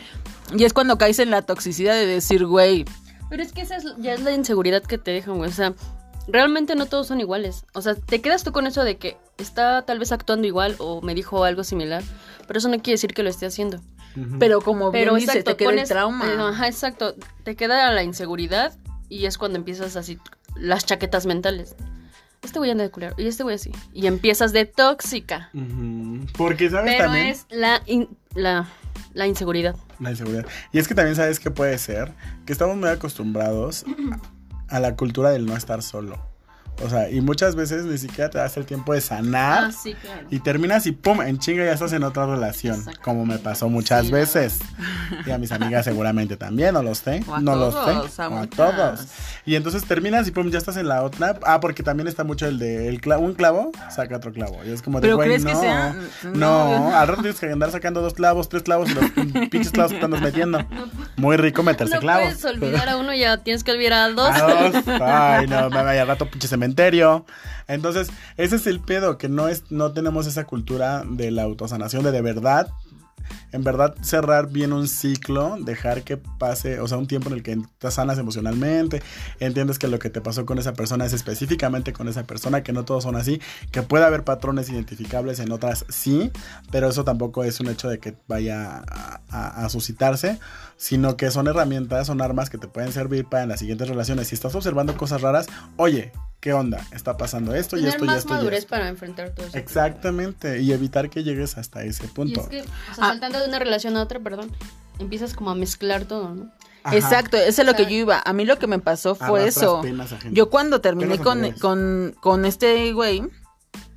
Y 0.56 0.64
es 0.64 0.72
cuando 0.72 0.98
caes 0.98 1.20
en 1.20 1.30
la 1.30 1.42
toxicidad 1.42 1.94
de 1.94 2.06
decir, 2.06 2.46
güey, 2.46 2.86
Pero 3.30 3.44
es 3.44 3.52
que 3.52 3.62
esa 3.62 3.76
es, 3.76 3.84
ya 3.98 4.14
es 4.14 4.22
la 4.22 4.32
inseguridad 4.32 4.82
que 4.82 4.98
te 4.98 5.12
dejan, 5.12 5.36
güey. 5.36 5.50
O 5.50 5.54
sea, 5.54 5.74
realmente 6.32 6.76
no 6.76 6.86
todos 6.86 7.08
son 7.08 7.20
iguales. 7.20 7.66
O 7.74 7.82
sea, 7.82 7.96
te 7.96 8.22
quedas 8.22 8.44
tú 8.44 8.52
con 8.52 8.68
eso 8.68 8.84
de 8.84 8.98
que 8.98 9.18
está 9.38 9.84
tal 9.86 10.00
vez 10.00 10.12
actuando 10.12 10.48
igual 10.48 10.76
o 10.80 11.02
me 11.02 11.14
dijo 11.16 11.44
algo 11.44 11.64
similar. 11.64 12.04
Pero 12.48 12.58
eso 12.60 12.68
no 12.70 12.76
quiere 12.78 12.94
decir 12.94 13.14
que 13.14 13.24
lo 13.24 13.30
esté 13.30 13.46
haciendo. 13.46 13.80
Pero 14.40 14.62
como 14.62 14.92
Pero 14.92 15.14
bien 15.14 15.22
dice, 15.28 15.40
exacto, 15.40 15.52
te 15.52 15.58
queda 15.58 15.70
el 15.70 15.76
pones- 15.78 15.88
trauma. 15.88 16.26
eh, 16.28 16.36
Ajá, 16.40 16.68
exacto. 16.68 17.16
Te 17.44 17.56
queda 17.56 17.92
la 17.92 18.04
inseguridad 18.04 18.76
y 19.08 19.26
es 19.26 19.38
cuando 19.38 19.58
empiezas 19.58 19.96
así 19.96 20.18
las 20.56 20.86
chaquetas 20.86 21.26
mentales. 21.26 21.76
Este 22.42 22.58
güey 22.58 22.72
anda 22.72 22.84
de 22.86 22.90
culero 22.90 23.16
y 23.18 23.28
este 23.28 23.44
güey 23.44 23.56
así. 23.56 23.72
Y 23.94 24.08
empiezas 24.08 24.52
de 24.52 24.66
tóxica. 24.66 25.50
Porque, 26.38 26.70
¿sabes 26.70 26.94
Pero 26.96 27.06
también? 27.06 27.28
es 27.28 27.46
la, 27.50 27.82
in- 27.86 28.10
la, 28.34 28.68
la 29.14 29.28
inseguridad. 29.28 29.76
La 30.00 30.12
inseguridad. 30.12 30.46
Y 30.74 30.80
es 30.80 30.88
que 30.88 30.96
también 30.96 31.16
sabes 31.16 31.40
que 31.40 31.52
puede 31.52 31.78
ser 31.78 32.14
que 32.46 32.54
estamos 32.54 32.76
muy 32.78 32.90
acostumbrados 32.90 33.86
a, 34.70 34.80
la 34.80 34.96
cultura 34.96 35.30
del 35.32 35.46
no 35.46 35.56
estar 35.56 35.82
solo. 35.82 36.28
O 36.82 36.90
sea, 36.90 37.10
y 37.10 37.20
muchas 37.20 37.56
veces 37.58 37.84
ni 37.84 37.98
siquiera 37.98 38.30
te 38.30 38.38
das 38.38 38.56
el 38.56 38.66
tiempo 38.66 38.94
de 38.94 39.02
sanar. 39.02 39.66
Ah, 39.66 39.72
sí, 39.74 39.96
claro. 39.96 40.26
Y 40.30 40.40
terminas 40.40 40.86
y 40.88 40.94
pum, 40.94 41.22
en 41.22 41.38
chinga 41.38 41.66
ya 41.66 41.74
estás 41.74 41.92
en 41.92 42.04
otra 42.04 42.26
relación. 42.26 42.86
Como 43.04 43.26
me 43.26 43.38
pasó 43.38 43.68
muchas 43.68 44.06
Sí, 44.06 44.12
veces. 44.14 44.60
Y 45.26 45.32
a 45.32 45.38
mis 45.38 45.52
amigas 45.52 45.84
seguramente 45.84 46.38
también, 46.38 46.74
no 46.76 46.82
lo 46.84 46.96
sé. 46.96 47.22
O 47.28 47.36
a 47.36 47.42
no 47.42 47.52
todos, 47.54 47.74
lo 47.74 48.08
sé. 48.08 48.22
a 48.22 48.30
o 48.30 48.38
a 48.38 48.48
todos. 48.48 49.02
Y 49.46 49.56
entonces 49.56 49.84
terminas 49.84 50.26
y 50.30 50.32
pum, 50.32 50.50
ya 50.52 50.58
estás 50.58 50.78
en 50.78 50.88
la 50.88 51.04
otra. 51.04 51.38
Ah, 51.44 51.60
porque 51.60 51.84
también 51.84 52.08
está 52.08 52.24
mucho 52.24 52.46
el 52.48 52.58
de 52.60 52.88
el 52.88 53.02
cla- 53.02 53.20
un 53.20 53.34
clavo, 53.34 53.72
saca 53.90 54.16
otro 54.16 54.32
clavo. 54.32 54.60
Y 54.66 54.70
es 54.70 54.82
como 54.82 55.00
de, 55.02 55.08
¿Pero 55.08 55.18
güey, 55.18 55.28
crees 55.30 55.44
no. 55.44 55.50
que 55.50 55.56
sea? 55.58 55.96
No, 56.24 56.32
No. 56.92 56.96
al 56.98 57.08
rato 57.10 57.24
tienes 57.24 57.42
que 57.42 57.52
andar 57.52 57.72
sacando 57.72 58.00
dos 58.02 58.14
clavos, 58.14 58.48
tres 58.48 58.64
clavos 58.64 58.90
y 58.90 58.94
los 58.94 59.04
pinches 59.50 59.72
clavos 59.72 59.92
que 59.92 60.00
andas 60.06 60.22
metiendo. 60.22 60.60
Muy 61.20 61.38
rico 61.38 61.64
meterse 61.64 61.96
No 61.96 62.00
clavos. 62.02 62.24
puedes 62.24 62.46
olvidar 62.46 62.90
a 62.90 62.98
uno, 62.98 63.14
ya 63.14 63.38
tienes 63.44 63.64
que 63.64 63.72
olvidar 63.72 63.94
a 63.94 64.10
dos. 64.10 64.30
A 64.30 64.70
dos. 64.70 64.84
Ay, 65.02 65.48
no, 65.48 65.70
me 65.70 65.84
vaya 65.84 66.06
rato 66.06 66.30
pinche 66.30 66.48
cementerio. 66.48 67.26
Entonces, 67.68 68.10
ese 68.38 68.56
es 68.56 68.68
el 68.68 68.80
pedo, 68.80 69.18
que 69.18 69.30
no 69.30 69.48
es, 69.48 69.64
no 69.70 69.92
tenemos 69.92 70.28
esa 70.28 70.46
cultura 70.46 71.04
de 71.06 71.32
la 71.32 71.44
autosanación, 71.44 72.04
de 72.04 72.12
de 72.12 72.22
verdad, 72.22 72.68
en 73.52 73.64
verdad 73.64 73.96
cerrar 74.02 74.50
bien 74.50 74.74
un 74.74 74.88
ciclo, 74.88 75.58
dejar 75.60 76.04
que 76.04 76.18
pase, 76.18 76.80
o 76.80 76.88
sea, 76.88 76.98
un 76.98 77.08
tiempo 77.08 77.30
en 77.30 77.36
el 77.36 77.44
que 77.44 77.60
te 77.78 77.92
sanas 77.92 78.18
emocionalmente, 78.18 79.02
entiendes 79.40 79.80
que 79.80 79.88
lo 79.88 80.00
que 80.00 80.10
te 80.10 80.22
pasó 80.22 80.46
con 80.46 80.58
esa 80.60 80.74
persona 80.74 81.06
es 81.06 81.14
específicamente 81.14 81.94
con 81.94 82.08
esa 82.08 82.24
persona, 82.24 82.64
que 82.64 82.74
no 82.74 82.86
todos 82.86 83.04
son 83.04 83.16
así, 83.16 83.42
que 83.72 83.82
puede 83.82 84.06
haber 84.06 84.24
patrones 84.24 84.70
identificables 84.70 85.40
en 85.40 85.52
otras 85.52 85.86
sí, 85.90 86.32
pero 86.72 86.90
eso 86.90 87.04
tampoco 87.04 87.44
es 87.44 87.60
un 87.60 87.68
hecho 87.68 87.90
de 87.90 88.00
que 88.00 88.16
vaya 88.28 88.84
a, 88.88 89.22
a- 89.30 89.70
suscitarse, 89.70 90.40
sino 90.78 91.18
que 91.18 91.32
son 91.32 91.48
herramientas, 91.48 92.08
son 92.08 92.22
armas 92.22 92.50
que 92.50 92.58
te 92.58 92.68
pueden 92.68 92.92
servir 92.92 93.26
para 93.26 93.44
en 93.44 93.50
las 93.50 93.60
siguientes 93.60 93.88
relaciones. 93.88 94.28
Si 94.30 94.36
estás 94.36 94.56
observando 94.56 94.96
cosas 94.98 95.22
raras, 95.22 95.48
oye, 95.78 96.12
¿qué 96.40 96.54
onda? 96.54 96.86
Está 96.92 97.18
pasando 97.18 97.54
esto 97.54 97.76
y 97.78 97.82
Tener 97.82 97.96
esto 97.96 98.04
y 98.06 98.08
más 98.08 98.18
esto 98.20 98.30
y 98.30 98.36
madurez 98.38 98.60
esto. 98.60 98.70
para 98.70 98.88
enfrentar 98.88 99.32
todo 99.32 99.48
eso. 99.48 99.58
Exactamente, 99.58 100.62
y 100.62 100.72
evitar 100.72 101.10
que 101.10 101.24
llegues 101.24 101.58
hasta 101.58 101.84
ese 101.84 102.06
Y 102.06 102.08
punto. 102.08 102.42
es 102.42 102.48
que, 102.48 102.62
o 102.62 102.64
sea, 102.64 102.74
Ah. 102.92 103.08
saltando 103.10 103.40
de 103.40 103.48
una 103.48 103.60
relación 103.60 103.98
a 103.98 104.04
otra, 104.04 104.20
perdón, 104.20 104.52
empiezas 105.00 105.34
como 105.34 105.52
a 105.52 105.56
mezclar 105.56 106.06
todo, 106.06 106.34
¿no? 106.36 106.52
Ajá. 106.84 106.96
Exacto, 106.96 107.36
eso 107.38 107.62
es 107.62 107.68
lo 107.68 107.74
sea, 107.74 107.86
que 107.86 107.92
yo 107.92 107.98
iba. 108.00 108.22
A 108.26 108.32
mí 108.32 108.46
lo 108.46 108.58
que 108.58 108.68
me 108.68 108.80
pasó 108.80 109.14
fue 109.16 109.48
eso. 109.48 109.82
Yo 110.32 110.50
cuando 110.50 110.80
terminé 110.80 111.18
con, 111.20 111.52
con, 111.60 112.16
con 112.22 112.46
este 112.46 112.94
güey, 112.94 113.22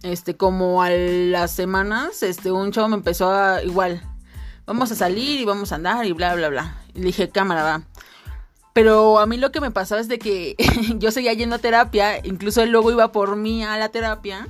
este, 0.02 0.36
como 0.36 0.82
a 0.82 0.90
las 0.90 1.52
semanas, 1.52 2.24
este, 2.24 2.50
un 2.50 2.72
chavo 2.72 2.88
me 2.88 2.96
empezó 2.96 3.30
a, 3.32 3.62
igual, 3.62 4.02
vamos 4.66 4.90
a 4.90 4.96
salir 4.96 5.40
y 5.40 5.44
vamos 5.44 5.70
a 5.70 5.76
andar 5.76 6.04
y 6.06 6.12
bla, 6.12 6.34
bla, 6.34 6.48
bla. 6.48 6.76
Y 6.92 6.98
le 6.98 7.06
dije, 7.06 7.28
cámara, 7.30 7.62
va. 7.62 7.82
Pero 8.72 9.18
a 9.18 9.26
mí 9.26 9.36
lo 9.36 9.52
que 9.52 9.60
me 9.60 9.70
pasaba 9.70 10.00
es 10.00 10.08
de 10.08 10.18
que 10.18 10.56
yo 10.98 11.10
seguía 11.10 11.32
yendo 11.34 11.56
a 11.56 11.58
terapia, 11.58 12.24
incluso 12.24 12.62
él 12.62 12.70
luego 12.70 12.90
iba 12.90 13.12
por 13.12 13.36
mí 13.36 13.62
a 13.64 13.76
la 13.76 13.90
terapia. 13.90 14.48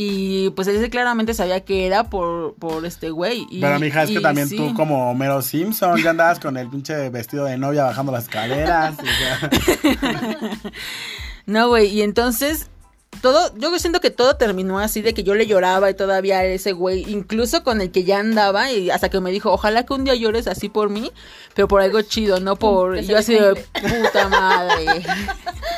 Y 0.00 0.50
pues 0.50 0.68
él 0.68 0.88
claramente 0.90 1.34
sabía 1.34 1.64
que 1.64 1.84
era 1.86 2.04
por, 2.04 2.54
por 2.56 2.84
este 2.86 3.10
güey. 3.10 3.46
Y- 3.50 3.60
Pero 3.60 3.80
mija, 3.80 4.04
es 4.04 4.10
que 4.10 4.20
también 4.20 4.48
sí. 4.48 4.56
tú 4.56 4.72
como 4.74 5.10
Homero 5.10 5.42
Simpson 5.42 6.00
ya 6.02 6.10
andabas 6.10 6.38
con 6.38 6.56
el 6.56 6.68
pinche 6.68 7.08
vestido 7.10 7.46
de 7.46 7.58
novia 7.58 7.84
bajando 7.84 8.12
las 8.12 8.24
escaleras. 8.24 8.94
y. 9.02 10.68
No, 11.46 11.68
güey, 11.68 11.86
y 11.88 12.02
entonces 12.02 12.68
todo, 13.20 13.52
yo 13.56 13.76
siento 13.78 14.00
que 14.00 14.10
todo 14.10 14.36
terminó 14.36 14.78
así 14.78 15.02
de 15.02 15.14
que 15.14 15.22
yo 15.22 15.34
le 15.34 15.46
lloraba 15.46 15.90
y 15.90 15.94
todavía 15.94 16.44
ese 16.44 16.72
güey, 16.72 17.04
incluso 17.08 17.62
con 17.62 17.80
el 17.80 17.90
que 17.90 18.04
ya 18.04 18.18
andaba 18.18 18.70
y 18.72 18.90
hasta 18.90 19.08
que 19.08 19.20
me 19.20 19.30
dijo, 19.30 19.52
ojalá 19.52 19.84
que 19.84 19.94
un 19.94 20.04
día 20.04 20.14
llores 20.14 20.46
así 20.46 20.68
por 20.68 20.90
mí, 20.90 21.12
pero 21.54 21.68
por 21.68 21.80
algo 21.80 22.02
chido, 22.02 22.40
no 22.40 22.56
por 22.56 22.98
yo 23.00 23.18
así 23.18 23.34
de 23.34 23.54
puta 23.54 24.28
madre. 24.28 25.04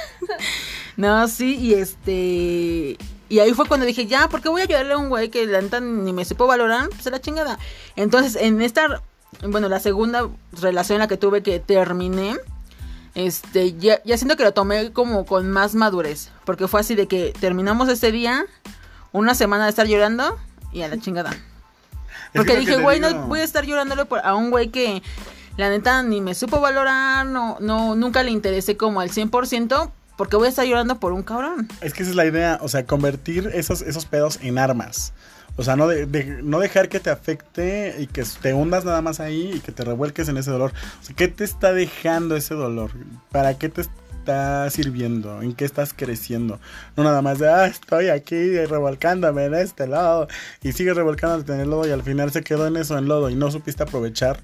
no, 0.96 1.28
sí, 1.28 1.56
y 1.56 1.74
este 1.74 2.96
y 3.30 3.38
ahí 3.38 3.54
fue 3.54 3.66
cuando 3.66 3.86
dije, 3.86 4.06
ya, 4.06 4.28
¿por 4.28 4.42
qué 4.42 4.48
voy 4.48 4.62
a 4.62 4.64
ayudarle 4.64 4.92
a 4.92 4.98
un 4.98 5.08
güey 5.08 5.28
que 5.28 5.46
la 5.46 5.62
neta 5.62 5.80
ni 5.80 6.12
me 6.12 6.24
supo 6.24 6.48
valorar? 6.48 6.88
Pues 6.88 7.06
a 7.06 7.10
la 7.10 7.20
chingada. 7.20 7.60
Entonces, 7.94 8.34
en 8.34 8.60
esta, 8.60 9.02
bueno, 9.46 9.68
la 9.68 9.78
segunda 9.78 10.28
relación 10.60 10.96
en 10.96 11.00
la 11.00 11.08
que 11.08 11.16
tuve 11.16 11.40
que 11.40 11.60
terminé, 11.60 12.36
este, 13.14 13.72
ya, 13.74 14.00
ya 14.04 14.16
siento 14.16 14.36
que 14.36 14.44
lo 14.44 14.52
tomé 14.52 14.92
como 14.92 15.24
con 15.26 15.50
más 15.50 15.74
madurez. 15.74 16.30
Porque 16.44 16.68
fue 16.68 16.80
así 16.80 16.94
de 16.94 17.06
que 17.08 17.32
terminamos 17.40 17.88
ese 17.88 18.12
día, 18.12 18.44
una 19.12 19.34
semana 19.34 19.64
de 19.64 19.70
estar 19.70 19.86
llorando 19.86 20.38
y 20.72 20.82
a 20.82 20.88
la 20.88 20.98
chingada. 20.98 21.30
Porque 22.34 22.56
dije, 22.56 22.76
güey, 22.76 23.00
no 23.00 23.26
voy 23.26 23.40
a 23.40 23.44
estar 23.44 23.64
llorándole 23.64 24.04
por- 24.04 24.24
a 24.24 24.34
un 24.34 24.50
güey 24.50 24.68
que 24.68 25.02
la 25.56 25.68
neta 25.68 26.02
ni 26.02 26.20
me 26.20 26.34
supo 26.34 26.60
valorar, 26.60 27.26
no, 27.26 27.56
no, 27.60 27.96
nunca 27.96 28.22
le 28.22 28.30
interesé 28.30 28.76
como 28.76 29.00
al 29.00 29.10
100%, 29.10 29.90
porque 30.16 30.36
voy 30.36 30.46
a 30.46 30.50
estar 30.50 30.64
llorando 30.64 31.00
por 31.00 31.12
un 31.12 31.22
cabrón. 31.24 31.68
Es 31.80 31.92
que 31.92 32.02
esa 32.02 32.10
es 32.10 32.16
la 32.16 32.24
idea, 32.26 32.58
o 32.62 32.68
sea, 32.68 32.86
convertir 32.86 33.50
esos, 33.52 33.82
esos 33.82 34.06
pedos 34.06 34.38
en 34.42 34.58
armas. 34.58 35.12
O 35.56 35.62
sea, 35.62 35.76
no, 35.76 35.86
de- 35.88 36.40
no 36.42 36.58
dejar 36.58 36.88
que 36.88 37.00
te 37.00 37.10
afecte 37.10 37.96
y 37.98 38.06
que 38.06 38.24
te 38.40 38.54
hundas 38.54 38.84
nada 38.84 39.02
más 39.02 39.20
ahí 39.20 39.52
y 39.56 39.60
que 39.60 39.72
te 39.72 39.84
revuelques 39.84 40.28
en 40.28 40.36
ese 40.36 40.50
dolor. 40.50 40.72
¿qué 41.16 41.28
te 41.28 41.44
está 41.44 41.72
dejando 41.72 42.36
ese 42.36 42.54
dolor? 42.54 42.90
¿Para 43.30 43.58
qué 43.58 43.68
te 43.68 43.82
está 43.82 44.70
sirviendo? 44.70 45.42
¿En 45.42 45.54
qué 45.54 45.64
estás 45.64 45.92
creciendo? 45.94 46.60
No 46.96 47.04
nada 47.04 47.20
más 47.20 47.38
de, 47.38 47.48
ah, 47.48 47.66
estoy 47.66 48.08
aquí 48.08 48.56
revolcándome 48.64 49.44
en 49.46 49.54
este 49.54 49.86
lodo. 49.86 50.28
Y 50.62 50.72
sigues 50.72 50.96
revolcándote 50.96 51.52
en 51.52 51.60
el 51.60 51.70
lodo 51.70 51.86
y 51.86 51.90
al 51.90 52.02
final 52.02 52.30
se 52.30 52.42
quedó 52.42 52.66
en 52.66 52.76
eso, 52.76 52.96
en 52.96 53.08
lodo, 53.08 53.28
y 53.28 53.34
no 53.34 53.50
supiste 53.50 53.82
aprovechar 53.82 54.40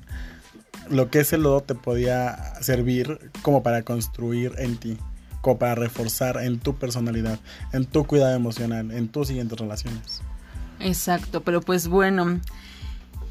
lo 0.90 1.10
que 1.10 1.20
ese 1.20 1.38
lodo 1.38 1.62
te 1.62 1.74
podía 1.74 2.54
servir 2.60 3.30
como 3.42 3.62
para 3.62 3.82
construir 3.82 4.52
en 4.58 4.76
ti, 4.76 4.98
como 5.40 5.58
para 5.58 5.74
reforzar 5.74 6.42
en 6.42 6.58
tu 6.58 6.76
personalidad, 6.76 7.38
en 7.72 7.86
tu 7.86 8.06
cuidado 8.06 8.34
emocional, 8.36 8.90
en 8.90 9.08
tus 9.08 9.28
siguientes 9.28 9.58
relaciones. 9.58 10.20
Exacto, 10.80 11.42
pero 11.42 11.60
pues 11.60 11.88
bueno, 11.88 12.40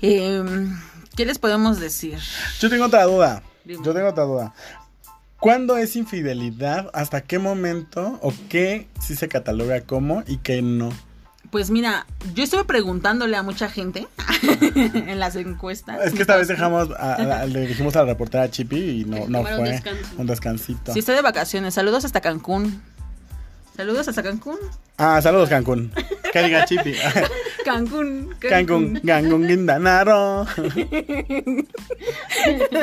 em, 0.02 0.78
¿qué 1.16 1.26
les 1.26 1.40
podemos 1.40 1.80
decir? 1.80 2.20
Yo 2.60 2.70
tengo 2.70 2.86
otra 2.86 3.04
duda. 3.06 3.44
Dime. 3.64 3.84
Yo 3.84 3.94
tengo 3.94 4.08
otra 4.10 4.24
duda. 4.26 4.54
¿Cuándo 5.40 5.78
es 5.78 5.96
infidelidad? 5.96 6.90
¿Hasta 6.94 7.22
qué 7.22 7.40
momento? 7.40 8.20
¿O 8.22 8.34
qué 8.50 8.88
sí 9.00 9.16
se 9.16 9.28
cataloga 9.28 9.82
como 9.82 10.24
y 10.28 10.38
qué 10.38 10.62
no? 10.62 10.90
Pues 11.52 11.70
mira, 11.70 12.06
yo 12.34 12.44
estuve 12.44 12.64
preguntándole 12.66 13.38
a 13.38 13.44
mucha 13.44 13.70
gente 13.70 14.08
en 14.42 15.20
las 15.20 15.36
encuestas. 15.36 16.04
Es 16.04 16.14
que 16.14 16.22
esta 16.22 16.36
vez 16.36 16.48
dejamos, 16.48 16.90
a- 16.98 17.14
a- 17.42 17.46
le 17.48 17.68
dijimos 17.68 17.96
a 17.96 18.00
la 18.00 18.06
reportera 18.08 18.50
Chippy 18.50 19.02
y 19.02 19.06
no, 19.06 19.28
no 19.28 19.44
fue 19.44 19.58
un 20.18 20.28
descansito. 20.28 20.94
Sí, 20.94 21.00
estoy 21.00 21.16
de 21.16 21.22
vacaciones. 21.22 21.74
Saludos 21.76 22.04
hasta 22.06 22.22
Cancún. 22.22 22.82
Saludos 23.76 24.08
hasta 24.08 24.24
Cancún. 24.24 24.58
Ah, 24.98 25.22
saludos 25.22 25.50
Cancún. 25.50 25.92
Chippy. 26.68 26.94
Cancún. 27.64 28.34
Cancún, 28.40 29.02
Cancún, 29.06 29.48
Guindanaro. 29.48 30.46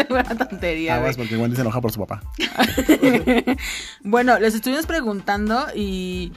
Buena 0.09 0.37
tontería. 0.37 0.97
Aguas 0.97 1.17
porque 1.17 1.37
Wendy 1.37 1.57
se 1.57 1.63
enoja 1.63 1.81
por 1.81 1.93
su 1.93 2.01
papá. 2.01 2.23
Bueno, 4.05 4.39
les 4.39 4.55
estuvimos 4.55 4.87
preguntando 4.87 5.67
y 5.75 6.33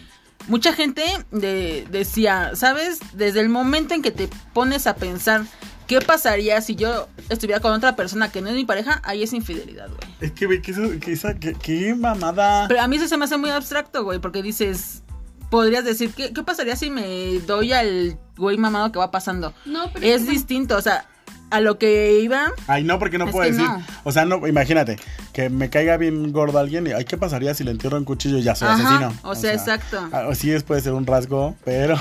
mucha 0.48 0.74
gente 0.74 1.04
de- 1.32 1.86
decía, 1.90 2.52
¿sabes? 2.56 3.00
Desde 3.14 3.40
el 3.42 3.50
momento 3.50 3.94
en 3.94 4.02
que 4.02 4.12
te 4.12 4.30
pones 4.54 4.88
a 4.88 4.96
pensar 4.96 5.44
qué 5.88 6.02
pasaría 6.02 6.62
si 6.62 6.76
yo 6.76 7.08
estuviera 7.30 7.60
con 7.62 7.72
otra 7.74 7.96
persona 7.96 8.32
que 8.32 8.42
no 8.42 8.50
es 8.50 8.56
mi 8.56 8.66
pareja, 8.66 9.02
ahí 9.04 9.24
es 9.24 9.34
infidelidad, 9.34 9.88
güey. 9.90 10.00
Es 10.22 10.32
que, 10.32 10.46
güey, 10.46 10.62
que 10.62 10.72
eso, 10.72 10.82
que 11.00 11.12
esa, 11.12 11.34
que, 11.36 11.54
que 11.54 11.94
mamada. 11.96 12.68
Pero 12.68 12.82
a 12.82 12.88
mí 12.88 12.96
eso 12.98 13.08
se 13.08 13.18
me 13.18 13.26
hace 13.26 13.38
muy 13.38 13.50
abstracto, 13.50 14.04
güey, 14.04 14.20
porque 14.20 14.42
dices, 14.42 15.04
podrías 15.50 15.86
decir, 15.86 16.12
¿qué, 16.16 16.34
qué 16.34 16.44
pasaría 16.44 16.76
si 16.76 16.90
me 16.90 17.40
doy 17.46 17.74
al 17.74 18.18
güey 18.38 18.58
mamado 18.58 18.92
que 18.92 19.00
va 19.00 19.12
pasando? 19.12 19.54
No, 19.66 19.92
pero 19.94 20.06
Es 20.06 20.28
distinto, 20.28 20.76
o 20.78 20.82
sea, 20.82 21.06
a 21.52 21.62
lo 21.62 21.78
que 21.78 22.20
iba, 22.22 22.52
Ay, 22.68 22.84
no, 22.84 22.98
porque 22.98 23.20
no 23.20 23.28
puedo 23.30 23.48
decir. 23.50 23.64
no. 23.64 23.82
O 24.04 24.12
sea, 24.12 24.26
no, 24.26 24.46
imagínate, 24.48 24.98
que 25.32 25.50
me 25.50 25.70
caiga 25.70 25.96
bien 25.96 26.32
gordo 26.34 26.58
alguien 26.58 26.88
y, 26.88 26.92
ay, 26.92 27.06
¿qué 27.06 27.18
pasaría 27.18 27.54
si 27.54 27.64
le 27.64 27.72
entierro 27.72 27.98
un 27.98 28.04
cuchillo 28.06 28.38
y 28.40 28.44
ya 28.44 28.56
soy 28.56 28.68
Ajá, 28.68 28.84
asesino? 28.84 29.14
o 29.24 29.36
sea, 29.36 29.54
exacto. 29.54 30.10
ah, 30.12 30.34
Sí, 30.34 30.52
es, 30.52 30.64
puede 30.64 30.82
ser 30.82 30.94
un 30.94 31.06
rasgo, 31.06 31.56
pero. 31.64 31.96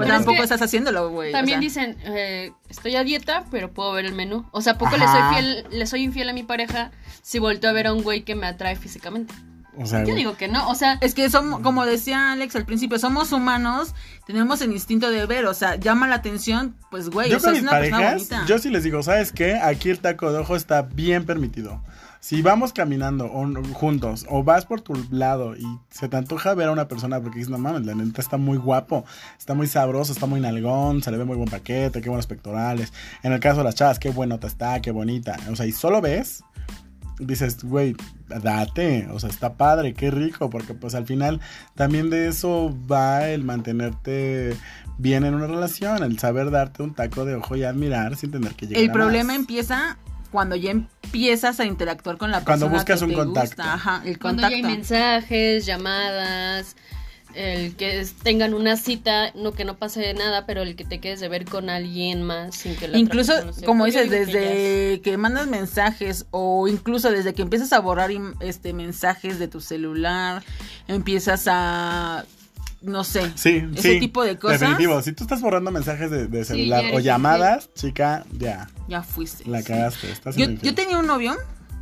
Pues 0.00 0.06
Pero 0.08 0.18
es 0.18 0.24
tampoco 0.24 0.36
que 0.38 0.42
estás 0.44 0.62
haciéndolo, 0.62 1.10
güey. 1.10 1.30
o 1.30 1.32
También 1.32 1.60
sea. 1.60 1.68
dicen, 1.68 1.96
eh, 2.04 2.52
estoy 2.68 2.96
a 2.96 3.04
dieta, 3.04 3.44
pero 3.50 3.72
puedo 3.72 3.92
ver 3.92 4.04
el 4.06 4.14
menú. 4.14 4.46
O 4.52 4.60
sea, 4.62 4.74
¿a 4.74 4.78
poco 4.78 4.96
le 4.96 5.06
soy 5.06 5.22
fiel, 5.34 5.66
le 5.70 5.86
soy 5.86 6.02
infiel 6.02 6.28
a 6.28 6.32
mi 6.32 6.42
pareja 6.42 6.90
si 7.22 7.38
volteo 7.38 7.70
a 7.70 7.72
ver 7.72 7.86
a 7.86 7.92
un 7.92 8.02
güey 8.02 8.22
que 8.22 8.34
me 8.34 8.46
atrae 8.46 8.76
físicamente? 8.76 9.34
O 9.78 9.86
sea, 9.86 10.04
Yo 10.04 10.14
digo 10.14 10.36
que 10.36 10.48
no, 10.48 10.68
o 10.68 10.74
sea, 10.74 10.98
Es 11.00 11.14
que 11.14 11.30
somos, 11.30 11.60
como 11.60 11.86
decía 11.86 12.32
Alex 12.32 12.56
al 12.56 12.66
principio, 12.66 12.98
somos 12.98 13.30
humanos, 13.32 13.94
tenemos 14.26 14.60
el 14.62 14.72
instinto 14.72 15.10
de 15.10 15.24
ver, 15.26 15.46
o 15.46 15.54
sea, 15.54 15.76
llama 15.76 16.08
la 16.08 16.16
atención, 16.16 16.76
pues 16.90 17.08
güey, 17.08 17.30
yo 17.30 17.36
o 17.36 17.40
sea, 17.40 17.50
con 17.50 17.56
es 17.56 17.62
mis 17.62 17.70
una 17.70 17.78
persona 17.78 17.96
parejas, 17.98 18.28
bonita. 18.28 18.46
yo 18.46 18.58
sí 18.58 18.68
les 18.68 18.82
digo, 18.82 19.02
¿sabes 19.04 19.30
qué? 19.32 19.54
Aquí 19.54 19.88
el 19.90 20.00
taco 20.00 20.32
de 20.32 20.40
ojo 20.40 20.56
está 20.56 20.82
bien 20.82 21.24
permitido. 21.24 21.82
Si 22.20 22.42
vamos 22.42 22.74
caminando 22.74 23.26
o, 23.26 23.50
juntos 23.72 24.26
o 24.28 24.44
vas 24.44 24.66
por 24.66 24.82
tu 24.82 24.92
lado 25.10 25.56
y 25.56 25.64
se 25.88 26.08
te 26.08 26.16
antoja 26.18 26.54
ver 26.54 26.68
a 26.68 26.72
una 26.72 26.86
persona 26.86 27.20
porque 27.20 27.38
dices, 27.38 27.50
no 27.50 27.56
mames, 27.56 27.86
la 27.86 27.94
neta 27.94 28.20
está 28.20 28.36
muy 28.36 28.58
guapo, 28.58 29.04
está 29.38 29.54
muy 29.54 29.66
sabroso, 29.66 30.12
está 30.12 30.26
muy 30.26 30.38
nalgón, 30.38 31.02
se 31.02 31.10
le 31.10 31.16
ve 31.16 31.24
muy 31.24 31.36
buen 31.36 31.48
paquete, 31.48 32.02
qué 32.02 32.08
buenos 32.10 32.26
pectorales. 32.26 32.92
En 33.22 33.32
el 33.32 33.40
caso 33.40 33.58
de 33.58 33.64
las 33.64 33.74
chavas, 33.74 33.98
qué 33.98 34.10
buenota 34.10 34.46
está, 34.46 34.80
qué 34.82 34.90
bonita. 34.90 35.36
O 35.50 35.56
sea, 35.56 35.64
y 35.64 35.72
solo 35.72 36.02
ves, 36.02 36.44
dices, 37.18 37.62
güey, 37.64 37.96
date, 38.28 39.08
o 39.10 39.18
sea, 39.18 39.30
está 39.30 39.54
padre, 39.54 39.94
qué 39.94 40.10
rico, 40.10 40.50
porque 40.50 40.74
pues 40.74 40.94
al 40.94 41.06
final 41.06 41.40
también 41.74 42.10
de 42.10 42.28
eso 42.28 42.76
va 42.90 43.28
el 43.28 43.44
mantenerte 43.44 44.56
bien 44.98 45.24
en 45.24 45.34
una 45.34 45.46
relación, 45.46 46.02
el 46.02 46.18
saber 46.18 46.50
darte 46.50 46.82
un 46.82 46.94
taco 46.94 47.24
de 47.24 47.34
ojo 47.34 47.56
y 47.56 47.64
admirar 47.64 48.16
sin 48.16 48.30
tener 48.30 48.54
que 48.54 48.66
llegar 48.66 48.82
El 48.82 48.90
a 48.90 48.92
problema 48.92 49.32
más. 49.32 49.36
empieza 49.36 49.96
cuando 50.30 50.56
ya 50.56 50.70
empiezas 50.70 51.60
a 51.60 51.64
interactuar 51.64 52.16
con 52.18 52.30
la 52.30 52.44
Cuando 52.44 52.66
persona 52.66 52.78
buscas 52.78 52.98
que 53.00 53.04
un 53.04 53.10
te 53.10 53.16
contacto. 53.16 53.56
gusta, 53.56 53.74
ajá, 53.74 54.02
el 54.04 54.18
cuando 54.18 54.42
ya 54.42 54.48
hay 54.48 54.62
contacto. 54.62 54.76
mensajes, 54.76 55.66
llamadas, 55.66 56.76
el 57.34 57.76
que 57.76 58.04
tengan 58.24 58.54
una 58.54 58.76
cita, 58.76 59.32
no 59.34 59.52
que 59.52 59.64
no 59.64 59.76
pase 59.76 60.12
nada, 60.14 60.46
pero 60.46 60.62
el 60.62 60.74
que 60.74 60.84
te 60.84 60.98
quedes 60.98 61.20
de 61.20 61.28
ver 61.28 61.44
con 61.44 61.70
alguien 61.70 62.22
más 62.22 62.56
sin 62.56 62.74
que 62.76 62.88
la 62.88 62.98
Incluso, 62.98 63.32
como 63.64 63.84
dices, 63.86 64.10
digo 64.10 64.14
que 64.26 64.32
desde 64.32 65.00
que 65.02 65.16
mandas 65.16 65.46
mensajes 65.46 66.26
o 66.32 66.66
incluso 66.66 67.10
desde 67.10 67.32
que 67.34 67.42
empiezas 67.42 67.72
a 67.72 67.78
borrar 67.80 68.10
este 68.40 68.72
mensajes 68.72 69.38
de 69.38 69.46
tu 69.48 69.60
celular, 69.60 70.42
empiezas 70.88 71.44
a 71.46 72.24
no 72.82 73.04
sé, 73.04 73.32
Sí, 73.34 73.62
ese 73.74 73.94
sí, 73.94 74.00
tipo 74.00 74.24
de 74.24 74.38
cosas, 74.38 74.60
Definitivo, 74.60 75.02
si 75.02 75.12
tú 75.12 75.24
estás 75.24 75.40
borrando 75.40 75.70
mensajes 75.70 76.10
de, 76.10 76.44
celular 76.44 76.84
o 76.94 77.00
llamadas, 77.00 77.72
chica, 77.74 78.24
ya, 78.32 78.68
ya 78.88 79.02
fuiste. 79.02 79.48
la 79.48 79.62
cagaste. 79.62 80.10
Estás 80.10 80.36
Yo, 80.36 80.48
yo 80.48 80.74
tenía 80.74 80.98
un 80.98 81.06
novio, 81.06 81.36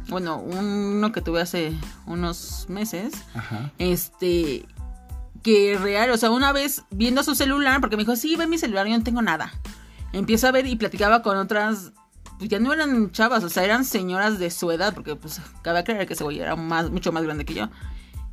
bueno, 0.09 0.39
uno 0.39 1.13
que 1.13 1.21
tuve 1.21 1.41
hace 1.41 1.73
unos 2.07 2.67
meses, 2.69 3.13
Ajá. 3.35 3.71
este, 3.79 4.65
que 5.43 5.79
real, 5.81 6.11
o 6.11 6.17
sea, 6.17 6.31
una 6.31 6.53
vez 6.53 6.83
viendo 6.91 7.23
su 7.23 7.35
celular, 7.35 7.81
porque 7.81 7.97
me 7.97 8.03
dijo, 8.03 8.17
sí, 8.17 8.35
ve 8.37 8.47
mi 8.47 8.59
celular, 8.59 8.87
yo 8.87 8.99
no 8.99 9.05
tengo 9.05 9.23
nada. 9.23 9.53
Empiezo 10.13 10.49
a 10.49 10.53
ver 10.53 10.67
y 10.67 10.75
platicaba 10.77 11.23
con 11.23 11.37
otras, 11.37 11.93
pues 12.39 12.51
ya 12.51 12.59
no 12.59 12.73
eran 12.73 13.13
chavas, 13.13 13.45
o 13.45 13.49
sea, 13.49 13.65
eran 13.65 13.85
señoras 13.85 14.39
de 14.39 14.51
su 14.51 14.71
edad, 14.73 14.95
porque 14.95 15.15
pues 15.15 15.41
cabe 15.63 15.79
aclarar 15.79 16.07
que 16.07 16.15
ese 16.15 16.25
güey 16.25 16.41
era 16.41 16.57
más, 16.57 16.91
mucho 16.91 17.13
más 17.13 17.23
grande 17.23 17.45
que 17.45 17.55
yo. 17.55 17.69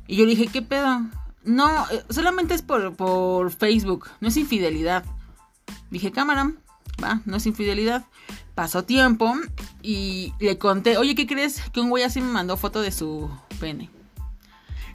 Y 0.08 0.16
yo 0.16 0.24
le 0.24 0.30
dije, 0.30 0.48
¿qué 0.48 0.62
pedo? 0.62 1.02
No, 1.46 1.86
eh, 1.90 2.04
solamente 2.10 2.54
es 2.54 2.62
por, 2.62 2.94
por 2.94 3.50
Facebook, 3.50 4.08
no 4.20 4.28
es 4.28 4.36
infidelidad. 4.36 5.04
Dije, 5.90 6.12
cámara, 6.12 6.52
va, 7.02 7.22
no 7.24 7.36
es 7.36 7.46
infidelidad. 7.46 8.04
Pasó 8.54 8.84
tiempo 8.84 9.34
y 9.82 10.34
le 10.40 10.58
conté, 10.58 10.98
oye, 10.98 11.14
¿qué 11.14 11.26
crees? 11.26 11.62
Que 11.72 11.80
un 11.80 11.88
güey 11.88 12.02
así 12.02 12.20
me 12.20 12.30
mandó 12.30 12.56
foto 12.56 12.82
de 12.82 12.90
su 12.90 13.30
pene. 13.60 13.90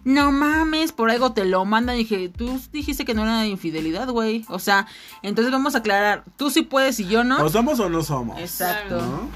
No 0.04 0.32
mames, 0.32 0.92
por 0.92 1.12
algo 1.12 1.32
te 1.32 1.46
lo 1.46 1.64
mandan. 1.64 1.96
Dije, 1.96 2.30
tú 2.30 2.60
dijiste 2.72 3.06
que 3.06 3.14
no 3.14 3.24
era 3.24 3.46
infidelidad, 3.46 4.10
güey. 4.10 4.46
O 4.50 4.60
sea, 4.60 4.88
entonces 5.22 5.52
vamos 5.52 5.76
a 5.76 5.80
aclarar, 5.80 6.24
tú 6.38 6.50
sí 6.50 6.64
puedes 6.64 7.00
y 7.00 7.08
yo 7.08 7.24
no. 7.24 7.44
¿O 7.44 7.50
somos 7.50 7.80
o 7.80 7.88
no 7.88 8.02
somos? 8.02 8.40
Exacto. 8.40 9.00
¿No? 9.00 9.30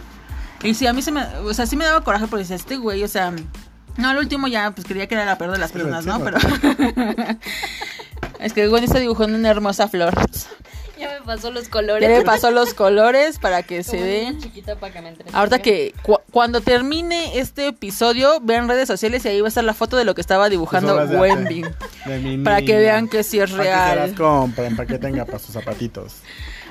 Y 0.68 0.74
sí, 0.74 0.88
a 0.88 0.94
mí 0.94 1.02
se 1.04 1.12
me, 1.12 1.24
o 1.24 1.54
sea, 1.54 1.68
sí 1.68 1.78
me 1.78 1.86
daba 1.86 2.04
coraje 2.04 2.26
porque 2.28 2.42
decía, 2.44 2.56
este 2.56 2.78
güey, 2.78 3.04
o 3.04 3.08
sea, 3.08 3.34
no, 3.98 4.10
al 4.10 4.18
último 4.18 4.48
ya, 4.48 4.72
pues 4.72 4.86
quería 4.88 5.08
que 5.08 5.16
era 5.16 5.26
la 5.26 5.38
peor 5.38 5.52
de 5.52 5.58
las 5.60 5.72
Sí, 5.72 5.78
personas, 5.78 6.04
sí, 6.04 6.10
¿no? 6.10 6.20
Pero 6.24 6.38
es 8.40 8.54
que 8.54 8.64
el 8.64 8.70
güey 8.70 8.84
está 8.84 9.00
dibujando 9.00 9.38
una 9.38 9.50
hermosa 9.50 9.88
flor. 9.88 10.14
Ya 10.98 11.10
me 11.20 11.26
pasó 11.26 11.52
los 11.52 11.66
Ya 11.66 11.70
colores. 11.72 12.10
le 12.10 12.22
pasó 12.24 12.52
los 12.52 12.74
colores 12.74 13.38
para 13.38 13.64
que 13.64 13.84
se 13.84 13.98
Como 13.98 14.04
ve. 14.04 14.26
niña 14.30 14.40
chiquita 14.42 14.76
para 14.78 14.94
que 14.94 15.02
me 15.02 15.10
entretenga. 15.10 15.38
Ahorita 15.38 15.60
que 15.60 15.94
cu- 16.04 16.20
cuando 16.32 16.62
termine 16.62 17.38
este 17.38 17.68
episodio, 17.68 18.40
vean 18.42 18.70
redes 18.70 18.88
sociales 18.88 19.26
y 19.26 19.28
ahí 19.28 19.42
va 19.42 19.48
a 19.48 19.50
estar 19.50 19.64
la 19.66 19.74
foto 19.74 19.98
de 19.98 20.06
lo 20.06 20.16
que 20.16 20.22
estaba 20.22 20.48
dibujando 20.48 20.96
Wendy. 20.96 21.64
arte. 21.64 21.76
De 22.10 22.20
mi 22.20 22.38
Para 22.46 22.62
que 22.62 22.78
vean 22.78 23.10
que 23.10 23.24
sí 23.24 23.40
es 23.42 23.52
Para 23.52 23.64
que 23.64 23.70
se 23.70 23.76
las 23.76 23.96
real. 23.96 24.16
compren, 24.16 24.76
para 24.78 24.88
que 24.88 24.98
tenga 24.98 25.26
para 25.26 25.40
sus 25.40 25.52
zapatitos. 25.52 26.14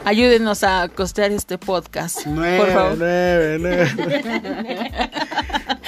Ayúdenos 0.06 0.64
a 0.64 0.88
costear 0.88 1.30
este 1.30 1.58
podcast. 1.58 2.20
Nueve, 2.26 2.58
por 2.58 2.72
favor. 2.72 2.94
nueve, 2.98 3.58
nueve. 3.60 3.90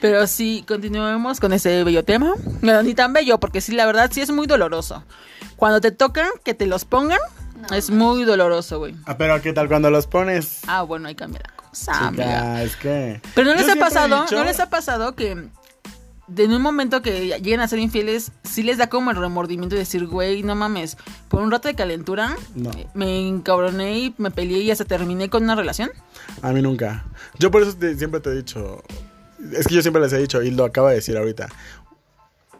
Pero 0.00 0.26
sí, 0.26 0.64
continuemos 0.66 1.40
con 1.40 1.52
ese 1.52 1.84
bello 1.84 2.04
tema. 2.04 2.32
Bueno, 2.62 2.82
ni 2.82 2.94
tan 2.94 3.12
bello, 3.12 3.38
porque 3.38 3.60
sí, 3.60 3.72
la 3.72 3.86
verdad, 3.86 4.10
sí 4.12 4.20
es 4.20 4.30
muy 4.30 4.46
doloroso. 4.46 5.04
Cuando 5.56 5.80
te 5.80 5.90
tocan, 5.90 6.28
que 6.44 6.54
te 6.54 6.66
los 6.66 6.84
pongan, 6.84 7.18
No, 7.70 7.76
es 7.76 7.90
muy 7.90 8.24
doloroso, 8.24 8.78
güey. 8.78 8.94
Ah, 9.04 9.18
pero 9.18 9.40
¿qué 9.42 9.52
tal 9.52 9.68
cuando 9.68 9.90
los 9.90 10.06
pones? 10.06 10.60
Ah, 10.66 10.80
bueno, 10.82 11.08
ahí 11.08 11.14
cambia 11.14 11.42
la 11.46 11.54
cosa, 11.62 12.06
amiga. 12.08 12.62
Es 12.62 12.74
que. 12.76 13.20
Pero 13.34 13.50
no 13.54 13.60
Yo 13.60 13.66
les 13.66 13.76
ha 13.76 13.78
pasado, 13.78 14.22
dicho- 14.22 14.36
no 14.36 14.44
les 14.44 14.58
ha 14.60 14.70
pasado 14.70 15.14
que 15.14 15.48
de 16.26 16.44
en 16.44 16.52
un 16.54 16.62
momento 16.62 17.02
que 17.02 17.26
lleguen 17.26 17.60
a 17.60 17.68
ser 17.68 17.80
infieles, 17.80 18.32
sí 18.44 18.62
les 18.62 18.78
da 18.78 18.88
como 18.88 19.10
el 19.10 19.16
remordimiento 19.18 19.74
de 19.74 19.80
decir, 19.80 20.06
güey, 20.06 20.42
no 20.42 20.54
mames, 20.54 20.96
por 21.28 21.42
un 21.42 21.50
rato 21.50 21.68
de 21.68 21.74
calentura, 21.74 22.34
No. 22.54 22.70
eh, 22.70 22.86
me 22.94 23.28
encabroné 23.28 23.98
y 23.98 24.14
me 24.16 24.30
peleé 24.30 24.60
y 24.60 24.70
hasta 24.70 24.86
terminé 24.86 25.28
con 25.28 25.42
una 25.42 25.54
relación. 25.56 25.90
A 26.40 26.52
mí 26.52 26.62
nunca. 26.62 27.04
Yo 27.38 27.50
por 27.50 27.60
eso 27.62 27.74
te- 27.76 27.94
siempre 27.96 28.20
te 28.20 28.30
he 28.30 28.34
dicho. 28.36 28.82
Es 29.56 29.66
que 29.66 29.74
yo 29.74 29.82
siempre 29.82 30.02
les 30.02 30.12
he 30.12 30.18
dicho, 30.18 30.42
y 30.42 30.50
lo 30.50 30.64
acaba 30.64 30.90
de 30.90 30.96
decir 30.96 31.16
ahorita. 31.16 31.48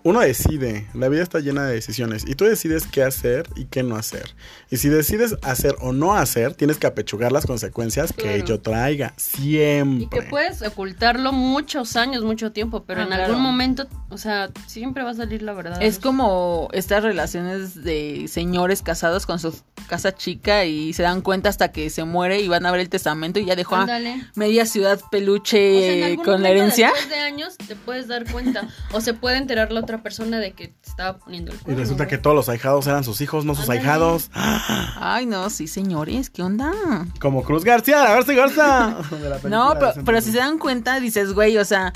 Uno 0.03 0.21
decide, 0.21 0.87
la 0.95 1.11
vida 1.11 1.23
está 1.23 1.41
llena 1.41 1.67
de 1.67 1.75
decisiones 1.75 2.25
y 2.27 2.35
tú 2.35 2.47
decides 2.47 2.87
qué 2.87 3.03
hacer 3.03 3.47
y 3.55 3.67
qué 3.67 3.83
no 3.83 3.97
hacer. 3.97 4.35
Y 4.71 4.79
si 4.79 4.89
decides 4.89 5.37
hacer 5.43 5.77
o 5.79 5.93
no 5.93 6.15
hacer, 6.17 6.55
tienes 6.55 6.79
que 6.79 6.87
apechugar 6.87 7.33
las 7.33 7.45
consecuencias 7.45 8.15
que 8.15 8.37
ello 8.37 8.61
traiga. 8.61 9.13
Y 9.19 9.21
Siempre. 9.21 10.09
que 10.21 10.27
puedes 10.27 10.63
ocultarlo 10.63 11.33
muchos 11.33 11.97
años, 11.97 12.25
mucho 12.25 12.51
tiempo, 12.51 12.85
pero 12.87 13.01
Ah, 13.01 13.03
en 13.03 13.09
claro. 13.11 13.25
algún 13.27 13.43
momento, 13.43 13.89
o 14.09 14.17
sea, 14.17 14.49
siempre 14.67 15.03
va 15.03 15.11
a 15.11 15.15
salir 15.15 15.43
la 15.43 15.53
verdad. 15.53 15.83
Es 15.83 15.99
como 15.99 16.71
estas 16.73 17.03
relaciones 17.03 17.85
de 17.85 18.25
señores 18.27 18.81
casados 18.81 19.27
con 19.27 19.39
su 19.39 19.55
casa 19.91 20.15
chica 20.15 20.65
y 20.65 20.93
se 20.93 21.03
dan 21.03 21.21
cuenta 21.21 21.49
hasta 21.49 21.73
que 21.73 21.91
se 21.91 22.05
muere 22.05 22.41
y 22.41 22.47
van 22.49 22.65
a 22.65 22.71
ver 22.71 22.81
el 22.81 22.89
testamento 22.89 23.41
y 23.41 23.45
ya 23.45 23.57
dejó 23.57 23.75
a 23.75 23.89
media 24.37 24.65
ciudad 24.65 25.01
O 25.05 25.11
peluche 25.11 25.81
sea, 25.81 25.93
en 25.97 26.05
algún 26.05 26.25
con 26.25 26.43
la 26.43 26.51
herencia. 26.51 26.87
Después 26.93 27.09
de 27.11 27.17
años 27.17 27.57
te 27.59 27.75
puedes 27.77 28.07
dar 28.07 28.31
cuenta. 28.31 28.69
O 28.93 29.01
se 29.01 29.15
puede 29.15 29.37
enterar 29.39 29.73
la 29.73 29.81
otra 29.81 30.03
persona 30.03 30.39
de 30.39 30.53
que 30.53 30.69
te 30.69 30.89
estaba 30.89 31.19
poniendo 31.19 31.51
el 31.51 31.59
Y 31.59 31.61
cuerno. 31.63 31.81
resulta 31.83 32.07
que 32.07 32.19
todos 32.19 32.37
los 32.37 32.49
ahijados 32.49 32.87
eran 32.87 33.03
sus 33.03 33.21
hijos, 33.21 33.45
no 33.45 33.55
sus 33.55 33.65
Ándale. 33.65 33.81
ahijados. 33.81 34.31
Ay, 34.35 35.27
no, 35.27 35.51
sí, 35.51 35.67
señores, 35.67 36.31
¿qué 36.31 36.43
onda? 36.43 36.73
Como 37.21 37.43
Cruz 37.43 37.65
García, 37.65 38.05
la 38.05 38.15
Garza 38.15 38.33
Garza. 38.33 38.97
De 39.11 39.29
la 39.29 39.37
película 39.39 39.51
No, 39.57 39.75
pero, 39.79 39.93
pero 40.05 40.21
si 40.21 40.31
se 40.33 40.39
dan 40.39 40.59
cuenta, 40.59 41.01
dices, 41.01 41.33
güey, 41.33 41.59
o 41.59 41.65
sea, 41.65 41.93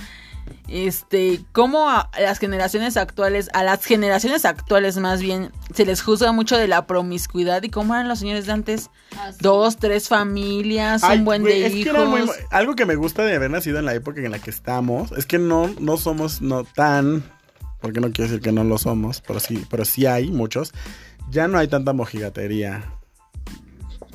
este, 0.68 1.44
cómo 1.52 1.88
a 1.90 2.10
las 2.20 2.38
generaciones 2.38 2.96
actuales, 2.96 3.50
a 3.52 3.62
las 3.62 3.84
generaciones 3.84 4.44
actuales 4.44 4.96
más 4.96 5.20
bien, 5.20 5.52
se 5.74 5.84
les 5.84 6.02
juzga 6.02 6.32
mucho 6.32 6.56
de 6.56 6.68
la 6.68 6.86
promiscuidad 6.86 7.62
y 7.62 7.70
cómo 7.70 7.94
eran 7.94 8.08
los 8.08 8.18
señores 8.18 8.46
de 8.46 8.52
antes. 8.52 8.90
Ah. 9.16 9.30
Dos, 9.40 9.76
tres 9.76 10.08
familias, 10.08 11.04
Ay, 11.04 11.18
un 11.18 11.24
buen 11.24 11.42
de 11.44 11.50
que 11.50 11.68
hijos. 11.68 12.08
muy- 12.08 12.28
algo 12.50 12.74
que 12.74 12.86
me 12.86 12.96
gusta 12.96 13.24
de 13.24 13.34
haber 13.36 13.50
nacido 13.50 13.78
en 13.78 13.84
la 13.84 13.94
época 13.94 14.20
en 14.20 14.30
la 14.30 14.38
que 14.38 14.50
estamos 14.50 15.12
es 15.12 15.26
que 15.26 15.38
no, 15.38 15.68
no 15.80 15.96
somos 15.96 16.40
no 16.40 16.64
tan, 16.64 17.22
porque 17.80 18.00
no 18.00 18.10
quiero 18.10 18.30
decir 18.30 18.40
que 18.42 18.52
no 18.52 18.64
lo 18.64 18.78
somos, 18.78 19.20
pero 19.20 19.40
sí, 19.40 19.64
pero 19.70 19.84
sí 19.84 20.06
hay 20.06 20.30
muchos. 20.30 20.72
Ya 21.30 21.48
no 21.48 21.58
hay 21.58 21.68
tanta 21.68 21.92
mojigatería. 21.92 22.84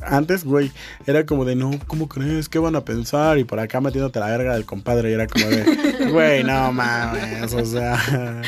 Antes, 0.03 0.43
güey, 0.43 0.71
era 1.05 1.25
como 1.25 1.45
de, 1.45 1.55
no, 1.55 1.71
¿cómo 1.87 2.07
crees? 2.07 2.49
¿Qué 2.49 2.59
van 2.59 2.75
a 2.75 2.81
pensar? 2.85 3.37
Y 3.37 3.43
por 3.43 3.59
acá 3.59 3.81
metiéndote 3.81 4.19
la 4.19 4.27
verga 4.27 4.53
del 4.53 4.65
compadre 4.65 5.11
y 5.11 5.13
era 5.13 5.27
como 5.27 5.45
de, 5.45 6.09
güey, 6.11 6.43
no 6.43 6.71
mames, 6.71 7.53
o 7.53 7.65
sea. 7.65 8.41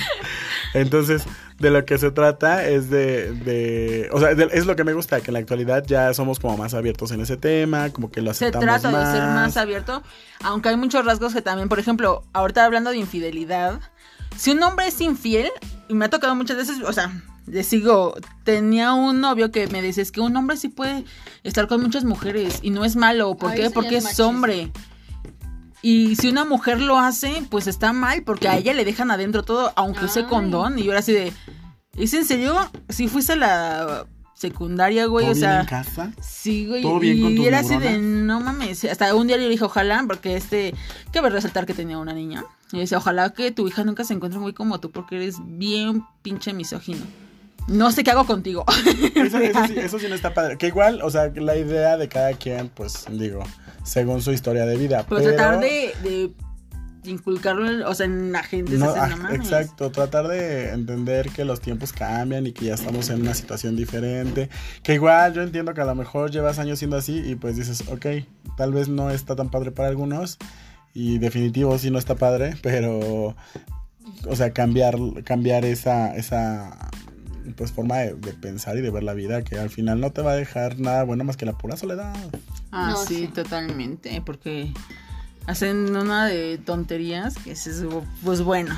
Entonces, 0.73 1.23
de 1.59 1.69
lo 1.69 1.85
que 1.85 1.97
se 1.97 2.11
trata 2.11 2.65
es 2.67 2.89
de, 2.89 3.31
de 3.33 4.09
o 4.11 4.19
sea, 4.19 4.33
de- 4.35 4.49
es 4.53 4.65
lo 4.65 4.75
que 4.75 4.83
me 4.83 4.93
gusta, 4.93 5.19
que 5.21 5.27
en 5.27 5.33
la 5.33 5.39
actualidad 5.39 5.83
ya 5.85 6.13
somos 6.13 6.39
como 6.39 6.57
más 6.57 6.73
abiertos 6.73 7.11
en 7.11 7.21
ese 7.21 7.37
tema, 7.37 7.89
como 7.89 8.09
que 8.09 8.21
lo 8.21 8.33
Se 8.33 8.45
aceptamos 8.45 8.81
trata 8.81 8.99
de 8.99 9.11
ser 9.11 9.21
más 9.27 9.57
abierto, 9.57 10.01
aunque 10.43 10.69
hay 10.69 10.77
muchos 10.77 11.05
rasgos 11.05 11.33
que 11.33 11.41
también, 11.41 11.67
por 11.69 11.79
ejemplo, 11.79 12.23
ahorita 12.33 12.63
hablando 12.65 12.89
de 12.91 12.97
infidelidad, 12.97 13.79
si 14.37 14.51
un 14.51 14.63
hombre 14.63 14.87
es 14.87 15.01
infiel, 15.01 15.49
y 15.89 15.93
me 15.93 16.05
ha 16.05 16.09
tocado 16.09 16.35
muchas 16.35 16.55
veces, 16.57 16.77
o 16.85 16.93
sea, 16.93 17.11
les 17.51 17.67
sigo, 17.67 18.15
tenía 18.43 18.93
un 18.93 19.19
novio 19.19 19.51
que 19.51 19.67
me 19.67 19.81
dice, 19.81 20.01
es 20.01 20.11
que 20.11 20.21
un 20.21 20.35
hombre 20.37 20.55
sí 20.55 20.69
puede 20.69 21.03
estar 21.43 21.67
con 21.67 21.81
muchas 21.81 22.05
mujeres 22.05 22.59
y 22.61 22.69
no 22.69 22.85
es 22.85 22.95
malo, 22.95 23.35
¿por 23.35 23.51
Ay, 23.51 23.59
qué? 23.59 23.69
Porque 23.69 23.97
es 23.97 24.19
hombre. 24.19 24.71
Y 25.81 26.15
si 26.15 26.29
una 26.29 26.45
mujer 26.45 26.79
lo 26.79 26.97
hace, 26.97 27.43
pues 27.49 27.67
está 27.67 27.91
mal, 27.91 28.23
porque 28.23 28.47
a 28.47 28.57
ella 28.57 28.73
le 28.73 28.85
dejan 28.85 29.11
adentro 29.11 29.43
todo, 29.43 29.73
aunque 29.75 30.05
use 30.05 30.25
condón. 30.25 30.79
Y 30.79 30.83
yo 30.83 30.91
era 30.91 30.99
así 30.99 31.11
de, 31.11 31.33
¿es 31.97 32.13
en 32.13 32.23
serio? 32.23 32.55
Si 32.87 33.07
fuiste 33.07 33.33
a 33.33 33.35
la 33.35 34.07
secundaria, 34.33 35.07
güey, 35.07 35.25
¿Todo 35.25 35.31
o 35.31 35.35
bien 35.35 35.45
sea... 35.45 35.61
en 35.61 35.65
casa? 35.67 36.11
Sí, 36.21 36.67
güey. 36.67 36.83
¿Todo 36.83 36.99
bien 36.99 37.17
y 37.17 37.21
con 37.21 37.35
tus 37.35 37.45
era 37.45 37.59
así 37.59 37.77
de, 37.77 37.97
no 37.97 38.39
mames. 38.39 38.85
Hasta 38.85 39.13
un 39.13 39.27
día 39.27 39.37
le 39.37 39.49
dije, 39.49 39.65
ojalá, 39.65 40.03
porque 40.07 40.37
este, 40.37 40.73
cabe 41.11 41.29
resaltar 41.29 41.65
que 41.65 41.73
tenía 41.73 41.97
una 41.97 42.13
niña. 42.13 42.45
Y 42.71 42.79
decía, 42.79 42.97
ojalá 42.97 43.31
que 43.31 43.51
tu 43.51 43.67
hija 43.67 43.83
nunca 43.83 44.03
se 44.05 44.13
encuentre 44.13 44.39
muy 44.39 44.53
como 44.53 44.79
tú, 44.79 44.91
porque 44.91 45.17
eres 45.17 45.37
bien 45.43 46.05
pinche 46.21 46.53
misógino. 46.53 47.01
No 47.67 47.91
sé 47.91 48.03
qué 48.03 48.11
hago 48.11 48.25
contigo. 48.25 48.65
Eso, 49.15 49.37
eso 49.37 49.67
sí, 49.67 49.73
eso 49.77 49.99
sí 49.99 50.07
no 50.09 50.15
está 50.15 50.33
padre. 50.33 50.57
Que 50.57 50.67
igual, 50.67 51.01
o 51.01 51.09
sea, 51.09 51.31
la 51.35 51.55
idea 51.55 51.97
de 51.97 52.07
cada 52.09 52.33
quien, 52.33 52.69
pues 52.69 53.05
digo, 53.09 53.43
según 53.83 54.21
su 54.21 54.31
historia 54.31 54.65
de 54.65 54.77
vida. 54.77 55.05
Pero, 55.07 55.21
Pero, 55.21 55.35
tratar 55.35 55.59
de, 55.59 55.93
de 56.03 56.31
inculcarlo, 57.03 57.89
o 57.89 57.93
sea, 57.95 58.05
en 58.05 58.31
la 58.31 58.43
gente. 58.43 58.73
No, 58.73 58.93
ah, 58.95 59.07
no 59.07 59.29
exacto, 59.31 59.91
tratar 59.91 60.27
de 60.27 60.69
entender 60.69 61.29
que 61.29 61.45
los 61.45 61.61
tiempos 61.61 61.93
cambian 61.93 62.47
y 62.47 62.51
que 62.51 62.65
ya 62.65 62.73
estamos 62.73 63.09
en 63.09 63.21
una 63.21 63.33
situación 63.33 63.75
diferente. 63.75 64.49
Que 64.83 64.95
igual 64.95 65.33
yo 65.33 65.41
entiendo 65.41 65.73
que 65.73 65.81
a 65.81 65.85
lo 65.85 65.95
mejor 65.95 66.31
llevas 66.31 66.59
años 66.59 66.79
siendo 66.79 66.97
así 66.97 67.21
y 67.25 67.35
pues 67.35 67.55
dices, 67.55 67.83
ok, 67.87 68.05
tal 68.57 68.73
vez 68.73 68.87
no 68.87 69.09
está 69.09 69.35
tan 69.35 69.49
padre 69.49 69.71
para 69.71 69.89
algunos 69.89 70.37
y 70.93 71.19
definitivo 71.19 71.77
sí 71.77 71.89
no 71.89 71.97
está 71.97 72.15
padre, 72.15 72.55
pero, 72.61 73.35
o 74.27 74.35
sea, 74.35 74.51
cambiar, 74.51 74.97
cambiar 75.23 75.65
esa, 75.65 76.15
esa 76.15 76.89
pues 77.55 77.71
forma 77.71 77.97
de, 77.97 78.13
de 78.15 78.33
pensar 78.33 78.77
y 78.77 78.81
de 78.81 78.89
ver 78.89 79.03
la 79.03 79.13
vida 79.13 79.43
que 79.43 79.57
al 79.57 79.69
final 79.69 79.99
no 79.99 80.11
te 80.11 80.21
va 80.21 80.31
a 80.31 80.35
dejar 80.35 80.79
nada 80.79 81.03
bueno 81.03 81.23
más 81.23 81.37
que 81.37 81.45
la 81.45 81.57
pura 81.57 81.77
soledad. 81.77 82.13
Ah, 82.71 82.91
No, 82.91 82.97
sí, 83.05 83.15
sí. 83.15 83.27
totalmente. 83.27 84.21
Porque 84.25 84.71
hacen 85.47 85.95
una 85.95 86.25
de 86.27 86.57
tonterías 86.57 87.35
que 87.37 87.51
es, 87.51 87.83
pues 88.23 88.41
bueno. 88.41 88.75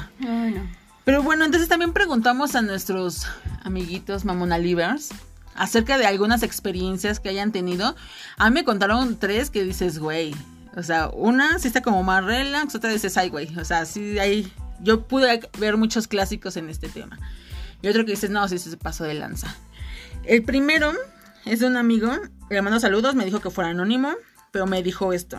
Pero 1.05 1.21
bueno, 1.21 1.43
entonces 1.45 1.67
también 1.69 1.93
preguntamos 1.93 2.55
a 2.55 2.61
nuestros 2.61 3.27
amiguitos 3.63 4.23
Mamonalivers 4.25 5.09
acerca 5.55 5.97
de 5.97 6.05
algunas 6.05 6.43
experiencias 6.43 7.19
que 7.19 7.29
hayan 7.29 7.51
tenido. 7.51 7.95
A 8.37 8.49
mí 8.49 8.53
me 8.53 8.63
contaron 8.63 9.17
tres 9.19 9.49
que 9.49 9.63
dices, 9.63 9.99
güey. 9.99 10.33
O 10.75 10.81
sea, 10.81 11.09
una 11.09 11.59
sí 11.59 11.67
está 11.67 11.81
como 11.81 12.01
más 12.03 12.23
relax, 12.23 12.73
otra 12.73 12.89
dices, 12.91 13.17
ay, 13.17 13.29
güey. 13.29 13.55
O 13.57 13.65
sea, 13.65 13.85
sí 13.85 14.17
hay. 14.17 14.51
Yo 14.81 15.05
pude 15.07 15.41
ver 15.59 15.77
muchos 15.77 16.07
clásicos 16.07 16.57
en 16.57 16.69
este 16.69 16.89
tema. 16.89 17.19
Y 17.83 17.89
otro 17.89 18.05
que 18.05 18.11
dices, 18.11 18.31
no, 18.31 18.47
sí 18.47 18.57
se 18.57 18.75
pasó 18.77 19.03
de 19.03 19.13
lanza. 19.13 19.55
El 20.23 20.41
primero 20.43 20.93
es 21.45 21.59
de 21.59 21.67
un 21.67 21.77
amigo, 21.77 22.11
le 22.49 22.61
mando 22.61 22.79
saludos, 22.79 23.13
me 23.13 23.25
dijo 23.25 23.41
que 23.41 23.49
fuera 23.49 23.69
anónimo, 23.69 24.13
pero 24.51 24.65
me 24.65 24.81
dijo 24.81 25.13
esto. 25.13 25.37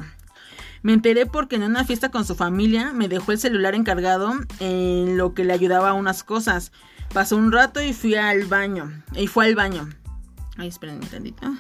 Me 0.83 0.93
enteré 0.93 1.25
porque 1.25 1.57
en 1.57 1.63
una 1.63 1.85
fiesta 1.85 2.11
con 2.11 2.27
su 2.27 2.35
familia 2.35 2.93
me 2.93 3.09
dejó 3.09 3.33
el 3.33 3.39
celular 3.39 3.75
encargado 3.75 4.35
en 4.61 5.17
lo 5.17 5.33
que 5.33 5.45
le 5.45 5.55
ayudaba 5.55 5.89
a 5.89 5.95
unas 5.95 6.23
cosas. 6.23 6.73
Pasó 7.15 7.39
un 7.39 7.51
rato 7.51 7.81
y 7.81 7.95
fui 7.95 8.15
al 8.15 8.45
baño. 8.45 8.93
Y 9.15 9.27
fue 9.27 9.47
al 9.47 9.55
baño. 9.55 9.89
Ay, 10.59 10.69
espérenme 10.69 11.07
tantito. 11.07 11.55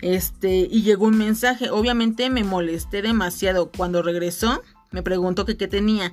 Este, 0.00 0.66
y 0.68 0.82
llegó 0.82 1.06
un 1.06 1.16
mensaje. 1.16 1.70
Obviamente 1.70 2.28
me 2.28 2.42
molesté 2.42 3.02
demasiado. 3.02 3.70
Cuando 3.70 4.02
regresó, 4.02 4.62
me 4.90 5.04
preguntó 5.04 5.44
que 5.44 5.56
qué 5.56 5.68
tenía. 5.68 6.12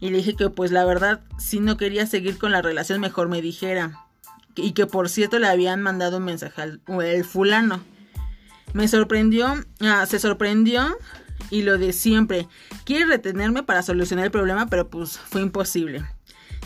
Y 0.00 0.10
le 0.10 0.18
dije 0.18 0.36
que 0.36 0.50
pues 0.50 0.72
la 0.72 0.84
verdad, 0.84 1.20
si 1.38 1.60
no 1.60 1.76
quería 1.76 2.06
seguir 2.06 2.38
con 2.38 2.52
la 2.52 2.62
relación, 2.62 3.00
mejor 3.00 3.28
me 3.28 3.40
dijera. 3.40 4.04
Y 4.54 4.72
que 4.72 4.86
por 4.86 5.08
cierto 5.08 5.38
le 5.38 5.48
habían 5.48 5.82
mandado 5.82 6.18
un 6.18 6.24
mensaje 6.24 6.62
al 6.62 6.80
el 7.02 7.24
fulano. 7.24 7.82
Me 8.72 8.88
sorprendió, 8.88 9.54
ah, 9.80 10.04
se 10.06 10.18
sorprendió 10.18 10.96
y 11.50 11.62
lo 11.62 11.78
de 11.78 11.92
siempre. 11.92 12.48
Quiere 12.84 13.06
retenerme 13.06 13.62
para 13.62 13.82
solucionar 13.82 14.26
el 14.26 14.30
problema, 14.30 14.66
pero 14.66 14.88
pues 14.88 15.18
fue 15.18 15.40
imposible. 15.40 16.04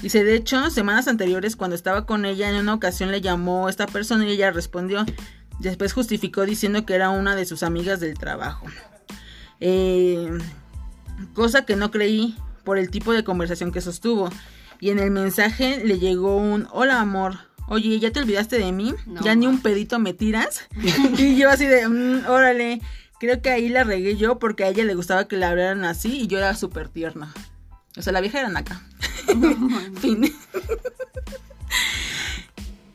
Dice, 0.02 0.24
de 0.24 0.34
hecho, 0.34 0.70
semanas 0.70 1.08
anteriores 1.08 1.56
cuando 1.56 1.76
estaba 1.76 2.06
con 2.06 2.24
ella 2.24 2.48
en 2.48 2.56
una 2.56 2.74
ocasión 2.74 3.10
le 3.10 3.20
llamó 3.20 3.68
esta 3.68 3.86
persona 3.86 4.26
y 4.26 4.32
ella 4.32 4.50
respondió. 4.50 5.04
Después 5.58 5.92
justificó 5.92 6.46
diciendo 6.46 6.86
que 6.86 6.94
era 6.94 7.10
una 7.10 7.36
de 7.36 7.44
sus 7.44 7.62
amigas 7.62 8.00
del 8.00 8.18
trabajo. 8.18 8.66
Eh, 9.60 10.38
cosa 11.34 11.66
que 11.66 11.76
no 11.76 11.90
creí 11.90 12.34
por 12.64 12.78
el 12.78 12.90
tipo 12.90 13.12
de 13.12 13.24
conversación 13.24 13.72
que 13.72 13.80
sostuvo. 13.80 14.30
Y 14.80 14.90
en 14.90 14.98
el 14.98 15.10
mensaje 15.10 15.82
le 15.84 15.98
llegó 15.98 16.36
un 16.36 16.66
hola 16.72 17.00
amor. 17.00 17.34
Oye, 17.68 17.98
¿ya 18.00 18.10
te 18.10 18.20
olvidaste 18.20 18.58
de 18.58 18.72
mí? 18.72 18.94
No, 19.06 19.22
¿Ya 19.22 19.34
ni 19.34 19.46
un 19.46 19.60
pedito 19.60 19.98
me 19.98 20.14
tiras? 20.14 20.62
y 21.18 21.36
yo 21.36 21.50
así 21.50 21.66
de, 21.66 21.86
"Mm, 21.88 22.26
órale, 22.28 22.80
creo 23.20 23.40
que 23.42 23.50
ahí 23.50 23.68
la 23.68 23.84
regué 23.84 24.16
yo 24.16 24.38
porque 24.38 24.64
a 24.64 24.68
ella 24.68 24.84
le 24.84 24.94
gustaba 24.94 25.28
que 25.28 25.36
la 25.36 25.50
hablaran 25.50 25.84
así 25.84 26.20
y 26.22 26.26
yo 26.26 26.38
era 26.38 26.56
súper 26.56 26.88
tierna. 26.88 27.32
O 27.96 28.02
sea, 28.02 28.12
la 28.12 28.20
vieja 28.20 28.40
era 28.40 28.48
naca. 28.48 28.82
fin. 30.00 30.32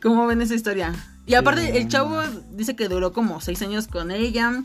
¿Cómo 0.02 0.26
ven 0.26 0.42
esa 0.42 0.54
historia? 0.54 0.94
Y 1.26 1.34
aparte, 1.34 1.78
el 1.78 1.88
chavo 1.88 2.22
dice 2.52 2.76
que 2.76 2.88
duró 2.88 3.12
como 3.12 3.40
seis 3.40 3.60
años 3.62 3.88
con 3.88 4.10
ella. 4.10 4.62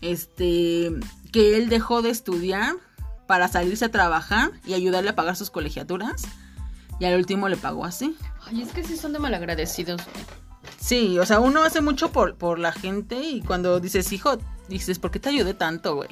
Este, 0.00 0.90
que 1.32 1.56
él 1.56 1.68
dejó 1.68 2.02
de 2.02 2.10
estudiar 2.10 2.74
para 3.26 3.48
salirse 3.48 3.86
a 3.86 3.90
trabajar 3.90 4.52
y 4.66 4.74
ayudarle 4.74 5.10
a 5.10 5.14
pagar 5.14 5.36
sus 5.36 5.50
colegiaturas. 5.50 6.22
Y 6.98 7.04
al 7.04 7.16
último 7.16 7.48
le 7.48 7.56
pagó 7.56 7.84
así. 7.84 8.16
Ay, 8.46 8.62
es 8.62 8.72
que 8.72 8.84
sí 8.84 8.96
son 8.96 9.12
de 9.12 9.18
malagradecidos. 9.18 10.02
güey. 10.04 10.24
Sí, 10.78 11.18
o 11.18 11.26
sea, 11.26 11.40
uno 11.40 11.62
hace 11.62 11.80
mucho 11.80 12.12
por, 12.12 12.36
por 12.36 12.58
la 12.58 12.72
gente 12.72 13.20
y 13.20 13.40
cuando 13.40 13.80
dices, 13.80 14.12
hijo, 14.12 14.38
dices, 14.68 14.98
¿por 14.98 15.10
qué 15.10 15.18
te 15.18 15.28
ayudé 15.30 15.54
tanto, 15.54 15.94
güey? 15.96 16.10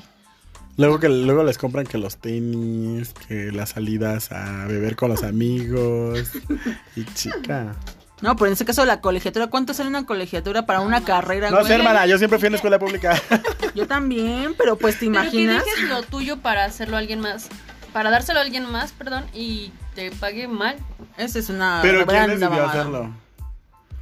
Luego 0.76 0.98
que 0.98 1.08
luego 1.08 1.42
les 1.44 1.58
compran 1.58 1.86
que 1.86 1.98
los 1.98 2.16
tenis, 2.16 3.12
que 3.28 3.52
las 3.52 3.70
salidas 3.70 4.32
a 4.32 4.66
beber 4.66 4.96
con 4.96 5.10
los 5.10 5.22
amigos. 5.24 6.30
Y 6.96 7.04
chica. 7.14 7.76
No, 8.22 8.36
pero 8.36 8.48
en 8.48 8.52
ese 8.52 8.64
caso 8.66 8.84
la 8.84 9.00
colegiatura, 9.00 9.46
¿cuánto 9.46 9.72
sale 9.72 9.88
una 9.88 10.04
colegiatura 10.04 10.66
para 10.66 10.80
una 10.80 11.02
carrera, 11.02 11.50
No 11.50 11.56
güey? 11.58 11.68
sé, 11.68 11.74
hermana, 11.74 12.04
yo 12.06 12.18
siempre 12.18 12.38
fui 12.38 12.48
en 12.48 12.54
escuela 12.56 12.78
pública. 12.78 13.20
Yo 13.74 13.86
también, 13.86 14.54
pero 14.58 14.76
pues 14.76 14.98
te 14.98 15.06
Pero 15.06 15.22
que 15.22 15.28
imaginas. 15.40 15.64
dejes 15.64 15.88
lo 15.88 16.02
tuyo 16.02 16.38
para 16.38 16.64
hacerlo 16.64 16.96
a 16.96 16.98
alguien 16.98 17.20
más. 17.20 17.48
Para 17.92 18.10
dárselo 18.10 18.38
a 18.38 18.42
alguien 18.42 18.70
más, 18.70 18.92
perdón, 18.92 19.24
y 19.32 19.72
te 19.94 20.10
pague 20.12 20.48
mal. 20.48 20.76
Esa 21.16 21.38
es 21.38 21.48
una 21.48 21.78
Pero 21.82 22.06
¿quién 22.06 22.26
decidió 22.26 22.50
mamada. 22.50 22.68
hacerlo? 22.70 23.10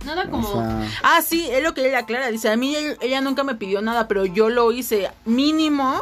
Nada 0.05 0.29
como. 0.31 0.49
O 0.49 0.53
sea, 0.63 0.89
Ah, 1.03 1.23
sí, 1.23 1.49
es 1.51 1.63
lo 1.63 1.75
que 1.75 1.89
ella 1.89 2.01
aclara. 2.01 2.29
Dice, 2.29 2.51
a 2.51 2.57
mí 2.57 2.75
ella, 3.01 3.21
nunca 3.21 3.45
me 3.45 3.55
pidió 3.55 3.81
nada, 3.83 4.09
pero 4.09 4.25
yo 4.27 4.49
lo 4.49 4.73
hice 4.73 5.11
mínimo. 5.25 6.01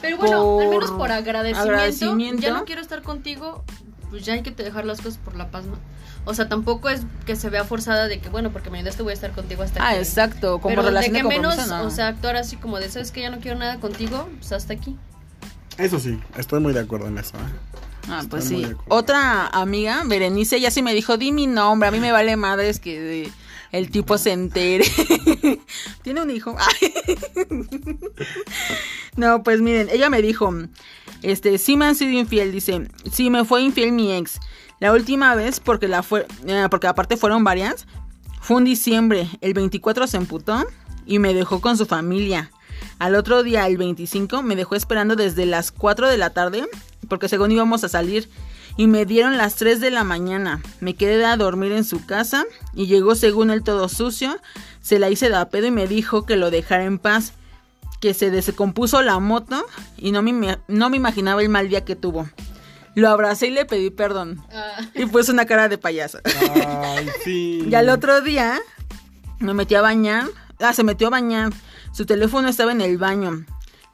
Pero 0.00 0.16
bueno, 0.18 0.58
al 0.60 0.68
menos 0.68 0.90
por 0.90 0.98
por 0.98 1.12
agradecimiento, 1.12 1.70
agradecimiento. 1.72 2.42
Ya 2.42 2.52
no 2.52 2.64
quiero 2.64 2.80
estar 2.82 3.02
contigo, 3.02 3.64
pues 4.10 4.24
ya 4.24 4.34
hay 4.34 4.42
que 4.42 4.50
te 4.50 4.62
dejar 4.64 4.84
las 4.84 4.98
cosas 5.00 5.18
por 5.18 5.34
la 5.36 5.50
paz, 5.50 5.64
¿no? 5.66 5.76
O 6.24 6.34
sea, 6.34 6.48
tampoco 6.48 6.88
es 6.88 7.00
que 7.26 7.34
se 7.34 7.50
vea 7.50 7.64
forzada 7.64 8.06
de 8.08 8.20
que, 8.20 8.28
bueno, 8.28 8.52
porque 8.52 8.70
me 8.70 8.78
ayudaste 8.78 9.02
voy 9.02 9.10
a 9.10 9.14
estar 9.14 9.32
contigo 9.32 9.62
hasta 9.64 9.84
Ah, 9.86 9.92
que... 9.94 9.98
exacto, 9.98 10.60
como 10.60 10.68
Pero 10.68 10.82
de 10.82 10.88
relación 10.90 11.14
de, 11.14 11.22
que 11.22 11.28
menos, 11.28 11.66
no. 11.66 11.82
o 11.84 11.90
sea, 11.90 12.08
actuar 12.08 12.36
así 12.36 12.56
como 12.56 12.78
de, 12.78 12.88
¿sabes 12.90 13.10
que 13.10 13.20
Ya 13.22 13.30
no 13.30 13.40
quiero 13.40 13.58
nada 13.58 13.80
contigo, 13.80 14.28
pues 14.38 14.52
hasta 14.52 14.72
aquí. 14.72 14.96
eso 15.78 15.98
sí, 15.98 16.18
estoy 16.36 16.60
muy 16.60 16.72
de 16.72 16.80
acuerdo 16.80 17.08
en 17.08 17.18
eso. 17.18 17.36
¿eh? 17.36 17.40
Ah, 18.08 18.22
pues 18.30 18.44
Estoy 18.44 18.64
sí. 18.64 18.72
Otra 18.88 19.46
amiga, 19.48 20.02
Berenice, 20.04 20.60
ya 20.60 20.70
sí 20.70 20.82
me 20.82 20.94
dijo, 20.94 21.16
di 21.16 21.32
mi 21.32 21.46
nombre, 21.46 21.88
a 21.88 21.92
mí 21.92 21.98
me 22.00 22.12
vale 22.12 22.36
madres 22.36 22.78
que 22.80 23.30
el 23.72 23.90
tipo 23.90 24.16
se 24.18 24.32
entere. 24.32 24.84
Tiene 26.02 26.22
un 26.22 26.30
hijo. 26.30 26.56
no, 29.16 29.42
pues 29.42 29.60
miren, 29.60 29.88
ella 29.90 30.10
me 30.10 30.22
dijo, 30.22 30.52
este, 31.22 31.58
sí 31.58 31.76
me 31.76 31.86
han 31.86 31.94
sido 31.94 32.12
infiel, 32.18 32.52
dice, 32.52 32.88
sí 33.12 33.30
me 33.30 33.44
fue 33.44 33.62
infiel 33.62 33.92
mi 33.92 34.12
ex. 34.12 34.40
La 34.82 34.90
última 34.90 35.36
vez, 35.36 35.60
porque 35.60 35.86
la 35.86 36.02
fue, 36.02 36.26
eh, 36.44 36.66
porque 36.68 36.88
aparte 36.88 37.16
fueron 37.16 37.44
varias, 37.44 37.86
fue 38.40 38.56
un 38.56 38.64
diciembre, 38.64 39.28
el 39.40 39.54
24 39.54 40.08
se 40.08 40.16
emputó 40.16 40.66
y 41.06 41.20
me 41.20 41.34
dejó 41.34 41.60
con 41.60 41.78
su 41.78 41.86
familia. 41.86 42.50
Al 42.98 43.14
otro 43.14 43.44
día, 43.44 43.68
el 43.68 43.76
25, 43.76 44.42
me 44.42 44.56
dejó 44.56 44.74
esperando 44.74 45.14
desde 45.14 45.46
las 45.46 45.70
4 45.70 46.08
de 46.08 46.18
la 46.18 46.30
tarde, 46.30 46.64
porque 47.08 47.28
según 47.28 47.52
íbamos 47.52 47.84
a 47.84 47.88
salir, 47.88 48.28
y 48.76 48.88
me 48.88 49.06
dieron 49.06 49.38
las 49.38 49.54
3 49.54 49.78
de 49.78 49.92
la 49.92 50.02
mañana. 50.02 50.60
Me 50.80 50.94
quedé 50.94 51.24
a 51.26 51.36
dormir 51.36 51.70
en 51.70 51.84
su 51.84 52.04
casa 52.04 52.44
y 52.74 52.86
llegó 52.86 53.14
según 53.14 53.52
él 53.52 53.62
todo 53.62 53.88
sucio, 53.88 54.36
Se 54.80 54.98
la 54.98 55.10
hice 55.10 55.30
de 55.30 55.46
pedo 55.46 55.68
y 55.68 55.70
me 55.70 55.86
dijo 55.86 56.26
que 56.26 56.34
lo 56.34 56.50
dejara 56.50 56.82
en 56.82 56.98
paz, 56.98 57.34
que 58.00 58.14
se 58.14 58.32
descompuso 58.32 59.00
la 59.00 59.20
moto 59.20 59.64
y 59.96 60.10
no 60.10 60.22
me, 60.22 60.58
no 60.66 60.90
me 60.90 60.96
imaginaba 60.96 61.40
el 61.40 61.50
mal 61.50 61.68
día 61.68 61.84
que 61.84 61.94
tuvo. 61.94 62.26
Lo 62.94 63.08
abracé 63.08 63.46
y 63.46 63.50
le 63.50 63.64
pedí 63.64 63.90
perdón. 63.90 64.44
Ah. 64.52 64.80
Y 64.94 65.06
puso 65.06 65.32
una 65.32 65.46
cara 65.46 65.68
de 65.68 65.78
payaso. 65.78 66.18
Ay, 66.24 67.08
sí. 67.24 67.66
Y 67.70 67.74
al 67.74 67.88
otro 67.88 68.20
día 68.20 68.60
me 69.38 69.54
metí 69.54 69.74
a 69.74 69.82
bañar. 69.82 70.26
Ah, 70.60 70.72
se 70.72 70.84
metió 70.84 71.06
a 71.08 71.10
bañar. 71.10 71.52
Su 71.92 72.06
teléfono 72.06 72.48
estaba 72.48 72.72
en 72.72 72.80
el 72.80 72.98
baño. 72.98 73.44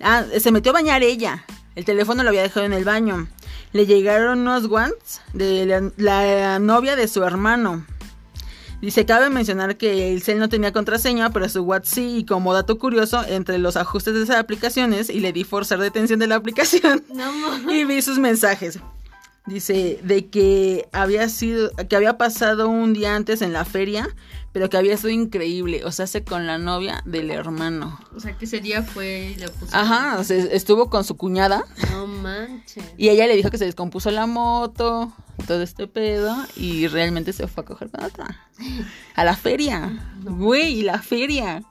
Ah, 0.01 0.25
se 0.39 0.51
metió 0.51 0.71
a 0.71 0.75
bañar 0.75 1.03
ella. 1.03 1.45
El 1.75 1.85
teléfono 1.85 2.23
lo 2.23 2.29
había 2.29 2.43
dejado 2.43 2.67
en 2.67 2.73
el 2.73 2.85
baño. 2.85 3.29
Le 3.73 3.87
llegaron 3.87 4.41
unos 4.41 4.67
guantes 4.67 5.21
de 5.33 5.67
la, 5.67 5.93
la 5.97 6.59
novia 6.59 6.97
de 6.97 7.07
su 7.07 7.23
hermano. 7.23 7.85
Dice, 8.81 9.05
cabe 9.05 9.29
mencionar 9.29 9.77
que 9.77 10.13
el 10.13 10.23
cel 10.23 10.39
no 10.39 10.49
tenía 10.49 10.73
contraseña, 10.73 11.31
pero 11.31 11.49
su 11.49 11.63
WhatsApp 11.63 11.95
sí, 11.95 12.17
y 12.19 12.25
como 12.25 12.55
dato 12.55 12.79
curioso, 12.79 13.25
entre 13.27 13.59
los 13.59 13.77
ajustes 13.77 14.15
de 14.15 14.23
esas 14.23 14.37
aplicaciones, 14.37 15.11
y 15.11 15.19
le 15.19 15.33
di 15.33 15.43
forzar 15.43 15.81
detención 15.81 16.21
de 16.21 16.29
la 16.29 16.37
aplicación, 16.37 17.03
No 17.13 17.73
y 17.73 17.85
vi 17.85 18.01
sus 18.03 18.19
mensajes. 18.19 18.79
Dice, 19.47 19.99
de 20.03 20.27
que 20.27 20.89
había 20.93 21.29
sido, 21.29 21.71
que 21.89 21.97
había 21.97 22.19
pasado 22.19 22.69
un 22.69 22.93
día 22.93 23.17
antes 23.17 23.43
en 23.43 23.53
la 23.53 23.65
feria, 23.65 24.09
pero 24.59 24.71
que 24.71 24.77
había 24.77 24.97
sido 24.97 25.11
increíble, 25.11 25.85
o 25.85 25.93
sea, 25.93 26.09
se 26.09 26.25
con 26.25 26.49
la 26.49 26.59
novia 26.59 27.01
del 27.05 27.31
hermano. 27.31 27.97
O 28.17 28.19
sea, 28.19 28.37
que 28.37 28.45
ese 28.45 28.59
día 28.59 28.83
fue 28.83 29.35
y 29.37 29.39
le 29.39 29.49
puso. 29.51 29.77
Ajá, 29.77 30.19
o 30.19 30.25
sea, 30.25 30.37
estuvo 30.37 30.91
con 30.91 31.05
su 31.05 31.17
cuñada, 31.17 31.65
No 31.93 32.09
manches. 32.09 32.83
y 32.97 33.09
ella 33.09 33.29
le 33.29 33.37
dijo 33.37 33.53
que 33.53 33.59
se 33.59 33.67
descompuso 33.67 34.11
la 34.11 34.27
moto, 34.27 35.13
todo 35.47 35.63
este 35.63 35.87
pedo, 35.87 36.37
y 36.57 36.89
realmente 36.89 37.33
se 37.33 37.47
fue 37.47 37.63
a 37.63 37.67
coger 37.67 37.89
con 37.89 38.03
otra. 38.03 38.49
A 39.15 39.23
la 39.23 39.37
feria. 39.37 39.97
Güey, 40.25 40.83
la 40.83 41.01
feria. 41.01 41.63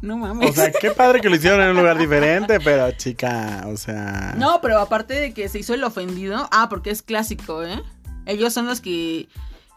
No 0.00 0.16
mames. 0.16 0.50
O 0.50 0.52
sea, 0.52 0.70
qué 0.70 0.92
padre 0.92 1.20
que 1.20 1.28
lo 1.28 1.34
hicieron 1.34 1.60
en 1.60 1.70
un 1.70 1.76
lugar 1.78 1.98
diferente, 1.98 2.60
pero 2.60 2.92
chica, 2.92 3.64
o 3.66 3.76
sea. 3.76 4.36
No, 4.38 4.60
pero 4.62 4.78
aparte 4.78 5.14
de 5.14 5.34
que 5.34 5.48
se 5.48 5.58
hizo 5.58 5.74
el 5.74 5.82
ofendido, 5.82 6.48
ah, 6.52 6.68
porque 6.70 6.90
es 6.90 7.02
clásico, 7.02 7.64
¿eh? 7.64 7.82
Ellos 8.26 8.52
son 8.52 8.66
los 8.66 8.80
que 8.80 9.28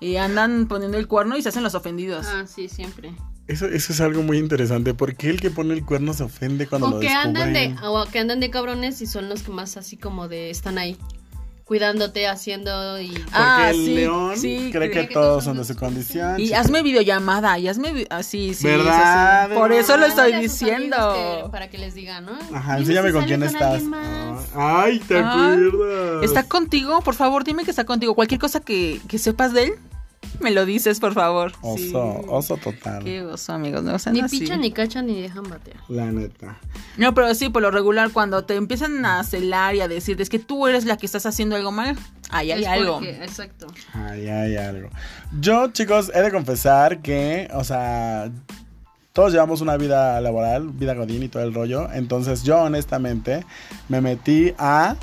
eh, 0.02 0.20
andan 0.20 0.68
poniendo 0.68 0.98
el 0.98 1.08
cuerno 1.08 1.38
y 1.38 1.42
se 1.42 1.50
hacen 1.50 1.64
los 1.64 1.76
ofendidos. 1.76 2.26
Ah, 2.28 2.46
sí, 2.48 2.68
siempre. 2.68 3.16
Eso, 3.48 3.68
eso 3.68 3.94
es 3.94 4.02
algo 4.02 4.24
muy 4.24 4.40
interesante. 4.40 4.94
¿Por 4.94 5.16
qué 5.16 5.30
el 5.30 5.40
que 5.40 5.52
pone 5.52 5.74
el 5.74 5.86
cuerno 5.86 6.14
se 6.14 6.24
ofende 6.24 6.66
cuando 6.68 6.88
O 6.88 6.92
lo 6.92 7.00
que 7.00 7.10
andan 7.10 7.54
de, 7.54 7.60
descubren? 7.60 7.90
o 7.90 8.06
que 8.06 8.20
andan 8.20 8.40
de 8.40 8.50
cabrones 8.50 9.02
y 9.02 9.06
son 9.06 9.30
los 9.30 9.44
que 9.44 9.52
más 9.52 9.78
así 9.78 9.98
como 9.98 10.28
de 10.28 10.50
están 10.50 10.78
ahí 10.80 10.98
cuidándote, 11.66 12.28
haciendo 12.28 13.00
y 13.02 13.10
Porque 13.10 13.30
Ah, 13.34 13.70
el 13.72 13.76
sí, 13.76 13.96
león 13.96 14.38
sí, 14.38 14.70
cree 14.72 14.92
que 14.92 15.08
que 15.08 15.14
todos 15.14 15.44
son 15.44 15.58
de 15.58 15.66
su 15.66 15.76
condición. 15.76 16.40
Y 16.40 16.46
chica. 16.46 16.60
hazme 16.60 16.84
videollamada, 16.84 17.58
y 17.60 17.68
hazme... 17.68 17.92
vi- 17.92 18.08
Así, 18.10 18.54
sí, 18.54 18.68
¿Verdad? 18.68 19.52
eso. 19.52 19.60
Por 19.60 19.72
eso 19.74 19.98
lo 19.98 20.06
estoy 20.06 20.34
diciendo. 20.36 20.96
que- 21.14 21.50
para 21.50 21.70
que 21.70 21.78
les 21.80 21.94
diga, 21.96 22.22
¿no? 22.22 22.38
Ajá, 22.54 22.78
enséñame 22.78 23.12
con 23.12 23.26
quién 23.26 23.42
estás. 23.44 23.82
más. 23.84 24.46
Ah, 24.56 24.84
Ay, 24.86 25.00
¿te 25.00 25.18
Ah, 25.18 25.32
acuerdas? 25.54 26.24
¿Está 26.24 26.44
contigo? 26.44 27.02
Por 27.02 27.16
favor, 27.16 27.44
dime 27.44 27.64
que 27.66 27.72
está 27.72 27.84
contigo. 27.84 28.14
Cualquier 28.16 28.40
cosa 28.40 28.60
que, 28.60 29.02
que 29.08 29.18
sepas 29.18 29.52
de 29.54 29.64
él, 29.66 29.74
me 30.40 30.52
lo 30.52 30.66
dices, 30.66 31.00
por 31.00 31.14
favor. 31.14 31.54
Oso, 31.62 31.78
Sí. 31.78 31.92
oso 32.28 32.58
total. 32.58 33.04
Qué 33.04 33.22
oso, 33.24 33.54
amigos. 33.54 33.84
No 33.84 33.96
Ni 34.12 34.20
así. 34.22 34.40
pichan, 34.40 34.62
ni 34.62 34.72
cachan, 34.72 35.06
ni 35.08 35.22
dejan 35.22 35.44
batear. 35.50 35.78
La 35.90 36.12
neta. 36.12 36.58
No, 36.98 37.14
pero 37.14 37.34
sí, 37.36 37.50
por 37.50 37.62
lo 37.62 37.72
regular, 37.72 38.12
cuando 38.12 38.44
te 38.46 38.56
empiezan 38.56 39.06
a 39.06 39.24
celar 39.24 39.76
y 39.76 39.82
a 39.82 39.88
decirte 39.88 40.24
es 40.24 40.30
que 40.30 40.40
tú 40.40 40.68
eres 40.68 40.86
la 40.86 40.98
que 40.98 41.06
estás 41.06 41.26
haciendo 41.26 41.56
algo 41.56 41.72
mal, 41.72 41.96
ahí 42.30 42.52
hay 42.52 42.64
Es 42.64 42.68
algo. 42.70 42.94
porque- 42.96 43.24
exacto. 43.24 43.68
Ay, 43.94 44.28
hay 44.28 44.58
algo. 44.58 44.90
Yo, 45.40 45.72
chicos, 45.72 46.12
he 46.14 46.22
de 46.22 46.32
confesar 46.32 47.02
que, 47.02 47.50
o 47.54 47.64
sea, 47.64 48.30
todos 49.14 49.32
llevamos 49.32 49.62
una 49.62 49.78
vida 49.78 50.20
laboral, 50.20 50.70
vida 50.70 50.94
godín 50.94 51.24
y 51.24 51.30
todo 51.30 51.44
el 51.44 51.54
rollo. 51.54 51.90
Entonces, 51.94 52.44
yo 52.44 52.60
honestamente 52.62 53.46
me 53.88 54.02
metí 54.02 54.54
a 54.58 54.96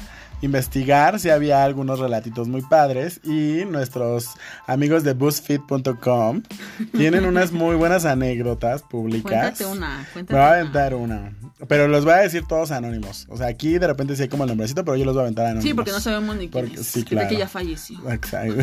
investigar 0.43 1.19
si 1.21 1.31
había 1.31 1.65
algunos 1.65 1.99
relatitos 1.99 2.49
muy 2.49 2.61
padres 2.63 3.21
y 3.25 3.65
nuestros 3.65 4.31
amigos 4.67 5.05
de 5.05 5.15
BuzzFeed.com 5.15 6.43
tienen 6.97 7.25
unas 7.25 7.53
muy 7.53 7.77
buenas 7.77 8.05
anécdotas 8.05 8.83
públicas. 8.83 9.23
Cuéntate 9.23 9.65
una, 9.67 9.99
Me 10.01 10.07
cuéntate 10.13 10.35
voy 10.35 10.43
a 10.43 10.53
aventar 10.53 10.95
una. 10.95 11.33
Pero 11.69 11.87
los 11.89 12.05
voy 12.05 12.15
a 12.15 12.19
decir 12.19 12.43
todos 12.49 12.73
anónimos. 12.73 13.27
O 13.31 13.37
sea, 13.37 13.47
aquí 13.47 13.79
de 13.79 13.87
repente 13.87 14.17
sí 14.17 14.23
hay 14.23 14.29
como 14.29 14.43
el 14.45 14.49
nombrecito, 14.49 14.85
pero 14.85 14.97
yo 14.97 15.05
los 15.05 15.15
voy 15.15 15.21
a 15.21 15.25
aventar 15.25 15.47
anónimos. 15.47 15.65
Sí, 15.65 15.75
porque 15.75 15.93
no 15.93 16.01
sabemos 16.01 16.37
ni 16.37 16.49
quién 16.49 16.65
Porque- 16.67 16.81
es. 16.81 16.87
sí, 16.87 17.01
ve 17.01 17.05
que 17.07 17.15
claro. 17.17 17.39
ya 17.39 17.49
falleció. 17.49 18.11
Exacto. 18.11 18.55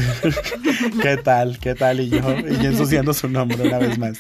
¿Qué 1.01 1.17
tal? 1.17 1.57
¿Qué 1.59 1.75
tal? 1.75 2.01
Y 2.01 2.09
yo, 2.09 2.17
y 2.17 2.57
yo 2.61 2.69
ensuciando 2.71 3.13
su 3.13 3.29
nombre 3.29 3.67
una 3.67 3.77
vez 3.79 3.97
más. 3.97 4.17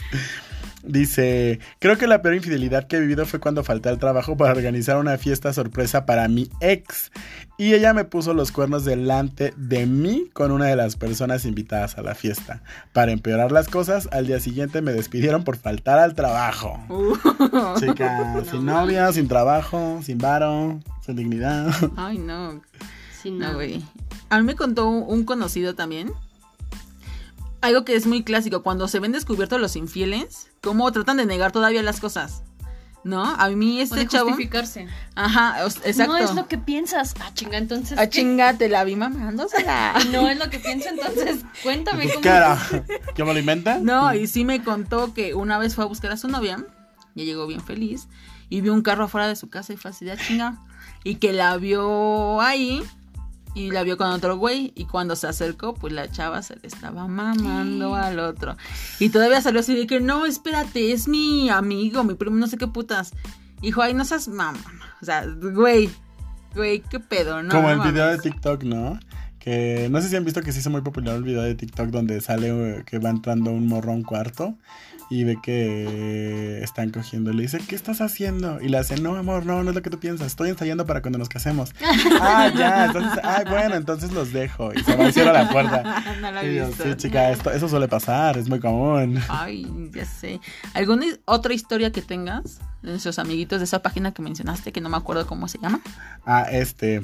Dice, 0.89 1.59
creo 1.77 1.99
que 1.99 2.07
la 2.07 2.23
peor 2.23 2.33
infidelidad 2.33 2.87
que 2.87 2.97
he 2.97 2.99
vivido 2.99 3.27
fue 3.27 3.39
cuando 3.39 3.63
falté 3.63 3.89
al 3.89 3.99
trabajo 3.99 4.35
para 4.35 4.53
organizar 4.53 4.97
una 4.97 5.19
fiesta 5.19 5.53
sorpresa 5.53 6.07
para 6.07 6.27
mi 6.27 6.49
ex. 6.61 7.11
Y 7.59 7.75
ella 7.75 7.93
me 7.93 8.05
puso 8.05 8.33
los 8.33 8.51
cuernos 8.51 8.85
delante 8.85 9.53
de 9.55 9.85
mí 9.85 10.31
con 10.33 10.51
una 10.51 10.65
de 10.65 10.75
las 10.75 10.95
personas 10.95 11.45
invitadas 11.45 11.99
a 11.99 12.01
la 12.01 12.15
fiesta. 12.15 12.63
Para 12.91 13.11
empeorar 13.11 13.51
las 13.51 13.67
cosas, 13.67 14.09
al 14.11 14.25
día 14.25 14.39
siguiente 14.39 14.81
me 14.81 14.91
despidieron 14.91 15.43
por 15.43 15.57
faltar 15.57 15.99
al 15.99 16.15
trabajo. 16.15 16.83
Uh. 16.89 17.15
Chica, 17.79 18.43
sin 18.49 18.65
novia, 18.65 19.13
sin 19.13 19.27
trabajo, 19.27 19.99
sin 20.01 20.17
varo, 20.17 20.79
sin 21.05 21.17
dignidad. 21.17 21.71
Ay, 21.97 22.17
no. 22.17 22.63
Sí, 23.21 23.29
No, 23.29 23.53
güey. 23.53 23.83
A 24.31 24.39
mí 24.39 24.43
me 24.43 24.55
contó 24.55 24.89
un 24.89 25.23
conocido 25.23 25.75
también. 25.75 26.11
Algo 27.61 27.83
que 27.85 27.95
es 27.95 28.05
muy 28.07 28.23
clásico, 28.23 28.63
cuando 28.63 28.87
se 28.87 28.99
ven 28.99 29.11
descubiertos 29.11 29.59
los 29.59 29.75
infieles, 29.75 30.49
cómo 30.61 30.91
tratan 30.91 31.17
de 31.17 31.25
negar 31.25 31.51
todavía 31.51 31.83
las 31.83 31.99
cosas. 31.99 32.43
¿No? 33.05 33.23
A 33.23 33.47
mí 33.49 33.79
O 33.79 33.83
este 33.83 33.95
de 33.99 34.07
chavo. 34.07 34.27
justificarse. 34.29 34.85
Ajá, 35.15 35.63
exacto. 35.85 36.11
No 36.11 36.17
es 36.17 36.35
lo 36.35 36.47
que 36.49 36.57
piensas. 36.57 37.15
Ah, 37.21 37.31
chinga, 37.33 37.57
entonces. 37.57 37.97
Ah, 37.97 38.09
chinga, 38.09 38.57
te 38.57 38.67
la 38.67 38.83
vi 38.83 38.97
mamándosela. 38.97 39.93
No 40.11 40.29
es 40.29 40.37
lo 40.37 40.49
que 40.49 40.59
pienso, 40.59 40.89
entonces 40.89 41.45
cuéntame 41.63 42.03
Pues, 42.03 42.15
cómo. 42.15 42.23
¿Qué 42.23 42.29
era? 42.29 42.57
¿Qué 43.15 43.23
me 43.23 43.33
lo 43.33 43.39
inventa? 43.39 43.79
No, 43.81 44.13
y 44.13 44.27
sí 44.27 44.43
me 44.43 44.61
contó 44.63 45.13
que 45.13 45.33
una 45.33 45.57
vez 45.57 45.75
fue 45.75 45.85
a 45.85 45.87
buscar 45.87 46.11
a 46.11 46.17
su 46.17 46.27
novia, 46.27 46.65
ya 47.15 47.23
llegó 47.23 47.47
bien 47.47 47.61
feliz, 47.61 48.09
y 48.49 48.59
vio 48.59 48.73
un 48.73 48.81
carro 48.81 49.05
afuera 49.05 49.27
de 49.29 49.37
su 49.37 49.49
casa 49.49 49.71
y 49.71 49.77
fue 49.77 49.91
así 49.91 50.03
de 50.03 50.11
"Ah, 50.11 50.17
chinga. 50.17 50.57
Y 51.05 51.15
que 51.15 51.31
la 51.31 51.55
vio 51.55 52.41
ahí, 52.41 52.83
y 53.53 53.71
la 53.71 53.83
vio 53.83 53.97
con 53.97 54.07
otro 54.07 54.37
güey, 54.37 54.71
y 54.75 54.85
cuando 54.85 55.15
se 55.15 55.27
acercó, 55.27 55.73
pues 55.73 55.93
la 55.93 56.09
chava 56.09 56.41
se 56.41 56.55
le 56.55 56.67
estaba 56.67 57.07
mamando 57.07 57.95
al 57.95 58.19
otro. 58.19 58.55
Y 58.99 59.09
todavía 59.09 59.41
salió 59.41 59.59
así 59.59 59.75
de 59.75 59.87
que, 59.87 59.99
no, 59.99 60.25
espérate, 60.25 60.91
es 60.91 61.07
mi 61.07 61.49
amigo, 61.49 62.03
mi 62.03 62.13
primo, 62.13 62.35
no 62.35 62.47
sé 62.47 62.57
qué 62.57 62.67
putas. 62.67 63.13
Dijo, 63.61 63.81
ay, 63.81 63.93
no 63.93 64.05
seas 64.05 64.27
mamá. 64.27 64.59
O 65.01 65.05
sea, 65.05 65.25
güey, 65.27 65.89
güey, 66.55 66.81
qué 66.81 66.99
pedo, 66.99 67.43
¿no? 67.43 67.49
Como 67.49 67.69
el 67.69 67.79
video 67.79 68.07
de. 68.07 68.19
TikTok, 68.19 68.63
¿no? 68.63 68.99
Que 69.39 69.87
no 69.89 70.01
sé 70.01 70.09
si 70.09 70.15
han 70.15 70.25
visto 70.25 70.41
que 70.41 70.51
se 70.51 70.59
hizo 70.59 70.69
muy 70.69 70.81
popular 70.81 71.15
el 71.15 71.23
video 71.23 71.41
de 71.41 71.55
TikTok 71.55 71.87
donde 71.89 72.19
sale 72.21 72.49
eh, 72.49 72.83
que 72.85 72.99
va 72.99 73.09
entrando 73.09 73.51
un 73.51 73.67
morro 73.67 73.91
a 73.91 73.95
un 73.95 74.03
cuarto 74.03 74.55
y 75.09 75.23
ve 75.23 75.37
que 75.41 76.61
están 76.61 76.91
cogiendo. 76.91 77.33
Le 77.33 77.41
dice, 77.43 77.57
¿qué 77.67 77.75
estás 77.75 77.99
haciendo? 78.01 78.61
Y 78.61 78.69
le 78.69 78.77
hace, 78.77 78.99
no, 79.01 79.15
amor, 79.15 79.45
no, 79.45 79.63
no 79.63 79.71
es 79.71 79.75
lo 79.75 79.81
que 79.81 79.89
tú 79.89 79.99
piensas. 79.99 80.27
Estoy 80.27 80.49
ensayando 80.49 80.85
para 80.85 81.01
cuando 81.01 81.17
nos 81.17 81.29
casemos. 81.29 81.73
ah, 82.21 82.51
ya. 82.55 82.85
Entonces, 82.85 83.19
ah, 83.23 83.43
bueno, 83.49 83.75
entonces 83.75 84.11
los 84.11 84.31
dejo. 84.31 84.71
Y 84.73 84.83
se 84.83 84.95
va 84.95 85.09
y 85.09 85.11
cierra 85.13 85.33
la 85.33 85.49
puerta. 85.49 86.03
no 86.21 86.31
lo 86.31 86.39
he 86.41 86.51
Y 86.51 86.55
yo, 86.57 86.67
visto. 86.67 86.83
sí, 86.83 86.95
chica, 86.95 87.31
esto, 87.31 87.49
eso 87.49 87.67
suele 87.67 87.87
pasar, 87.87 88.37
es 88.37 88.47
muy 88.47 88.59
común. 88.59 89.19
Ay, 89.29 89.65
ya 89.93 90.05
sé. 90.05 90.39
¿Alguna 90.75 91.05
otra 91.25 91.53
historia 91.55 91.91
que 91.91 92.03
tengas 92.03 92.59
de 92.83 92.91
nuestros 92.91 93.17
amiguitos 93.17 93.59
de 93.59 93.65
esa 93.65 93.81
página 93.81 94.13
que 94.13 94.21
mencionaste, 94.21 94.71
que 94.71 94.79
no 94.81 94.89
me 94.89 94.97
acuerdo 94.97 95.25
cómo 95.25 95.47
se 95.47 95.57
llama? 95.57 95.81
Ah, 96.25 96.45
este. 96.51 97.01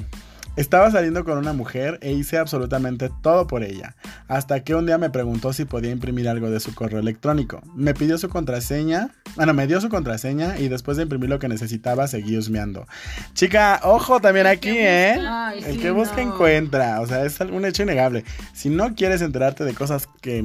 Estaba 0.56 0.90
saliendo 0.90 1.24
con 1.24 1.36
una 1.38 1.52
mujer 1.52 1.98
e 2.00 2.12
hice 2.12 2.38
absolutamente 2.38 3.10
todo 3.22 3.46
por 3.46 3.62
ella, 3.62 3.94
hasta 4.26 4.60
que 4.64 4.74
un 4.74 4.86
día 4.86 4.96
me 4.96 5.10
preguntó 5.10 5.52
si 5.52 5.66
podía 5.66 5.90
imprimir 5.90 6.28
algo 6.28 6.50
de 6.50 6.60
su 6.60 6.74
correo 6.74 6.98
electrónico. 6.98 7.60
Me 7.74 7.92
pidió 7.92 8.16
su 8.16 8.28
contraseña, 8.28 9.10
bueno, 9.36 9.52
me 9.52 9.66
dio 9.66 9.80
su 9.80 9.88
contraseña 9.88 10.58
y 10.58 10.68
después 10.68 10.96
de 10.96 11.02
imprimir 11.02 11.28
lo 11.28 11.38
que 11.38 11.48
necesitaba 11.48 12.08
seguí 12.08 12.38
husmeando. 12.38 12.86
Chica, 13.34 13.80
ojo 13.82 14.20
también 14.20 14.46
aquí, 14.46 14.70
¿eh? 14.70 15.20
Ay, 15.20 15.62
El 15.62 15.74
sí, 15.74 15.78
que 15.78 15.90
busca 15.90 16.16
no. 16.16 16.32
encuentra, 16.34 17.00
o 17.02 17.06
sea, 17.06 17.24
es 17.24 17.38
un 17.40 17.64
hecho 17.66 17.82
innegable. 17.82 18.24
Si 18.54 18.70
no 18.70 18.94
quieres 18.94 19.20
enterarte 19.20 19.64
de 19.64 19.74
cosas 19.74 20.08
que, 20.22 20.42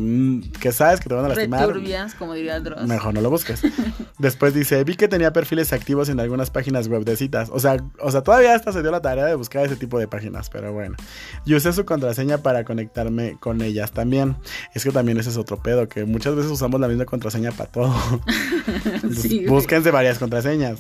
que 0.60 0.72
sabes 0.74 1.00
que 1.00 1.08
te 1.08 1.16
van 1.16 1.26
a 1.26 1.30
lastimar, 1.30 1.68
Returbias, 1.68 2.16
como 2.16 2.34
diría 2.34 2.60
Dross. 2.60 2.86
Mejor 2.86 3.14
no 3.14 3.22
lo 3.22 3.30
busques. 3.30 3.62
Después 4.20 4.54
dice, 4.54 4.84
vi 4.84 4.96
que 4.96 5.08
tenía 5.08 5.32
perfiles 5.32 5.72
activos 5.74 6.10
en 6.10 6.20
algunas 6.20 6.50
páginas 6.50 6.88
web 6.90 7.06
de 7.06 7.16
citas. 7.16 7.50
O 7.52 7.60
sea, 7.60 7.78
o 8.00 8.12
sea, 8.12 8.22
todavía 8.22 8.56
hasta 8.56 8.74
se 8.74 8.82
dio 8.82 8.92
la 8.92 9.02
tarea 9.02 9.26
de 9.26 9.36
buscar 9.36 9.66
ese 9.66 9.76
tipo 9.78 10.00
de 10.00 10.01
páginas, 10.08 10.50
pero 10.50 10.74
bueno. 10.74 10.96
Y 11.46 11.56
usé 11.56 11.74
su 11.74 11.86
contraseña 11.86 12.40
para 12.40 12.64
conectarme 12.64 13.38
con 13.40 13.62
ellas 13.62 13.92
también. 13.92 14.36
Es 14.74 14.84
que 14.84 14.92
también 14.92 15.18
ese 15.18 15.30
es 15.30 15.38
otro 15.38 15.62
pedo, 15.62 15.88
que 15.88 16.06
muchas 16.06 16.36
veces 16.36 16.52
usamos 16.52 16.80
la 16.80 16.88
misma 16.88 17.06
contraseña 17.06 17.52
para 17.52 17.72
todo. 17.72 17.94
Entonces, 18.86 19.22
Sí, 19.22 19.46
búsquense 19.46 19.92
varias 19.92 20.20
contraseñas. 20.20 20.80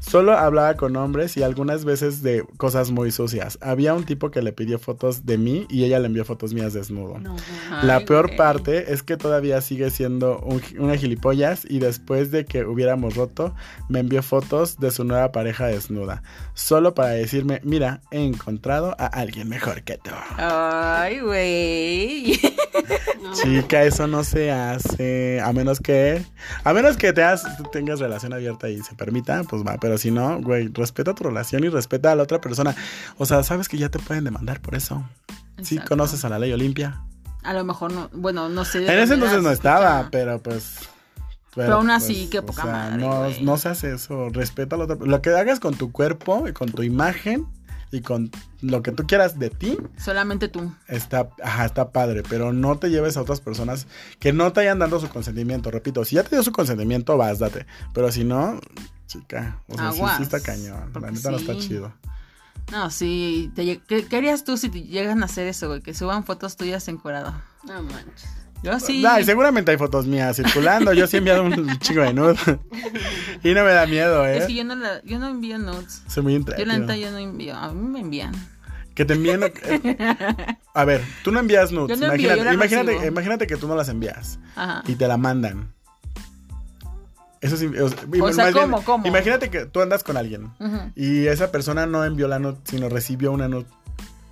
Solo 0.00 0.32
hablaba 0.36 0.74
con 0.74 0.96
hombres 0.96 1.36
y 1.36 1.42
algunas 1.42 1.84
veces 1.84 2.22
de 2.22 2.44
cosas 2.56 2.90
muy 2.90 3.10
sucias. 3.10 3.58
Había 3.60 3.94
un 3.94 4.04
tipo 4.04 4.30
que 4.30 4.42
le 4.42 4.52
pidió 4.52 4.78
fotos 4.78 5.26
de 5.26 5.38
mí 5.38 5.66
y 5.70 5.84
ella 5.84 5.98
le 5.98 6.06
envió 6.06 6.24
fotos 6.24 6.54
mías 6.54 6.72
desnudo. 6.72 7.18
No, 7.18 7.34
no. 7.70 7.82
La 7.82 7.96
Ay, 7.96 8.04
peor 8.06 8.36
parte 8.36 8.92
es 8.92 9.02
que 9.02 9.16
todavía 9.16 9.60
sigue 9.60 9.90
siendo 9.90 10.38
un, 10.40 10.62
una 10.78 10.96
gilipollas 10.96 11.64
y 11.68 11.78
después 11.78 12.30
de 12.30 12.44
que 12.44 12.64
hubiéramos 12.64 13.14
roto, 13.16 13.54
me 13.88 14.00
envió 14.00 14.22
fotos 14.22 14.78
de 14.78 14.90
su 14.90 15.04
nueva 15.04 15.32
pareja 15.32 15.66
desnuda. 15.66 16.22
Solo 16.54 16.94
para 16.94 17.10
decirme, 17.10 17.60
mira, 17.64 18.00
he 18.10 18.24
encontrado 18.24 18.94
a 18.98 19.06
alguien 19.06 19.48
mejor 19.48 19.82
que 19.82 19.98
tú. 19.98 20.10
Ay, 20.36 21.20
güey. 21.20 22.40
No. 23.22 23.32
Chica, 23.32 23.82
eso 23.82 24.06
no 24.06 24.22
se 24.22 24.52
hace. 24.52 25.40
A 25.40 25.52
menos 25.52 25.80
que. 25.80 26.22
A 26.62 26.72
menos 26.72 26.96
que 26.96 27.12
te 27.12 27.22
has- 27.24 27.44
tengas 27.72 27.98
relación 27.98 28.32
abierta 28.32 28.68
y 28.68 28.80
se 28.82 28.94
permita, 28.94 29.42
pues 29.44 29.62
va. 29.66 29.78
Pero 29.80 29.95
si 29.98 30.10
no, 30.10 30.40
güey, 30.40 30.68
respeta 30.72 31.14
tu 31.14 31.24
relación 31.24 31.64
y 31.64 31.68
respeta 31.68 32.12
a 32.12 32.16
la 32.16 32.22
otra 32.22 32.40
persona. 32.40 32.74
O 33.18 33.26
sea, 33.26 33.42
sabes 33.42 33.68
que 33.68 33.78
ya 33.78 33.88
te 33.88 33.98
pueden 33.98 34.24
demandar 34.24 34.60
por 34.60 34.74
eso. 34.74 35.04
Sí, 35.62 35.74
Exacto. 35.76 35.88
conoces 35.90 36.24
a 36.24 36.28
la 36.28 36.38
ley 36.38 36.52
Olimpia. 36.52 37.02
A 37.42 37.52
lo 37.54 37.64
mejor 37.64 37.92
no, 37.92 38.10
bueno, 38.12 38.48
no 38.48 38.64
sé. 38.64 38.78
En 38.86 38.98
ese 38.98 39.14
entonces 39.14 39.42
no 39.42 39.50
estaba, 39.50 40.00
escucha. 40.00 40.10
pero 40.10 40.42
pues. 40.42 40.76
Pero 41.54 41.76
aún 41.76 41.90
así, 41.90 42.14
pues, 42.14 42.30
qué 42.30 42.38
o 42.40 42.46
poca 42.46 42.62
sea, 42.64 42.72
madre, 42.72 42.98
No, 42.98 43.28
no 43.40 43.56
se 43.56 43.68
hace 43.70 43.94
eso. 43.94 44.28
Respeta 44.28 44.76
a 44.76 44.78
la 44.78 44.84
otra 44.84 44.96
Lo 45.00 45.22
que 45.22 45.30
hagas 45.30 45.58
con 45.58 45.74
tu 45.74 45.90
cuerpo 45.90 46.46
y 46.48 46.52
con 46.52 46.70
tu 46.70 46.82
imagen 46.82 47.46
y 47.92 48.00
con 48.00 48.30
lo 48.60 48.82
que 48.82 48.92
tú 48.92 49.06
quieras 49.06 49.38
de 49.38 49.48
ti, 49.50 49.78
Solamente 49.96 50.48
tú. 50.48 50.72
Está, 50.88 51.30
ajá, 51.42 51.64
está 51.64 51.90
padre, 51.92 52.22
pero 52.28 52.52
no 52.52 52.78
te 52.78 52.90
lleves 52.90 53.16
a 53.16 53.22
otras 53.22 53.40
personas 53.40 53.86
que 54.18 54.32
no 54.32 54.52
te 54.52 54.60
hayan 54.60 54.78
dado 54.78 54.98
su 55.00 55.08
consentimiento. 55.08 55.70
Repito, 55.70 56.04
si 56.04 56.16
ya 56.16 56.24
te 56.24 56.30
dio 56.36 56.42
su 56.42 56.52
consentimiento, 56.52 57.16
vas, 57.16 57.38
date. 57.38 57.64
Pero 57.94 58.10
si 58.10 58.24
no, 58.24 58.60
chica, 59.06 59.60
o 59.68 59.74
sea, 59.76 59.92
sí, 59.92 59.98
Aguas, 59.98 60.16
sí 60.18 60.22
está 60.24 60.40
cañón. 60.40 60.90
La 61.00 61.10
neta 61.10 61.30
no 61.30 61.36
está 61.38 61.56
chido. 61.56 61.92
No, 62.72 62.90
sí. 62.90 63.52
te 63.54 63.78
¿qué, 63.86 64.04
qué 64.06 64.16
harías 64.16 64.42
tú 64.44 64.56
si 64.56 64.68
te 64.68 64.82
llegan 64.82 65.22
a 65.22 65.26
hacer 65.26 65.46
eso, 65.46 65.68
güey? 65.68 65.80
Que 65.82 65.94
suban 65.94 66.24
fotos 66.24 66.56
tuyas 66.56 66.88
encuerado. 66.88 67.32
No 67.64 67.82
manches. 67.82 68.28
Yo 68.62 68.80
sí. 68.80 69.04
Ay, 69.06 69.24
seguramente 69.24 69.70
hay 69.70 69.76
fotos 69.76 70.06
mías 70.06 70.34
circulando. 70.36 70.92
Yo 70.92 71.06
sí 71.06 71.16
he 71.16 71.18
enviado 71.18 71.44
un 71.44 71.78
chingo 71.78 72.02
de 72.02 72.12
nudes. 72.14 72.40
y 73.44 73.54
no 73.54 73.64
me 73.64 73.70
da 73.72 73.86
miedo, 73.86 74.26
¿eh? 74.26 74.38
Es 74.38 74.46
que 74.46 74.54
yo 74.54 74.64
no, 74.64 74.74
la- 74.74 75.00
yo 75.04 75.18
no 75.20 75.28
envío 75.28 75.58
nudes. 75.58 76.02
Soy 76.08 76.22
muy 76.24 76.32
Yo 76.32 76.38
intrépido. 76.40 76.66
la 76.66 76.78
neta 76.78 76.96
yo 76.96 77.10
no 77.12 77.18
envío. 77.18 77.54
A 77.54 77.72
mí 77.72 77.88
me 77.88 78.00
envían. 78.00 78.32
Que 78.96 79.04
te 79.04 79.12
envíen. 79.14 79.42
eh, 79.44 80.56
A 80.74 80.84
ver, 80.84 81.04
tú 81.22 81.30
no 81.30 81.38
envías 81.38 81.70
nudes. 81.70 82.00
Yo 82.00 82.06
no 82.06 82.12
envío, 82.12 82.34
imagínate, 82.34 82.38
yo 82.38 82.44
la 82.44 82.54
imagínate, 82.54 83.06
imagínate 83.06 83.46
que 83.46 83.56
tú 83.56 83.68
no 83.68 83.76
las 83.76 83.88
envías 83.90 84.38
Ajá. 84.56 84.82
y 84.86 84.94
te 84.96 85.06
la 85.06 85.18
mandan. 85.18 85.72
Eso 87.40 87.56
sí. 87.56 87.66
O 87.66 87.88
sea, 87.88 87.98
O 88.22 88.32
sea, 88.32 88.50
bien, 88.50 88.52
¿cómo, 88.54 88.82
cómo? 88.84 89.06
Imagínate 89.06 89.50
que 89.50 89.66
tú 89.66 89.80
andas 89.80 90.02
con 90.02 90.16
alguien. 90.16 90.52
Y 90.94 91.26
esa 91.26 91.50
persona 91.50 91.86
no 91.86 92.04
envió 92.04 92.28
la 92.28 92.38
nut, 92.38 92.58
sino 92.64 92.88
recibió 92.88 93.32
una 93.32 93.48
nut. 93.48 93.66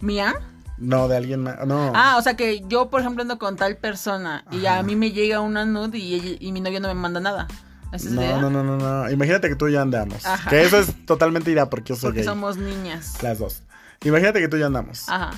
¿Mía? 0.01 0.35
No, 0.79 1.09
de 1.09 1.17
alguien 1.17 1.43
más. 1.43 1.67
No. 1.67 1.93
Ah, 1.95 2.17
o 2.19 2.23
sea 2.23 2.35
que 2.35 2.63
yo, 2.67 2.91
por 2.91 3.01
ejemplo, 3.01 3.23
ando 3.23 3.39
con 3.39 3.57
tal 3.57 3.77
persona 3.77 4.45
y 4.51 4.67
a 4.67 4.83
mí 4.83 4.97
me 4.97 5.13
llega 5.13 5.41
una 5.41 5.65
nude 5.65 5.99
y, 5.99 6.53
mi 6.53 6.61
novio 6.61 6.81
no 6.81 6.89
me 6.89 6.95
manda 6.95 7.21
nada. 7.21 7.47
¿Esa 7.93 8.09
idea? 8.11 8.39
no, 8.39 8.51
no, 8.51 8.65
no, 8.65 8.77
no, 8.77 9.05
no. 9.05 9.11
Imagínate 9.11 9.49
que 9.49 9.55
tú 9.55 9.69
y 9.69 9.73
yo 9.73 9.81
andamos. 9.81 10.27
Ajá. 10.27 10.51
Que 10.51 10.65
eso 10.65 10.79
es 10.81 11.07
totalmente 11.07 11.51
irá 11.53 11.71
porque 11.71 11.91
yo 11.91 11.97
soy 11.97 12.09
Porque 12.09 12.21
gay. 12.21 12.25
somos 12.27 12.57
niñas. 12.57 13.23
Las 13.23 13.39
dos. 13.39 13.63
Imagínate 14.03 14.41
que 14.41 14.49
tú 14.49 14.57
y 14.57 14.61
yo 14.61 14.67
andamos. 14.67 15.09
Ajá. 15.09 15.31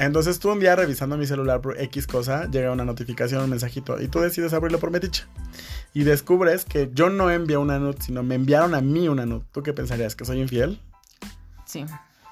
Entonces 0.00 0.38
tú 0.40 0.50
un 0.50 0.60
día 0.60 0.74
revisando 0.74 1.18
mi 1.18 1.26
celular 1.26 1.60
por 1.60 1.78
X 1.78 2.06
cosa, 2.06 2.50
llega 2.50 2.72
una 2.72 2.86
notificación, 2.86 3.44
un 3.44 3.50
mensajito, 3.50 4.00
y 4.00 4.08
tú 4.08 4.20
decides 4.20 4.54
abrirlo 4.54 4.78
por 4.78 4.90
metiche. 4.90 5.24
Y 5.92 6.04
descubres 6.04 6.64
que 6.64 6.90
yo 6.94 7.10
no 7.10 7.30
envié 7.30 7.58
una 7.58 7.78
nut, 7.78 8.00
sino 8.00 8.22
me 8.22 8.34
enviaron 8.34 8.74
a 8.74 8.80
mí 8.80 9.08
una 9.08 9.26
nut. 9.26 9.44
¿Tú 9.52 9.62
qué 9.62 9.74
pensarías? 9.74 10.16
¿Que 10.16 10.24
soy 10.24 10.40
infiel? 10.40 10.80
Sí. 11.66 11.84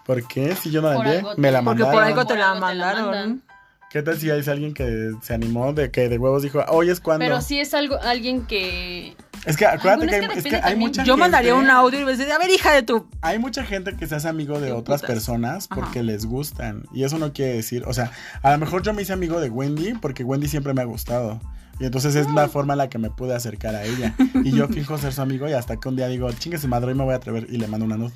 ¿Por 0.06 0.26
qué? 0.26 0.56
Si 0.56 0.70
yo 0.70 0.80
no 0.80 0.88
la 0.88 0.96
envié, 0.96 1.22
me 1.36 1.52
la 1.52 1.62
Porque 1.62 1.82
mandaron. 1.82 1.92
por 1.92 2.02
algo 2.02 2.22
te 2.22 2.28
Por 2.28 2.38
la 2.38 2.52
algo 2.52 2.66
te 2.68 2.74
la 2.74 2.94
mandaron. 2.94 3.42
¿Qué 3.90 4.02
tal 4.02 4.18
si 4.18 4.30
hay 4.30 4.42
alguien 4.48 4.72
que 4.72 5.12
se 5.20 5.34
animó 5.34 5.74
de 5.74 5.90
que 5.90 6.08
de 6.08 6.16
huevos 6.16 6.42
dijo, 6.42 6.64
hoy 6.68 6.88
es 6.88 7.00
cuando? 7.00 7.26
Pero 7.26 7.42
sí 7.42 7.60
es 7.60 7.74
algo, 7.74 7.98
alguien 8.00 8.46
que. 8.46 9.14
Es 9.48 9.56
que 9.56 9.66
acuérdate 9.66 10.06
que, 10.08 10.14
hay, 10.16 10.28
que 10.28 10.38
es 10.38 10.44
que 10.44 10.56
hay 10.56 10.76
mucha 10.76 11.02
Yo 11.04 11.14
gente- 11.14 11.20
mandaría 11.20 11.54
un 11.54 11.70
audio 11.70 12.00
y 12.00 12.04
me 12.04 12.16
diría, 12.16 12.34
a 12.36 12.38
ver, 12.38 12.50
hija 12.50 12.72
de 12.72 12.82
tu... 12.82 13.08
Hay 13.22 13.38
mucha 13.38 13.64
gente 13.64 13.96
que 13.96 14.06
se 14.06 14.14
hace 14.14 14.28
amigo 14.28 14.60
de 14.60 14.72
otras 14.72 15.00
putas. 15.00 15.14
personas 15.14 15.68
porque 15.68 16.00
Ajá. 16.00 16.06
les 16.06 16.26
gustan. 16.26 16.84
Y 16.92 17.04
eso 17.04 17.18
no 17.18 17.32
quiere 17.32 17.54
decir, 17.54 17.84
o 17.86 17.92
sea, 17.94 18.10
a 18.42 18.50
lo 18.52 18.58
mejor 18.58 18.82
yo 18.82 18.92
me 18.92 19.02
hice 19.02 19.12
amigo 19.12 19.40
de 19.40 19.48
Wendy 19.50 19.94
porque 19.94 20.22
Wendy 20.24 20.48
siempre 20.48 20.74
me 20.74 20.82
ha 20.82 20.84
gustado. 20.84 21.40
Y 21.80 21.84
entonces 21.84 22.14
es 22.16 22.28
la 22.32 22.48
forma 22.48 22.74
en 22.74 22.78
la 22.78 22.88
que 22.88 22.98
me 22.98 23.08
pude 23.10 23.34
acercar 23.34 23.74
a 23.74 23.84
ella. 23.84 24.12
Y 24.44 24.50
yo 24.50 24.66
fijo 24.68 24.98
ser 24.98 25.12
su 25.12 25.22
amigo 25.22 25.48
y 25.48 25.52
hasta 25.52 25.76
que 25.76 25.88
un 25.88 25.96
día 25.96 26.08
digo, 26.08 26.30
chingue 26.32 26.58
su 26.58 26.66
madre, 26.68 26.88
hoy 26.88 26.94
me 26.98 27.04
voy 27.04 27.14
a 27.14 27.16
atrever 27.18 27.46
y 27.48 27.56
le 27.56 27.68
mando 27.68 27.86
una 27.86 27.96
nut. 27.96 28.12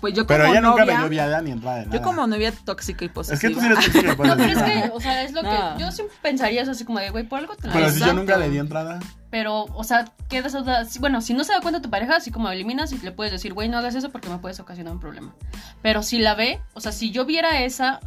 Pues 0.00 0.14
yo 0.14 0.26
como 0.26 0.38
Pero 0.38 0.50
ella 0.50 0.60
nunca 0.60 0.84
me 0.84 0.92
novia... 0.92 0.98
dio 1.00 1.08
viada 1.08 1.40
ni 1.42 1.50
entrada 1.52 1.78
de 1.78 1.86
nada. 1.86 1.96
yo 1.96 2.02
como 2.02 2.26
novia 2.26 2.52
tóxica 2.64 3.04
y 3.04 3.08
posesiva. 3.08 3.34
Es 3.34 3.40
que 3.40 3.50
tú 3.50 3.60
sí 3.60 3.66
eres 3.66 3.78
tóxica 3.78 4.00
y 4.00 4.16
No, 4.28 4.36
pero 4.36 4.52
es 4.52 4.62
que, 4.62 4.90
o 4.92 5.00
sea, 5.00 5.22
es 5.22 5.32
lo 5.32 5.42
que. 5.42 5.48
No. 5.48 5.78
Yo 5.78 5.90
siempre 5.92 6.16
pensaría 6.22 6.62
eso 6.62 6.72
así 6.72 6.84
como 6.84 6.98
de, 6.98 7.10
güey, 7.10 7.24
por 7.24 7.38
algo 7.38 7.54
te 7.56 7.68
la 7.68 7.72
Pero 7.74 7.90
si 7.90 8.00
yo 8.00 8.12
nunca 8.12 8.36
le 8.36 8.50
di 8.50 8.58
entrada. 8.58 8.98
Pero, 9.36 9.64
o 9.74 9.84
sea, 9.84 10.06
quedas 10.30 10.56
Bueno, 10.98 11.20
si 11.20 11.34
no 11.34 11.44
se 11.44 11.52
da 11.52 11.60
cuenta 11.60 11.82
tu 11.82 11.90
pareja, 11.90 12.16
así 12.16 12.30
como 12.30 12.48
eliminas 12.48 12.90
y 12.92 12.98
le 13.00 13.12
puedes 13.12 13.30
decir, 13.34 13.52
güey, 13.52 13.68
no 13.68 13.76
hagas 13.76 13.94
eso 13.94 14.08
porque 14.08 14.30
me 14.30 14.38
puedes 14.38 14.60
ocasionar 14.60 14.94
un 14.94 14.98
problema. 14.98 15.34
Pero 15.82 16.02
si 16.02 16.18
la 16.18 16.34
ve, 16.34 16.58
o 16.72 16.80
sea, 16.80 16.90
si 16.90 17.10
yo 17.10 17.26
viera 17.26 17.60
esa, 17.60 18.00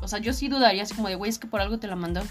o 0.00 0.08
sea, 0.08 0.18
yo 0.18 0.32
sí 0.32 0.48
dudaría 0.48 0.82
así 0.82 0.92
como 0.96 1.06
de, 1.06 1.14
güey, 1.14 1.28
es 1.28 1.38
que 1.38 1.46
por 1.46 1.60
algo 1.60 1.78
te 1.78 1.86
la 1.86 1.94
mandó. 1.94 2.22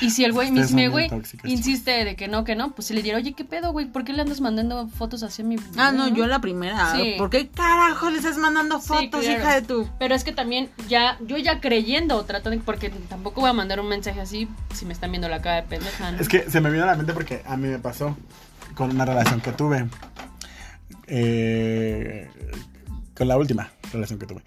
Y 0.00 0.10
si 0.10 0.24
el 0.24 0.32
güey, 0.32 0.50
mi 0.50 0.86
güey, 0.88 1.08
tóxicas, 1.08 1.50
insiste 1.50 2.04
de 2.04 2.16
que 2.16 2.28
no, 2.28 2.44
que 2.44 2.54
no, 2.54 2.74
pues 2.74 2.88
si 2.88 2.94
le 2.94 3.02
diría, 3.02 3.16
oye, 3.16 3.32
¿qué 3.32 3.44
pedo, 3.44 3.72
güey? 3.72 3.86
¿Por 3.86 4.04
qué 4.04 4.12
le 4.12 4.22
andas 4.22 4.40
mandando 4.40 4.88
fotos 4.88 5.22
así 5.22 5.42
a 5.42 5.44
mi 5.44 5.56
Ah, 5.76 5.92
no, 5.92 6.08
yo 6.08 6.26
la 6.26 6.40
primera. 6.40 6.94
Sí. 6.94 7.14
¿Por 7.16 7.30
qué 7.30 7.48
carajo 7.48 8.10
le 8.10 8.18
estás 8.18 8.36
mandando 8.36 8.80
Sí, 8.80 8.88
fotos, 8.88 9.22
claro. 9.24 9.40
hija 9.40 9.54
de 9.54 9.62
tu...? 9.62 9.88
Pero 9.98 10.14
es 10.14 10.24
que 10.24 10.32
también 10.32 10.68
ya, 10.88 11.18
yo 11.26 11.36
ya 11.38 11.60
creyendo, 11.60 12.22
tratando, 12.24 12.62
porque 12.64 12.90
tampoco 12.90 13.40
voy 13.40 13.50
a 13.50 13.54
mandar 13.54 13.80
un 13.80 13.88
mensaje 13.88 14.20
así 14.20 14.48
si 14.74 14.84
me 14.84 14.92
están 14.92 15.10
viendo 15.10 15.28
la 15.28 15.40
cara 15.40 15.56
de 15.56 15.62
pendeja, 15.62 16.12
¿no? 16.12 16.20
Es 16.20 16.28
que 16.28 16.50
se 16.50 16.60
me 16.60 16.70
vino 16.70 16.84
a 16.84 16.86
la 16.86 16.96
mente 16.96 17.12
porque 17.12 17.42
a 17.46 17.56
mí 17.56 17.68
me 17.68 17.78
pasó 17.78 18.16
con 18.74 18.90
una 18.90 19.04
relación 19.04 19.40
que 19.40 19.52
tuve. 19.52 19.86
Eh, 21.06 22.28
con 23.16 23.28
la 23.28 23.36
última 23.36 23.70
relación 23.92 24.18
que 24.18 24.26
tuve. 24.26 24.42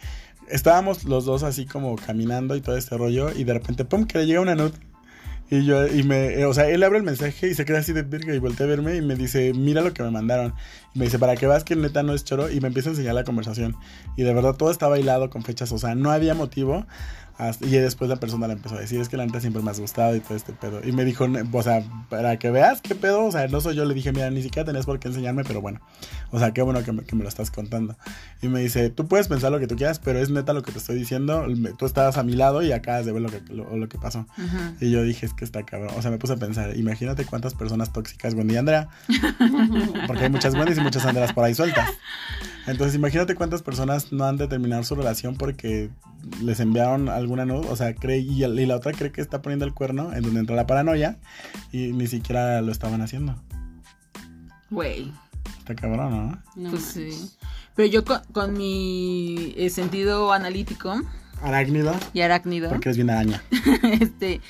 Estábamos 0.47 1.03
los 1.05 1.25
dos 1.25 1.43
así 1.43 1.65
como 1.65 1.95
caminando 1.95 2.55
y 2.55 2.61
todo 2.61 2.75
este 2.75 2.97
rollo 2.97 3.31
y 3.35 3.43
de 3.43 3.53
repente, 3.53 3.85
pum, 3.85 4.05
que 4.05 4.17
le 4.19 4.25
llega 4.25 4.41
una 4.41 4.55
nut. 4.55 4.73
Y 5.51 5.65
yo, 5.65 5.87
y 5.87 6.03
me, 6.03 6.27
eh, 6.39 6.45
o 6.45 6.53
sea, 6.53 6.69
él 6.69 6.83
abre 6.83 6.99
el 6.99 7.03
mensaje 7.03 7.47
y 7.47 7.55
se 7.55 7.65
queda 7.65 7.79
así 7.79 7.91
de 7.91 8.03
verga 8.03 8.35
y 8.35 8.39
voltea 8.39 8.67
a 8.67 8.69
verme 8.69 8.95
y 8.95 9.01
me 9.01 9.15
dice, 9.15 9.51
mira 9.53 9.81
lo 9.81 9.93
que 9.93 10.03
me 10.03 10.11
mandaron. 10.11 10.53
Y 10.93 10.99
me 10.99 11.05
dice, 11.05 11.17
para 11.17 11.35
que 11.35 11.47
veas 11.47 11.63
que 11.63 11.75
neta 11.75 12.03
no 12.03 12.13
es 12.13 12.23
choro. 12.23 12.51
Y 12.51 12.61
me 12.61 12.67
empieza 12.67 12.89
a 12.89 12.91
enseñar 12.91 13.15
la 13.15 13.23
conversación. 13.23 13.75
Y 14.15 14.23
de 14.23 14.33
verdad 14.33 14.55
todo 14.55 14.69
estaba 14.69 14.91
bailado 14.91 15.29
con 15.31 15.43
fechas, 15.43 15.71
o 15.71 15.79
sea, 15.79 15.95
no 15.95 16.11
había 16.11 16.35
motivo. 16.35 16.85
Hasta- 17.39 17.65
y 17.65 17.69
después 17.71 18.09
la 18.09 18.17
persona 18.17 18.45
le 18.47 18.53
empezó 18.53 18.75
a 18.75 18.79
decir, 18.81 18.99
es 18.99 19.09
que 19.09 19.17
la 19.17 19.25
neta 19.25 19.39
siempre 19.39 19.63
me 19.63 19.71
has 19.71 19.79
gustado 19.79 20.15
y 20.15 20.19
todo 20.19 20.35
este 20.35 20.53
pedo. 20.53 20.81
Y 20.87 20.91
me 20.91 21.05
dijo, 21.05 21.25
o 21.51 21.63
sea, 21.63 21.81
para 22.09 22.37
que 22.37 22.51
veas 22.51 22.81
qué 22.81 22.93
pedo, 22.95 23.23
o 23.25 23.31
sea, 23.31 23.47
no 23.47 23.61
soy 23.61 23.75
yo. 23.75 23.85
Le 23.85 23.93
dije, 23.93 24.11
mira, 24.11 24.29
ni 24.29 24.41
siquiera 24.43 24.65
tenés 24.65 24.85
por 24.85 24.99
qué 24.99 25.07
enseñarme, 25.07 25.43
pero 25.45 25.61
bueno. 25.61 25.79
O 26.31 26.37
sea, 26.39 26.51
qué 26.51 26.61
bueno 26.61 26.83
que 26.83 26.91
me, 26.91 27.03
que 27.03 27.15
me 27.15 27.23
lo 27.23 27.29
estás 27.29 27.49
contando. 27.49 27.95
Y 28.41 28.49
me 28.49 28.59
dice, 28.59 28.89
tú 28.89 29.07
puedes 29.07 29.27
pensar 29.29 29.51
lo 29.51 29.59
que 29.59 29.67
tú 29.67 29.75
quieras, 29.77 29.99
pero 29.99 30.19
es 30.19 30.29
neta 30.29 30.53
lo 30.53 30.61
que 30.63 30.71
te 30.73 30.77
estoy 30.79 30.97
diciendo. 30.97 31.45
Me- 31.47 31.71
Tú 31.73 31.85
estabas 31.85 32.17
a 32.17 32.23
mi 32.23 32.33
lado 32.33 32.61
y 32.61 32.71
acabas 32.73 33.05
de 33.05 33.13
ver 33.13 33.21
lo 33.21 33.29
que, 33.29 33.41
lo, 33.53 33.75
lo 33.75 33.87
que 33.89 33.97
pasó. 33.97 34.27
Y 34.81 34.91
yo 34.91 35.01
dije, 35.03 35.25
es 35.25 35.33
que 35.33 35.45
está 35.45 35.63
cabrón. 35.65 35.91
O 35.97 36.01
sea, 36.01 36.11
me 36.11 36.17
puse 36.17 36.33
a 36.33 36.37
pensar, 36.37 36.75
imagínate 36.75 37.23
cuántas 37.25 37.55
personas 37.55 37.93
tóxicas, 37.93 38.33
Wendy 38.33 38.55
y 38.55 38.57
Andrea. 38.57 38.89
Porque 40.07 40.23
hay 40.25 40.29
muchas 40.29 40.53
Wendys 40.55 40.77
y 40.77 40.81
muchas 40.81 41.05
Andreas 41.05 41.33
por 41.33 41.43
ahí 41.45 41.53
sueltas. 41.55 41.89
Entonces, 42.67 42.95
imagínate 42.95 43.33
cuántas 43.35 43.61
personas 43.63 44.11
no 44.11 44.25
han 44.25 44.37
de 44.37 44.47
terminar 44.47 44.85
su 44.85 44.93
relación 44.95 45.35
porque 45.35 45.89
les 46.43 46.59
enviaron 46.59 47.09
alguna 47.29 47.45
nud. 47.45 47.65
O 47.69 47.75
sea, 47.75 47.93
cree, 47.93 48.19
y, 48.19 48.43
y 48.43 48.65
la 48.65 48.75
otra 48.75 48.91
cree 48.91 49.11
que 49.11 49.21
está 49.21 49.41
poniendo 49.41 49.65
el 49.65 49.73
cuerno, 49.73 50.13
en 50.13 50.23
donde 50.23 50.39
entra 50.39 50.55
la 50.55 50.65
paranoia, 50.65 51.17
y 51.71 51.91
ni 51.93 52.07
siquiera 52.07 52.61
lo 52.61 52.71
estaban 52.71 53.01
haciendo. 53.01 53.35
Güey, 54.71 55.11
Está 55.59 55.75
cabrón, 55.75 56.11
¿no? 56.11 56.43
No 56.55 56.69
pues 56.71 56.83
sí. 56.83 57.09
Pero 57.75 57.87
yo 57.87 58.03
con, 58.05 58.21
con 58.31 58.53
mi 58.57 59.53
eh, 59.57 59.69
sentido 59.69 60.33
analítico 60.33 61.01
Arácnido, 61.41 61.95
y 62.13 62.21
arácnido, 62.21 62.69
porque 62.69 62.89
eres 62.89 62.97
bien 62.97 63.09
araña. 63.09 63.41
este, 64.01 64.41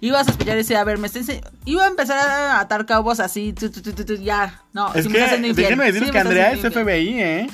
iba 0.00 0.20
a 0.20 0.24
sospechar 0.24 0.56
ese, 0.58 0.76
a 0.76 0.84
ver, 0.84 0.98
me 0.98 1.08
ense- 1.08 1.42
Iba 1.64 1.84
a 1.84 1.88
empezar 1.88 2.18
a 2.18 2.60
atar 2.60 2.86
cabos 2.86 3.18
así, 3.20 3.52
tu, 3.52 3.68
tu, 3.70 3.80
tu, 3.82 4.14
ya. 4.16 4.62
No, 4.72 4.94
es 4.94 5.06
me 5.06 5.12
que, 5.12 5.18
estás 5.18 5.24
haciendo 5.30 5.48
infiel. 5.48 5.64
déjenme 5.68 5.84
decirles 5.86 6.08
Sí 6.08 6.12
que 6.12 6.18
me 6.24 6.28
Andrea 6.28 6.52
es. 6.52 6.60
FBI, 6.60 7.20
¿eh? 7.20 7.46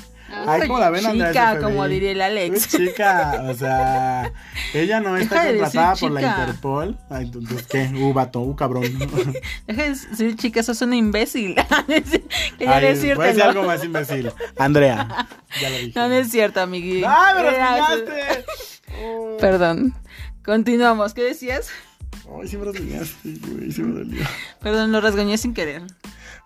Ah, 0.45 0.53
Ay, 0.61 0.67
¿cómo 0.67 0.79
la 0.79 0.89
ven, 0.89 1.05
Andrea? 1.05 1.29
chica, 1.31 1.59
como 1.59 1.87
diría 1.87 2.11
el 2.11 2.21
Alex. 2.21 2.67
Chica, 2.69 3.43
o 3.47 3.53
sea, 3.53 4.31
ella 4.73 4.99
no 4.99 5.15
está 5.17 5.43
contratada 5.49 5.95
por 5.95 6.11
la. 6.11 6.21
Interpol. 6.21 6.97
Ay, 7.09 7.25
entonces, 7.25 7.63
¿qué? 7.67 7.91
Uh, 7.95 8.13
vato, 8.13 8.41
uh, 8.41 8.55
cabrón. 8.55 8.83
Deja 9.67 9.83
de 9.83 9.89
decir, 9.89 10.35
chica, 10.35 10.63
sos 10.63 10.81
una 10.81 10.95
imbécil. 10.95 11.55
Quería 12.57 12.75
Ay, 12.77 12.85
decírtelo. 12.85 13.15
voy 13.17 13.25
a 13.25 13.27
decir 13.29 13.43
algo 13.43 13.63
más 13.63 13.83
imbécil. 13.83 14.31
Andrea, 14.57 15.27
ya 15.61 15.69
lo 15.69 15.77
dije. 15.77 15.91
No, 15.95 16.07
no 16.07 16.13
es 16.15 16.29
cierto, 16.31 16.61
amigui. 16.61 17.03
¡Ay, 17.05 17.35
me 17.43 17.49
Era- 17.49 17.77
rasguñaste! 17.77 18.45
Oh. 19.03 19.37
Perdón. 19.39 19.93
Continuamos. 20.45 21.13
¿Qué 21.13 21.23
decías? 21.23 21.69
Ay, 22.39 22.47
sí 22.47 22.57
me 22.57 22.65
rasguñaste, 22.65 23.33
güey, 23.47 23.71
sí 23.71 23.81
me 23.81 23.99
dolió. 23.99 24.23
Perdón, 24.61 24.91
lo 24.91 25.01
rasguñé 25.01 25.37
sin 25.37 25.53
querer. 25.53 25.81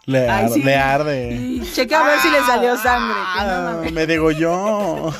Le, 0.07 0.27
Ay, 0.29 0.45
ar- 0.45 0.49
sí. 0.51 0.63
le 0.63 0.75
arde. 0.75 1.31
Y 1.35 1.71
checa 1.73 1.99
a 2.03 2.07
ver 2.09 2.19
si 2.21 2.29
le 2.29 2.39
salió 2.41 2.75
sangre. 2.77 3.13
no 3.13 3.25
Ah, 3.25 3.71
mames. 3.75 3.91
me 3.93 4.07
degolló. 4.07 5.13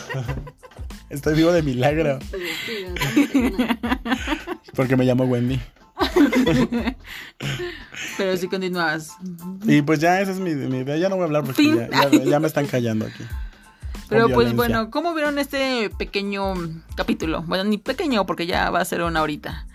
Estoy 1.10 1.36
vivo 1.36 1.52
de 1.52 1.62
milagro. 1.62 2.20
Porque 4.76 4.96
me 4.98 5.06
llamo 5.06 5.26
Wendy. 5.26 5.60
Pero 8.18 8.38
sí 8.38 8.48
continuabas. 8.48 9.12
Y 9.66 9.82
pues 9.82 10.00
ya 10.00 10.22
esa 10.22 10.32
es 10.32 10.40
mi, 10.40 10.54
mi 10.56 10.80
idea. 10.80 10.98
Ya 10.98 11.10
no 11.10 11.16
voy 11.16 11.24
a 11.24 11.26
hablar 11.28 11.44
porque 11.44 11.66
ya, 11.66 11.90
ya- 12.10 12.24
ya 12.24 12.40
me 12.40 12.48
están 12.48 12.66
callando 12.68 13.06
aquí. 13.06 13.24
Pero 14.10 14.30
pues 14.30 14.54
bueno, 14.54 14.90
¿cómo 14.90 15.14
vieron 15.14 15.38
este 15.38 15.90
pequeño 15.98 16.54
capítulo? 16.96 17.44
Bueno, 17.44 17.66
ni 17.66 17.78
pequeño 17.78 18.26
porque 18.26 18.46
ya 18.48 18.70
va 18.70 18.80
a 18.80 18.86
ser 18.86 19.02
una 19.02 19.22
horita. 19.22 19.66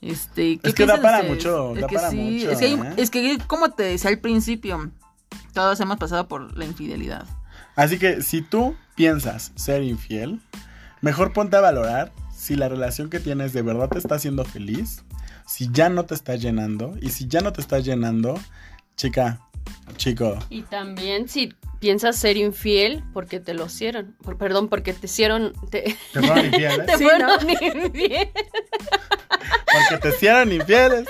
Este, 0.00 0.58
¿qué 0.58 0.68
Es 0.70 0.74
que 0.74 0.86
da 0.86 1.00
para 1.00 1.22
mucho, 1.22 1.74
Es 1.74 1.82
da 1.82 1.86
que 1.86 1.94
para 1.96 2.10
sí, 2.10 2.16
mucho, 2.16 2.50
Es 2.50 2.58
que, 2.58 2.64
hay- 2.66 2.74
¿eh? 2.74 2.94
es 2.96 3.10
que, 3.10 3.38
como 3.46 3.70
te 3.72 3.82
decía 3.82 4.10
al 4.10 4.18
principio, 4.18 4.90
todos 5.52 5.78
hemos 5.80 5.98
pasado 5.98 6.26
por 6.26 6.56
la 6.56 6.64
infidelidad. 6.64 7.26
Así 7.76 7.98
que 7.98 8.22
si 8.22 8.40
tú 8.42 8.74
piensas 8.94 9.52
ser 9.56 9.82
infiel, 9.82 10.40
mejor 11.02 11.32
ponte 11.32 11.56
a 11.56 11.60
valorar 11.60 12.12
si 12.34 12.56
la 12.56 12.68
relación 12.68 13.10
que 13.10 13.20
tienes 13.20 13.52
de 13.52 13.62
verdad 13.62 13.88
te 13.90 13.98
está 13.98 14.14
haciendo 14.14 14.44
feliz, 14.44 15.04
si 15.46 15.68
ya 15.70 15.88
no 15.88 16.04
te 16.06 16.14
está 16.14 16.36
llenando, 16.36 16.96
y 17.00 17.10
si 17.10 17.26
ya 17.28 17.40
no 17.42 17.52
te 17.52 17.60
está 17.60 17.78
llenando, 17.80 18.38
chica, 18.96 19.40
chico, 19.96 20.38
Y 20.48 20.62
también 20.62 21.28
si 21.28 21.52
piensas 21.78 22.16
ser 22.16 22.36
infiel 22.36 23.02
porque 23.12 23.40
te 23.40 23.54
lo 23.54 23.66
hicieron. 23.66 24.14
Por- 24.22 24.36
perdón, 24.38 24.68
porque 24.68 24.92
te 24.92 25.06
hicieron. 25.06 25.52
Te, 25.70 25.96
te 26.12 26.20
fueron 26.20 26.46
infieles. 26.46 26.86
te 26.86 26.96
Sí, 26.98 27.04
fueron 27.04 27.50
infiel. 27.50 28.30
Porque 29.72 30.02
te 30.02 30.08
hicieron 30.16 30.52
infieles. 30.52 31.08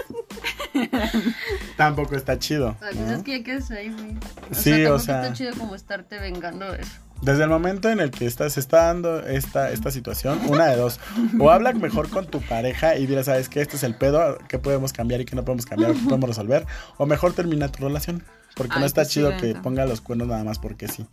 Tampoco 1.76 2.14
está 2.16 2.38
chido. 2.38 2.76
Ay, 2.80 2.94
¿no? 2.94 3.05
pues 3.07 3.18
es 3.18 3.22
que 3.24 3.38
ya 3.38 3.44
quedas 3.44 3.70
ahí, 3.70 3.88
güey. 3.90 4.16
O 4.51 4.55
Sí, 4.55 4.62
sea, 4.62 4.74
o 4.74 4.76
tampoco 4.82 4.98
sea- 5.01 5.22
está 5.22 5.32
chido 5.34 5.53
como 5.57 5.74
estarte 5.74 6.18
vengando 6.18 6.70
de 6.72 6.82
eso. 6.82 6.92
Desde 7.22 7.42
el 7.44 7.50
momento 7.50 7.90
en 7.90 8.00
el 8.00 8.10
que 8.10 8.24
está, 8.24 8.48
se 8.48 8.60
está 8.60 8.86
dando 8.86 9.20
esta, 9.26 9.70
esta 9.72 9.90
situación, 9.90 10.40
una 10.48 10.66
de 10.68 10.76
dos. 10.76 10.98
O 11.38 11.50
habla 11.50 11.72
mejor 11.74 12.08
con 12.08 12.26
tu 12.26 12.40
pareja 12.40 12.96
y 12.96 13.06
dile, 13.06 13.22
¿sabes 13.24 13.48
qué? 13.50 13.60
Este 13.60 13.76
es 13.76 13.82
el 13.82 13.94
pedo, 13.94 14.38
¿qué 14.48 14.58
podemos 14.58 14.92
cambiar 14.94 15.20
y 15.20 15.26
qué 15.26 15.36
no 15.36 15.44
podemos 15.44 15.66
cambiar? 15.66 15.92
¿Qué 15.92 16.00
podemos 16.04 16.28
resolver? 16.30 16.66
O 16.96 17.04
mejor 17.06 17.32
termina 17.34 17.68
tu 17.68 17.84
relación. 17.84 18.22
Porque 18.56 18.78
no 18.80 18.86
está 18.86 19.04
chido 19.06 19.36
que 19.36 19.54
ponga 19.54 19.84
los 19.86 20.00
cuernos 20.00 20.28
nada 20.28 20.42
más 20.44 20.58
porque 20.58 20.88
sí. 20.88 21.06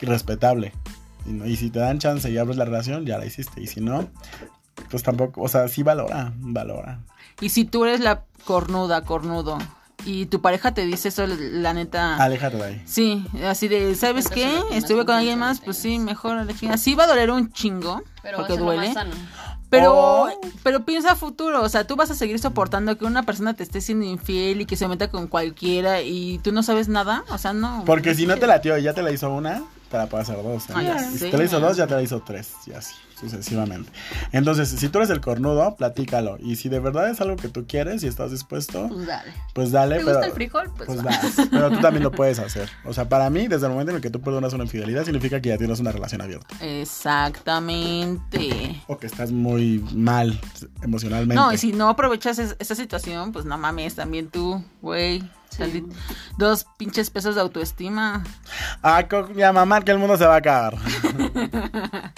Respetable. 0.00 0.72
Y, 1.26 1.32
no- 1.32 1.44
y 1.46 1.56
si 1.56 1.70
te 1.70 1.80
dan 1.80 1.98
chance 1.98 2.30
y 2.30 2.38
abres 2.38 2.56
la 2.56 2.64
relación, 2.64 3.04
ya 3.04 3.18
la 3.18 3.26
hiciste. 3.26 3.60
Y 3.60 3.66
si 3.66 3.80
no, 3.80 4.08
pues 4.90 5.02
tampoco, 5.02 5.42
o 5.42 5.48
sea, 5.48 5.66
sí 5.68 5.82
valora, 5.82 6.32
valora. 6.36 7.00
Y 7.40 7.48
si 7.50 7.64
tú 7.64 7.84
eres 7.84 8.00
la 8.00 8.24
cornuda, 8.44 9.02
cornudo, 9.02 9.58
y 10.04 10.26
tu 10.26 10.40
pareja 10.40 10.72
te 10.72 10.86
dice 10.86 11.08
eso, 11.08 11.26
la 11.26 11.74
neta... 11.74 12.16
Aléjate 12.16 12.56
de 12.56 12.64
ahí. 12.64 12.82
Sí, 12.86 13.24
así 13.46 13.68
de, 13.68 13.94
¿sabes 13.94 14.26
Entonces, 14.26 14.64
qué? 14.70 14.76
Estuve 14.76 15.04
con 15.04 15.16
alguien 15.16 15.38
más, 15.38 15.60
pues 15.60 15.76
sí, 15.76 15.98
mejor 15.98 16.38
a 16.38 16.44
la 16.44 16.54
chingada. 16.54 16.78
Sí 16.78 16.94
va 16.94 17.04
a 17.04 17.06
doler 17.08 17.30
un 17.30 17.52
chingo, 17.52 18.02
Pero 18.22 18.38
porque 18.38 18.56
duele. 18.56 18.86
más 18.86 18.94
sano. 18.94 19.10
Pero, 19.70 19.92
Oh. 19.94 20.30
pero 20.62 20.86
piensa 20.86 21.12
a 21.12 21.14
futuro, 21.14 21.62
o 21.62 21.68
sea, 21.68 21.86
tú 21.86 21.94
vas 21.94 22.10
a 22.10 22.14
seguir 22.14 22.38
soportando 22.38 22.96
que 22.96 23.04
una 23.04 23.24
persona 23.24 23.52
te 23.52 23.62
esté 23.62 23.82
siendo 23.82 24.06
infiel 24.06 24.62
y 24.62 24.66
que 24.66 24.76
se 24.76 24.88
meta 24.88 25.10
con 25.10 25.26
cualquiera 25.26 26.00
y 26.00 26.38
tú 26.38 26.52
no 26.52 26.62
sabes 26.62 26.88
nada, 26.88 27.22
o 27.28 27.36
sea, 27.36 27.52
no. 27.52 27.82
Porque 27.84 28.14
si 28.14 28.26
no 28.26 28.38
te 28.38 28.46
la 28.46 28.62
y 28.78 28.82
ya 28.82 28.94
te 28.94 29.02
la 29.02 29.10
hizo 29.10 29.30
una, 29.30 29.62
te 29.90 29.98
la 29.98 30.06
puede 30.06 30.22
hacer 30.22 30.42
dos. 30.42 30.70
¿eh? 30.70 30.72
Ah, 30.74 30.82
ya 30.82 30.98
si 30.98 31.30
te 31.30 31.36
la 31.36 31.44
hizo 31.44 31.60
dos, 31.60 31.76
ya 31.76 31.86
te 31.86 31.94
la 31.94 32.02
hizo 32.02 32.22
tres. 32.22 32.52
Y 32.66 32.72
así, 32.72 32.94
sucesivamente. 33.20 33.90
Entonces, 34.32 34.68
si 34.68 34.88
tú 34.88 34.98
eres 34.98 35.10
el 35.10 35.20
cornudo, 35.20 35.74
platícalo. 35.76 36.38
Y 36.40 36.56
si 36.56 36.68
de 36.68 36.80
verdad 36.80 37.08
es 37.10 37.20
algo 37.20 37.36
que 37.36 37.48
tú 37.48 37.66
quieres 37.66 38.02
y 38.02 38.06
estás 38.06 38.30
dispuesto, 38.30 38.88
Pues 38.88 39.06
dale. 39.06 39.32
pues 39.54 39.72
dale. 39.72 39.96
¿Te 39.98 40.04
pero, 40.04 40.12
gusta 40.16 40.26
el 40.26 40.32
frijol? 40.32 40.70
Pues, 40.76 40.86
Pues 40.86 41.00
va. 41.00 41.04
vas. 41.10 41.48
Pero 41.50 41.70
tú 41.70 41.80
también 41.80 42.02
lo 42.04 42.12
puedes 42.12 42.38
hacer. 42.38 42.68
O 42.84 42.92
sea, 42.94 43.08
para 43.08 43.28
mí, 43.30 43.48
desde 43.48 43.66
el 43.66 43.72
momento 43.72 43.90
en 43.90 43.96
el 43.96 44.02
que 44.02 44.10
tú 44.10 44.20
perdonas 44.20 44.52
una 44.52 44.64
infidelidad, 44.64 45.04
significa 45.04 45.40
que 45.40 45.48
ya 45.50 45.58
tienes 45.58 45.80
una 45.80 45.92
relación 45.92 46.20
abierta. 46.20 46.46
Exactamente. 46.60 48.82
O 48.86 48.98
que 48.98 49.06
estás 49.06 49.32
muy 49.32 49.84
mal 49.94 50.38
emocionalmente. 50.82 51.34
No, 51.34 51.52
y 51.52 51.58
si 51.58 51.72
no 51.72 51.88
aprovechas 51.88 52.38
es- 52.38 52.56
esa 52.58 52.74
situación, 52.74 53.32
pues 53.32 53.44
no 53.44 53.58
mames, 53.58 53.94
también 53.94 54.28
tú, 54.28 54.62
güey. 54.82 55.22
Dos 56.36 56.66
pinches 56.76 57.08
pesos 57.10 57.34
de 57.34 57.40
autoestima. 57.40 58.22
Ah, 58.82 59.02
ya 59.34 59.52
mamá, 59.52 59.80
que 59.80 59.90
el 59.90 59.98
mundo 59.98 60.16
se 60.18 60.26
va 60.26 60.34
a 60.34 60.38
acabar. 60.38 60.74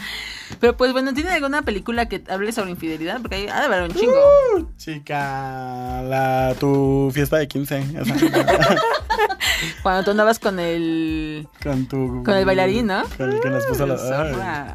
Pero 0.59 0.77
pues 0.77 0.93
bueno, 0.93 1.15
¿tiene 1.15 1.31
alguna 1.31 1.63
película 1.63 2.07
que 2.07 2.23
hable 2.29 2.53
sobre 2.53 2.71
infidelidad? 2.71 3.21
Porque 3.21 3.37
hay, 3.37 3.49
ha 3.49 3.61
de 3.61 3.67
haber 3.67 3.83
un 3.83 3.95
chingo. 3.95 4.73
Chica, 4.77 6.03
la, 6.03 6.55
tu 6.59 7.11
fiesta 7.15 7.37
de 7.37 7.47
15. 7.49 7.79
esa. 8.01 8.15
Cuando 9.83 10.05
tú 10.05 10.11
andabas 10.13 10.39
con 10.39 10.59
el... 10.59 11.47
con 11.63 11.87
tu. 11.87 12.23
Con 12.25 12.35
el 12.35 12.45
bailarín, 12.45 12.87
¿no? 12.87 13.03
Con 13.17 13.31
el 13.31 13.41
que 13.41 13.51
nos 13.51 13.65
puso 13.67 13.87
la. 13.87 14.75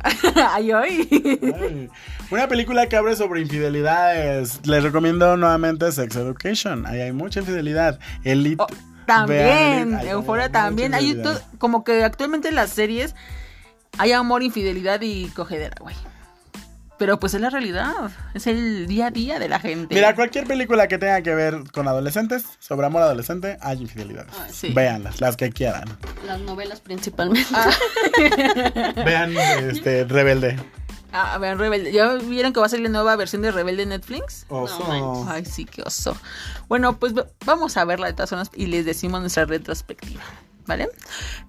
ay. 0.54 0.72
Ay. 0.72 1.90
Una 2.32 2.48
película 2.48 2.88
que 2.88 2.96
abre 2.96 3.16
sobre 3.16 3.42
infidelidades. 3.42 4.60
Les 4.66 4.84
recomiendo 4.84 5.38
nuevamente 5.38 5.92
Sex 5.92 6.16
Education. 6.16 6.86
Ahí 6.86 7.02
hay 7.02 7.12
mucha 7.12 7.40
infidelidad. 7.40 8.00
Elite. 8.24 8.62
Oh, 8.64 8.68
también, 9.06 9.92
vean, 9.92 10.08
Euforia 10.08 10.52
también. 10.52 10.94
Hay 10.94 11.16
to- 11.16 11.40
como 11.58 11.84
que 11.84 12.04
actualmente 12.04 12.50
en 12.50 12.56
las 12.56 12.72
series 12.72 13.16
hay 13.98 14.12
amor, 14.12 14.43
infidelidad 14.43 15.02
y 15.02 15.28
cogedera, 15.30 15.76
güey. 15.80 15.96
Pero 16.98 17.20
pues 17.20 17.34
es 17.34 17.41
la 17.41 17.50
realidad, 17.50 17.93
es 18.34 18.48
el 18.48 18.88
día 18.88 19.08
a 19.08 19.12
día 19.12 19.38
de 19.38 19.50
la 19.50 19.60
gente. 19.60 19.93
Mira, 19.93 20.16
cualquier 20.16 20.48
película 20.48 20.88
que 20.88 20.98
tenga 20.98 21.22
que 21.22 21.36
ver 21.36 21.64
con 21.74 21.89
adolescentes, 21.89 22.46
sobre 22.60 22.88
amor 22.88 23.02
adolescente, 23.02 23.58
hay 23.60 23.82
infidelidades. 23.82 24.32
Ah, 24.39 24.48
sí. 24.50 24.72
Véanlas, 24.72 25.20
las 25.20 25.36
que 25.36 25.50
quieran. 25.50 25.89
Las 26.26 26.39
novelas 26.39 26.80
principalmente. 26.80 27.50
Ah. 27.54 27.70
Vean 29.06 29.36
este 29.36 30.06
Rebelde. 30.06 30.58
Ah, 31.18 31.38
vean, 31.38 31.58
Rebelde. 31.58 31.93
¿Ya 31.93 32.14
vieron 32.16 32.52
que 32.52 32.60
va 32.60 32.66
a 32.66 32.70
salir 32.70 32.84
la 32.84 32.91
nueva 32.91 33.16
versión 33.16 33.41
de 33.41 33.50
Rebelde 33.50 33.84
en 33.84 33.89
Netflix? 33.89 34.46
Oso. 34.50 34.86
Ay, 35.30 35.46
sí, 35.46 35.64
qué 35.64 35.82
oso. 35.82 36.18
Bueno, 36.68 37.00
pues 37.00 37.14
vamos 37.46 37.78
a 37.78 37.86
verla 37.86 38.08
de 38.08 38.14
todas 38.14 38.32
formas 38.32 38.52
y 38.54 38.66
les 38.66 38.84
decimos 38.84 39.22
nuestra 39.22 39.46
retrospectiva. 39.46 40.22
¿Vale? 40.66 40.89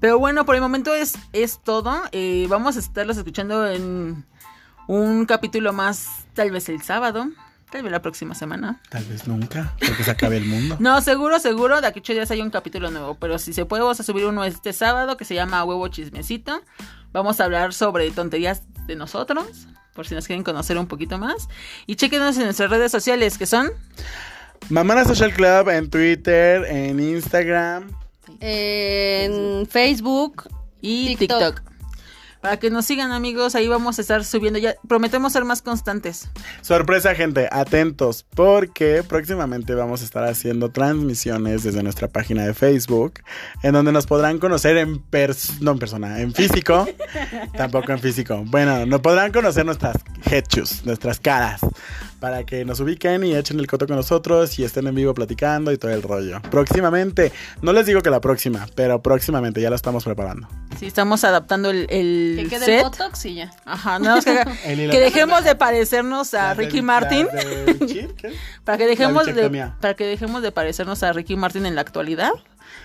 Pero 0.00 0.18
bueno, 0.18 0.44
por 0.44 0.54
el 0.54 0.60
momento 0.60 0.94
es, 0.94 1.14
es 1.32 1.60
todo. 1.62 2.02
Eh, 2.12 2.46
vamos 2.48 2.76
a 2.76 2.80
estarlos 2.80 3.16
escuchando 3.16 3.66
en 3.66 4.24
un 4.86 5.26
capítulo 5.26 5.72
más, 5.72 6.26
tal 6.34 6.50
vez 6.50 6.68
el 6.68 6.82
sábado, 6.82 7.28
tal 7.70 7.82
vez 7.82 7.92
la 7.92 8.02
próxima 8.02 8.34
semana. 8.34 8.80
Tal 8.88 9.04
vez 9.04 9.26
nunca, 9.26 9.74
porque 9.78 10.04
se 10.04 10.10
acabe 10.10 10.36
el 10.36 10.46
mundo. 10.46 10.76
No, 10.80 11.00
seguro, 11.00 11.38
seguro, 11.40 11.80
de 11.80 11.86
aquí 11.86 12.00
ocho 12.00 12.12
días 12.12 12.30
hay 12.30 12.42
un 12.42 12.50
capítulo 12.50 12.90
nuevo. 12.90 13.14
Pero 13.14 13.38
si 13.38 13.52
se 13.52 13.64
puede, 13.64 13.82
vamos 13.82 13.98
a 14.00 14.02
subir 14.02 14.26
uno 14.26 14.44
este 14.44 14.72
sábado 14.72 15.16
que 15.16 15.24
se 15.24 15.34
llama 15.34 15.64
Huevo 15.64 15.88
Chismecito. 15.88 16.62
Vamos 17.12 17.40
a 17.40 17.44
hablar 17.44 17.72
sobre 17.72 18.10
tonterías 18.10 18.62
de 18.86 18.96
nosotros, 18.96 19.66
por 19.94 20.06
si 20.06 20.14
nos 20.14 20.26
quieren 20.26 20.44
conocer 20.44 20.78
un 20.78 20.86
poquito 20.86 21.18
más. 21.18 21.48
Y 21.86 21.96
chequenos 21.96 22.36
en 22.36 22.44
nuestras 22.44 22.70
redes 22.70 22.92
sociales, 22.92 23.38
que 23.38 23.46
son... 23.46 23.70
Mamana 24.68 25.04
Social 25.04 25.32
Club 25.32 25.68
en 25.70 25.90
Twitter, 25.90 26.64
en 26.64 26.98
Instagram. 26.98 27.88
En 28.40 29.66
Facebook. 29.66 30.48
y 30.80 31.16
TikTok. 31.16 31.38
TikTok. 31.38 31.76
Para 32.46 32.58
que 32.58 32.70
nos 32.70 32.84
sigan 32.84 33.10
amigos, 33.10 33.56
ahí 33.56 33.66
vamos 33.66 33.98
a 33.98 34.02
estar 34.02 34.24
subiendo. 34.24 34.58
Ya 34.60 34.76
prometemos 34.86 35.32
ser 35.32 35.44
más 35.44 35.62
constantes. 35.62 36.28
Sorpresa, 36.60 37.12
gente, 37.14 37.48
atentos, 37.50 38.24
porque 38.36 39.02
próximamente 39.02 39.74
vamos 39.74 40.02
a 40.02 40.04
estar 40.04 40.22
haciendo 40.22 40.70
transmisiones 40.70 41.64
desde 41.64 41.82
nuestra 41.82 42.06
página 42.06 42.46
de 42.46 42.54
Facebook, 42.54 43.14
en 43.64 43.72
donde 43.72 43.90
nos 43.90 44.06
podrán 44.06 44.38
conocer 44.38 44.76
en 44.76 45.00
pers 45.00 45.60
no 45.60 45.72
en 45.72 45.78
persona, 45.80 46.20
en 46.20 46.32
físico, 46.32 46.86
tampoco 47.56 47.90
en 47.90 47.98
físico. 47.98 48.44
Bueno, 48.46 48.86
nos 48.86 49.00
podrán 49.00 49.32
conocer 49.32 49.66
nuestras 49.66 49.96
headshots, 50.30 50.86
nuestras 50.86 51.18
caras, 51.18 51.62
para 52.26 52.42
que 52.44 52.64
nos 52.64 52.80
ubiquen 52.80 53.22
y 53.22 53.36
echen 53.36 53.60
el 53.60 53.68
coto 53.68 53.86
con 53.86 53.94
nosotros 53.94 54.58
y 54.58 54.64
estén 54.64 54.88
en 54.88 54.96
vivo 54.96 55.14
platicando 55.14 55.70
y 55.70 55.78
todo 55.78 55.92
el 55.92 56.02
rollo. 56.02 56.42
Próximamente, 56.50 57.30
no 57.62 57.72
les 57.72 57.86
digo 57.86 58.00
que 58.00 58.10
la 58.10 58.20
próxima, 58.20 58.66
pero 58.74 59.00
próximamente 59.00 59.60
ya 59.60 59.70
lo 59.70 59.76
estamos 59.76 60.02
preparando. 60.02 60.48
Sí, 60.76 60.86
estamos 60.86 61.22
adaptando 61.22 61.70
el, 61.70 61.86
el 61.88 62.36
Que 62.42 62.48
quede 62.48 62.64
set. 62.64 62.78
el 62.78 62.82
Botox 62.82 63.26
y 63.26 63.34
ya. 63.36 63.52
Ajá, 63.64 64.00
que, 64.24 64.72
El 64.72 64.90
dejemos 64.90 65.44
de 65.44 65.54
parecernos 65.54 66.34
a 66.34 66.54
Ricky 66.54 66.82
Martin. 66.82 67.28
Para 68.64 68.76
que 68.76 68.86
dejemos 68.88 69.26
de, 69.26 69.70
para 69.80 69.94
que 69.94 70.04
dejemos 70.04 70.42
de 70.42 70.50
parecernos 70.50 71.04
a 71.04 71.12
Ricky 71.12 71.36
Martin 71.36 71.64
en 71.64 71.76
la 71.76 71.82
actualidad. 71.82 72.32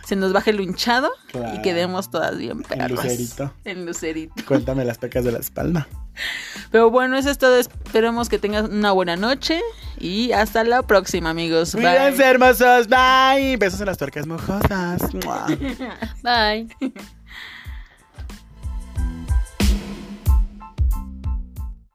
Se 0.06 0.16
nos 0.16 0.34
baje 0.34 0.54
lo 0.54 0.62
hinchado 0.62 1.10
Claro. 1.32 1.56
y 1.58 1.64
quedemos 1.64 2.12
todas 2.12 2.38
bien 2.38 2.62
perras. 2.62 2.92
lucerito. 2.92 3.52
En 3.66 3.88
lucerito. 3.88 4.36
Cuéntame 4.48 4.86
las 4.86 5.00
pecas 5.00 5.24
de 5.26 5.32
la 5.32 5.40
espalda. 5.40 5.88
Pero 6.72 6.90
bueno, 6.90 7.18
eso 7.18 7.30
es 7.30 7.38
todo. 7.38 7.58
Esperemos 7.58 8.30
que 8.30 8.40
tengan 8.40 8.74
una 8.74 8.92
buena 8.92 9.16
noche. 9.16 9.62
Y 10.00 10.32
hasta 10.32 10.64
la 10.64 10.82
próxima, 10.82 11.30
amigos. 11.30 11.74
Cuídense, 11.74 12.24
hermosos. 12.24 12.88
Bye. 12.88 13.58
Besos 13.58 13.80
en 13.82 13.86
las 13.86 13.98
tuercas 13.98 14.26
mojosas. 14.26 15.02
Bye. 16.24 16.94